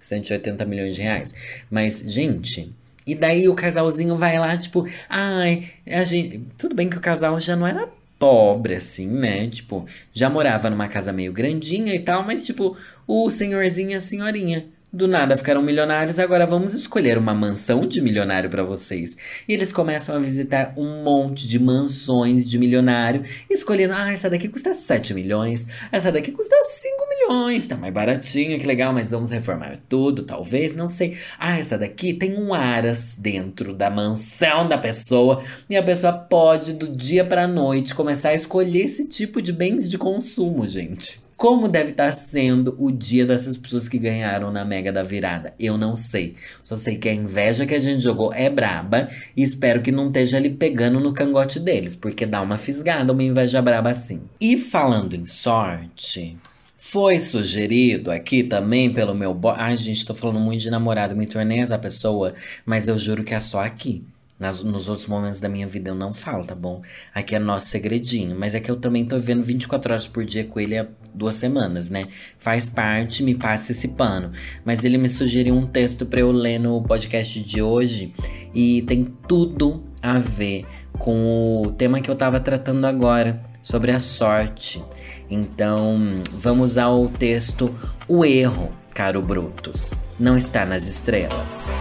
180 0.00 0.64
milhões 0.64 0.94
de 0.94 1.02
reais. 1.02 1.34
Mas, 1.68 2.04
gente, 2.06 2.72
e 3.04 3.12
daí 3.12 3.48
o 3.48 3.56
casalzinho 3.56 4.14
vai 4.14 4.38
lá, 4.38 4.56
tipo, 4.56 4.86
ai, 5.10 5.70
a 5.84 6.04
gente. 6.04 6.40
Tudo 6.56 6.76
bem 6.76 6.88
que 6.88 6.96
o 6.96 7.00
casal 7.00 7.40
já 7.40 7.56
não 7.56 7.66
era 7.66 7.88
pobre, 8.20 8.76
assim, 8.76 9.08
né? 9.08 9.48
Tipo, 9.48 9.84
já 10.14 10.30
morava 10.30 10.70
numa 10.70 10.86
casa 10.86 11.12
meio 11.12 11.32
grandinha 11.32 11.92
e 11.92 11.98
tal, 11.98 12.24
mas, 12.24 12.46
tipo, 12.46 12.76
o 13.04 13.28
senhorzinho 13.30 13.90
e 13.90 13.94
a 13.94 14.00
senhorinha 14.00 14.66
do 14.92 15.06
nada 15.06 15.36
ficaram 15.36 15.62
milionários, 15.62 16.18
agora 16.18 16.46
vamos 16.46 16.72
escolher 16.72 17.18
uma 17.18 17.34
mansão 17.34 17.86
de 17.86 18.00
milionário 18.00 18.48
para 18.48 18.62
vocês. 18.62 19.16
E 19.46 19.52
eles 19.52 19.70
começam 19.70 20.16
a 20.16 20.18
visitar 20.18 20.72
um 20.78 21.02
monte 21.02 21.46
de 21.46 21.58
mansões 21.58 22.48
de 22.48 22.58
milionário, 22.58 23.22
escolhendo, 23.50 23.92
ah, 23.94 24.10
essa 24.10 24.30
daqui 24.30 24.48
custa 24.48 24.72
7 24.72 25.12
milhões, 25.12 25.66
essa 25.92 26.10
daqui 26.10 26.32
custa 26.32 26.56
5 26.62 27.06
milhões, 27.08 27.66
tá 27.66 27.76
mais 27.76 27.92
baratinha, 27.92 28.58
que 28.58 28.66
legal, 28.66 28.92
mas 28.92 29.10
vamos 29.10 29.30
reformar 29.30 29.78
tudo, 29.88 30.22
talvez, 30.22 30.74
não 30.74 30.88
sei. 30.88 31.18
Ah, 31.38 31.58
essa 31.58 31.76
daqui 31.76 32.14
tem 32.14 32.38
um 32.38 32.54
aras 32.54 33.14
dentro 33.14 33.74
da 33.74 33.90
mansão 33.90 34.66
da 34.66 34.78
pessoa, 34.78 35.42
e 35.68 35.76
a 35.76 35.82
pessoa 35.82 36.14
pode, 36.14 36.72
do 36.72 36.88
dia 36.88 37.26
pra 37.26 37.46
noite, 37.46 37.94
começar 37.94 38.30
a 38.30 38.34
escolher 38.34 38.86
esse 38.86 39.06
tipo 39.06 39.42
de 39.42 39.52
bens 39.52 39.86
de 39.86 39.98
consumo, 39.98 40.66
gente. 40.66 41.27
Como 41.38 41.68
deve 41.68 41.90
estar 41.92 42.10
sendo 42.10 42.74
o 42.80 42.90
dia 42.90 43.24
dessas 43.24 43.56
pessoas 43.56 43.88
que 43.88 43.96
ganharam 43.96 44.50
na 44.50 44.64
Mega 44.64 44.90
da 44.90 45.04
Virada? 45.04 45.54
Eu 45.56 45.78
não 45.78 45.94
sei. 45.94 46.34
Só 46.64 46.74
sei 46.74 46.98
que 46.98 47.08
a 47.08 47.14
inveja 47.14 47.64
que 47.64 47.76
a 47.76 47.78
gente 47.78 48.02
jogou 48.02 48.34
é 48.34 48.50
braba 48.50 49.08
e 49.36 49.44
espero 49.44 49.80
que 49.80 49.92
não 49.92 50.08
esteja 50.08 50.36
ali 50.36 50.50
pegando 50.50 50.98
no 50.98 51.12
cangote 51.12 51.60
deles, 51.60 51.94
porque 51.94 52.26
dá 52.26 52.42
uma 52.42 52.58
fisgada 52.58 53.12
uma 53.12 53.22
inveja 53.22 53.62
braba 53.62 53.88
assim. 53.88 54.22
E 54.40 54.58
falando 54.58 55.14
em 55.14 55.26
sorte, 55.26 56.36
foi 56.76 57.20
sugerido 57.20 58.10
aqui 58.10 58.42
também 58.42 58.92
pelo 58.92 59.14
meu 59.14 59.32
boy. 59.32 59.54
Ai, 59.56 59.76
gente, 59.76 60.04
tô 60.04 60.14
falando 60.14 60.40
muito 60.40 60.62
de 60.62 60.70
namorado, 60.70 61.14
me 61.14 61.28
tornei 61.28 61.60
essa 61.60 61.78
pessoa, 61.78 62.34
mas 62.66 62.88
eu 62.88 62.98
juro 62.98 63.22
que 63.22 63.32
é 63.32 63.38
só 63.38 63.60
aqui. 63.60 64.02
Nas, 64.38 64.62
nos 64.62 64.88
outros 64.88 65.06
momentos 65.06 65.40
da 65.40 65.48
minha 65.48 65.66
vida 65.66 65.90
eu 65.90 65.94
não 65.94 66.12
falo, 66.12 66.44
tá 66.44 66.54
bom? 66.54 66.80
Aqui 67.12 67.34
é 67.34 67.38
nosso 67.38 67.66
segredinho. 67.66 68.36
Mas 68.38 68.54
é 68.54 68.60
que 68.60 68.70
eu 68.70 68.76
também 68.76 69.04
tô 69.04 69.18
vendo 69.18 69.42
24 69.42 69.92
horas 69.92 70.06
por 70.06 70.24
dia 70.24 70.44
com 70.44 70.60
ele 70.60 70.78
há 70.78 70.86
duas 71.12 71.34
semanas, 71.34 71.90
né? 71.90 72.06
Faz 72.38 72.68
parte, 72.68 73.22
me 73.22 73.34
passa 73.34 73.72
esse 73.72 73.88
pano. 73.88 74.30
Mas 74.64 74.84
ele 74.84 74.96
me 74.96 75.08
sugeriu 75.08 75.54
um 75.54 75.66
texto 75.66 76.06
para 76.06 76.20
eu 76.20 76.30
ler 76.30 76.58
no 76.58 76.80
podcast 76.82 77.42
de 77.42 77.60
hoje. 77.60 78.14
E 78.54 78.82
tem 78.82 79.04
tudo 79.26 79.82
a 80.00 80.18
ver 80.18 80.64
com 80.98 81.62
o 81.62 81.72
tema 81.72 82.00
que 82.00 82.10
eu 82.10 82.14
tava 82.14 82.38
tratando 82.40 82.86
agora, 82.86 83.42
sobre 83.62 83.92
a 83.92 84.00
sorte. 84.00 84.82
Então, 85.30 86.22
vamos 86.32 86.78
ao 86.78 87.08
texto 87.08 87.74
O 88.06 88.24
Erro, 88.24 88.70
caro 88.94 89.20
Brutus, 89.20 89.94
não 90.18 90.36
está 90.36 90.64
nas 90.64 90.86
estrelas. 90.86 91.76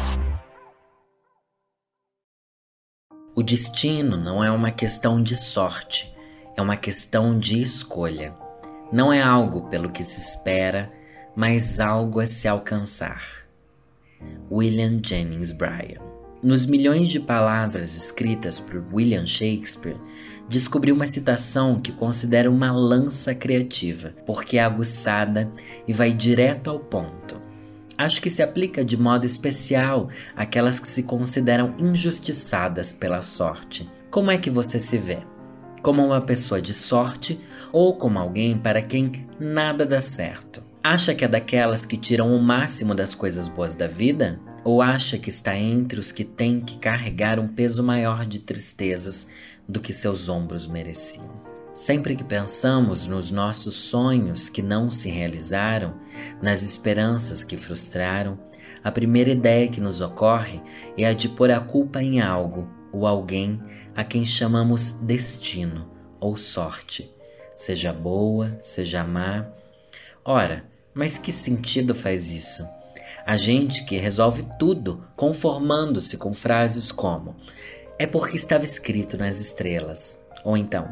O 3.38 3.44
destino 3.44 4.18
não 4.18 4.44
é 4.44 4.50
uma 4.50 4.72
questão 4.72 5.22
de 5.22 5.36
sorte, 5.36 6.12
é 6.56 6.62
uma 6.62 6.76
questão 6.76 7.38
de 7.38 7.62
escolha. 7.62 8.34
Não 8.92 9.14
é 9.14 9.22
algo 9.22 9.70
pelo 9.70 9.92
que 9.92 10.04
se 10.04 10.20
espera, 10.20 10.92
mas 11.36 11.80
algo 11.80 12.20
a 12.20 12.26
se 12.26 12.48
alcançar. 12.48 13.22
William 14.52 15.00
Jennings 15.06 15.52
Bryan. 15.52 16.02
Nos 16.42 16.66
milhões 16.66 17.12
de 17.12 17.20
palavras 17.20 17.96
escritas 17.96 18.60
por 18.60 18.84
William 18.92 19.28
Shakespeare, 19.28 20.02
descobri 20.50 20.92
uma 20.92 21.06
citação 21.06 21.80
que 21.80 21.92
considero 21.92 22.52
uma 22.52 22.72
lança 22.72 23.36
criativa, 23.36 24.16
porque 24.26 24.58
é 24.58 24.64
aguçada 24.64 25.48
e 25.88 25.94
vai 25.94 26.12
direto 26.12 26.72
ao 26.72 26.80
ponto. 26.80 27.47
Acho 27.98 28.22
que 28.22 28.30
se 28.30 28.44
aplica 28.44 28.86
de 28.86 28.96
modo 28.96 29.26
especial 29.26 30.10
àquelas 30.36 30.80
que 30.80 30.88
se 30.88 31.02
consideram 31.02 31.74
injustiçadas 31.80 32.94
pela 32.94 33.24
sorte. 33.24 33.90
Como 34.12 34.30
é 34.30 34.38
que 34.38 34.52
você 34.52 34.80
se 34.80 35.00
vê? 35.00 35.18
Como 35.82 36.06
uma 36.06 36.22
pessoa 36.22 36.62
de 36.62 36.76
sorte 36.76 37.40
ou 37.72 37.96
como 37.96 38.20
alguém 38.20 38.56
para 38.56 38.84
quem 38.84 39.28
nada 39.40 39.84
dá 39.84 40.00
certo? 40.00 40.64
Acha 40.84 41.16
que 41.16 41.26
é 41.26 41.28
daquelas 41.28 41.86
que 41.86 41.98
tiram 41.98 42.36
o 42.36 42.42
máximo 42.42 42.94
das 42.94 43.16
coisas 43.16 43.48
boas 43.48 43.74
da 43.74 43.88
vida? 43.88 44.40
Ou 44.64 44.82
acha 44.82 45.18
que 45.18 45.30
está 45.30 45.58
entre 45.58 46.00
os 46.00 46.12
que 46.12 46.24
têm 46.24 46.62
que 46.62 46.78
carregar 46.78 47.40
um 47.40 47.48
peso 47.48 47.84
maior 47.84 48.26
de 48.26 48.40
tristezas 48.40 49.28
do 49.68 49.80
que 49.80 49.92
seus 49.92 50.30
ombros 50.30 50.68
mereciam? 50.68 51.37
Sempre 51.78 52.16
que 52.16 52.24
pensamos 52.24 53.08
nos 53.08 53.30
nossos 53.30 53.76
sonhos 53.76 54.50
que 54.50 54.64
não 54.64 54.90
se 54.90 55.12
realizaram, 55.12 55.94
nas 56.42 56.64
esperanças 56.64 57.44
que 57.44 57.56
frustraram, 57.56 58.40
a 58.84 58.92
primeira 58.92 59.30
ideia 59.30 59.68
que 59.68 59.80
nos 59.80 60.02
ocorre 60.02 60.60
é 60.98 61.06
a 61.06 61.14
de 61.14 61.30
pôr 61.30 61.52
a 61.52 61.60
culpa 61.60 62.02
em 62.02 62.20
algo 62.20 62.68
ou 62.92 63.06
alguém 63.06 63.62
a 63.96 64.04
quem 64.04 64.26
chamamos 64.26 64.94
destino 64.94 65.88
ou 66.20 66.36
sorte, 66.36 67.14
seja 67.56 67.94
boa, 67.94 68.58
seja 68.60 69.04
má. 69.04 69.46
Ora, 70.26 70.66
mas 70.96 71.20
que 71.20 71.32
sentido 71.32 71.94
faz 71.94 72.32
isso? 72.32 72.68
A 73.24 73.38
gente 73.38 73.86
que 73.86 73.98
resolve 73.98 74.48
tudo 74.58 75.06
conformando-se 75.16 76.18
com 76.18 76.34
frases 76.34 76.92
como: 76.92 77.36
é 78.00 78.08
porque 78.08 78.36
estava 78.36 78.64
escrito 78.64 79.16
nas 79.16 79.38
estrelas. 79.38 80.26
Ou 80.44 80.56
então, 80.56 80.88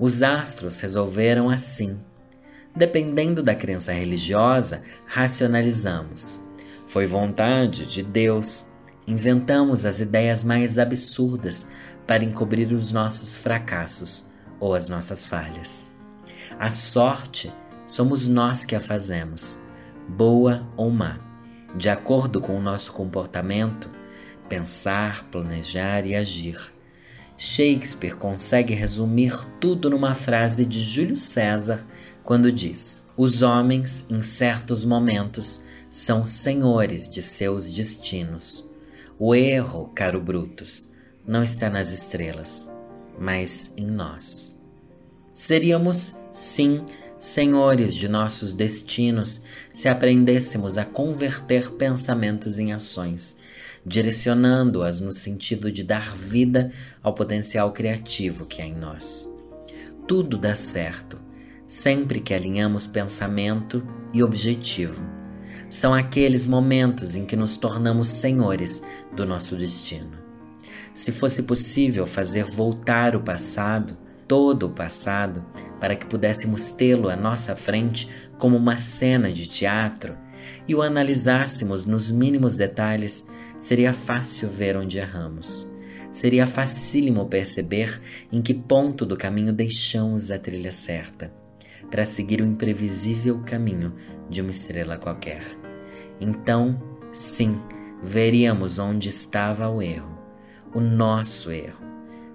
os 0.00 0.22
astros 0.22 0.80
resolveram 0.80 1.50
assim. 1.50 2.00
Dependendo 2.74 3.42
da 3.42 3.54
crença 3.54 3.92
religiosa, 3.92 4.82
racionalizamos. 5.04 6.42
Foi 6.86 7.06
vontade 7.06 7.84
de 7.84 8.02
Deus. 8.02 8.68
Inventamos 9.06 9.84
as 9.84 10.00
ideias 10.00 10.42
mais 10.42 10.78
absurdas 10.78 11.70
para 12.06 12.24
encobrir 12.24 12.72
os 12.72 12.92
nossos 12.92 13.36
fracassos 13.36 14.26
ou 14.58 14.74
as 14.74 14.88
nossas 14.88 15.26
falhas. 15.26 15.86
A 16.58 16.70
sorte 16.70 17.52
somos 17.86 18.26
nós 18.26 18.64
que 18.64 18.74
a 18.74 18.80
fazemos, 18.80 19.58
boa 20.08 20.66
ou 20.76 20.90
má, 20.90 21.18
de 21.76 21.90
acordo 21.90 22.40
com 22.40 22.56
o 22.56 22.62
nosso 22.62 22.92
comportamento, 22.92 23.90
pensar, 24.48 25.24
planejar 25.30 26.06
e 26.06 26.14
agir. 26.14 26.72
Shakespeare 27.42 28.16
consegue 28.16 28.74
resumir 28.74 29.46
tudo 29.58 29.88
numa 29.88 30.14
frase 30.14 30.66
de 30.66 30.78
Júlio 30.78 31.16
César 31.16 31.86
quando 32.22 32.52
diz: 32.52 33.06
Os 33.16 33.40
homens, 33.40 34.04
em 34.10 34.20
certos 34.20 34.84
momentos, 34.84 35.64
são 35.88 36.26
senhores 36.26 37.10
de 37.10 37.22
seus 37.22 37.66
destinos. 37.72 38.70
O 39.18 39.34
erro, 39.34 39.90
caro 39.94 40.20
Brutus, 40.20 40.92
não 41.26 41.42
está 41.42 41.70
nas 41.70 41.92
estrelas, 41.92 42.70
mas 43.18 43.72
em 43.74 43.86
nós. 43.86 44.60
Seríamos, 45.32 46.18
sim, 46.34 46.84
senhores 47.18 47.94
de 47.94 48.06
nossos 48.06 48.52
destinos 48.52 49.44
se 49.72 49.88
aprendêssemos 49.88 50.76
a 50.76 50.84
converter 50.84 51.70
pensamentos 51.72 52.58
em 52.58 52.74
ações 52.74 53.39
direcionando-as 53.84 55.00
no 55.00 55.12
sentido 55.12 55.70
de 55.70 55.82
dar 55.82 56.14
vida 56.14 56.72
ao 57.02 57.14
potencial 57.14 57.72
criativo 57.72 58.46
que 58.46 58.60
há 58.60 58.66
em 58.66 58.74
nós. 58.74 59.28
Tudo 60.06 60.36
dá 60.36 60.54
certo, 60.54 61.18
sempre 61.66 62.20
que 62.20 62.34
alinhamos 62.34 62.86
pensamento 62.86 63.86
e 64.12 64.22
objetivo. 64.22 65.02
São 65.70 65.94
aqueles 65.94 66.46
momentos 66.46 67.14
em 67.14 67.24
que 67.24 67.36
nos 67.36 67.56
tornamos 67.56 68.08
senhores 68.08 68.82
do 69.14 69.24
nosso 69.24 69.56
destino. 69.56 70.18
Se 70.92 71.12
fosse 71.12 71.44
possível 71.44 72.06
fazer 72.06 72.44
voltar 72.44 73.14
o 73.14 73.20
passado, 73.20 73.96
todo 74.26 74.66
o 74.66 74.70
passado, 74.70 75.44
para 75.80 75.94
que 75.94 76.06
pudéssemos 76.06 76.70
tê-lo 76.70 77.08
à 77.08 77.16
nossa 77.16 77.54
frente 77.54 78.08
como 78.38 78.56
uma 78.56 78.78
cena 78.78 79.32
de 79.32 79.46
teatro 79.46 80.16
e 80.66 80.74
o 80.74 80.82
analisássemos 80.82 81.84
nos 81.84 82.10
mínimos 82.10 82.56
detalhes, 82.56 83.26
seria 83.60 83.92
fácil 83.92 84.48
ver 84.48 84.76
onde 84.76 84.98
erramos. 84.98 85.70
Seria 86.10 86.46
facílimo 86.46 87.26
perceber 87.26 88.00
em 88.32 88.42
que 88.42 88.54
ponto 88.54 89.06
do 89.06 89.16
caminho 89.16 89.52
deixamos 89.52 90.30
a 90.30 90.38
trilha 90.38 90.72
certa, 90.72 91.32
para 91.88 92.06
seguir 92.06 92.40
o 92.40 92.46
imprevisível 92.46 93.40
caminho 93.44 93.94
de 94.28 94.40
uma 94.40 94.50
estrela 94.50 94.96
qualquer. 94.96 95.42
Então, 96.20 96.82
sim, 97.12 97.60
veríamos 98.02 98.78
onde 98.78 99.08
estava 99.08 99.68
o 99.68 99.80
erro, 99.80 100.18
o 100.74 100.80
nosso 100.80 101.52
erro. 101.52 101.84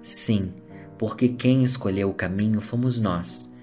Sim, 0.02 0.54
porque 0.96 1.28
quem 1.28 1.64
escolheu 1.64 2.08
o 2.08 2.14
caminho 2.14 2.60
fomos 2.60 2.98
nós. 2.98 3.54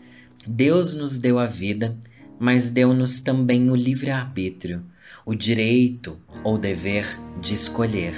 Deus 0.46 0.94
nos 0.94 1.18
deu 1.18 1.40
a 1.40 1.46
vida, 1.46 1.98
mas 2.38 2.70
deu-nos 2.70 3.22
também 3.22 3.72
o 3.72 3.76
livre-arbítrio 3.76 4.84
o 5.26 5.34
direito 5.34 6.18
ou 6.44 6.58
dever 6.58 7.06
de 7.44 7.54
escolher. 7.54 8.16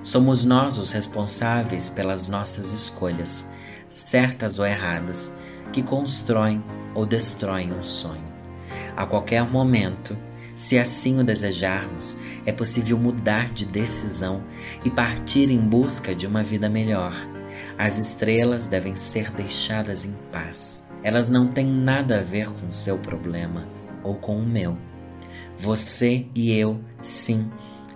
Somos 0.00 0.44
nós 0.44 0.78
os 0.78 0.92
responsáveis 0.92 1.90
pelas 1.90 2.28
nossas 2.28 2.72
escolhas, 2.72 3.50
certas 3.90 4.58
ou 4.58 4.66
erradas, 4.66 5.34
que 5.72 5.82
constroem 5.82 6.62
ou 6.94 7.04
destroem 7.04 7.72
um 7.72 7.82
sonho. 7.82 8.22
A 8.96 9.04
qualquer 9.04 9.44
momento, 9.44 10.16
se 10.54 10.78
assim 10.78 11.18
o 11.18 11.24
desejarmos, 11.24 12.16
é 12.46 12.52
possível 12.52 12.96
mudar 12.96 13.52
de 13.52 13.66
decisão 13.66 14.44
e 14.84 14.90
partir 14.90 15.50
em 15.50 15.58
busca 15.58 16.14
de 16.14 16.26
uma 16.26 16.42
vida 16.42 16.68
melhor. 16.68 17.14
As 17.76 17.98
estrelas 17.98 18.68
devem 18.68 18.94
ser 18.94 19.32
deixadas 19.32 20.04
em 20.04 20.14
paz. 20.30 20.84
Elas 21.02 21.28
não 21.28 21.48
têm 21.48 21.66
nada 21.66 22.18
a 22.18 22.22
ver 22.22 22.48
com 22.52 22.68
o 22.68 22.72
seu 22.72 22.98
problema 22.98 23.66
ou 24.02 24.14
com 24.14 24.38
o 24.38 24.46
meu. 24.46 24.78
Você 25.56 26.26
e 26.34 26.52
eu, 26.52 26.80
sim, 27.02 27.50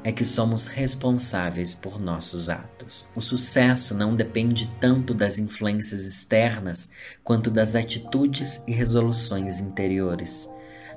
é 0.04 0.12
que 0.12 0.24
somos 0.24 0.66
responsáveis 0.66 1.74
por 1.74 2.00
nossos 2.00 2.48
atos. 2.48 3.08
O 3.14 3.20
sucesso 3.20 3.94
não 3.94 4.14
depende 4.14 4.72
tanto 4.80 5.12
das 5.12 5.38
influências 5.38 6.04
externas 6.04 6.90
quanto 7.24 7.50
das 7.50 7.74
atitudes 7.74 8.62
e 8.66 8.72
resoluções 8.72 9.60
interiores. 9.60 10.48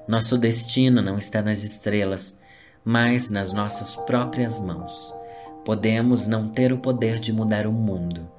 Nosso 0.08 0.38
destino 0.38 1.02
não 1.02 1.18
está 1.18 1.42
nas 1.42 1.64
estrelas, 1.64 2.40
mas 2.84 3.30
nas 3.30 3.52
nossas 3.52 3.96
próprias 3.96 4.60
mãos. 4.60 5.14
Podemos 5.64 6.26
não 6.26 6.50
ter 6.50 6.74
o 6.74 6.80
poder 6.80 7.20
de 7.20 7.32
mudar 7.32 7.68
o 7.68 7.72
mundo, 7.72 8.30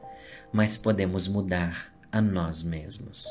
mas 0.52 0.76
podemos 0.76 1.28
mudar 1.28 1.92
a 2.10 2.20
nós 2.20 2.62
mesmos. 2.62 3.26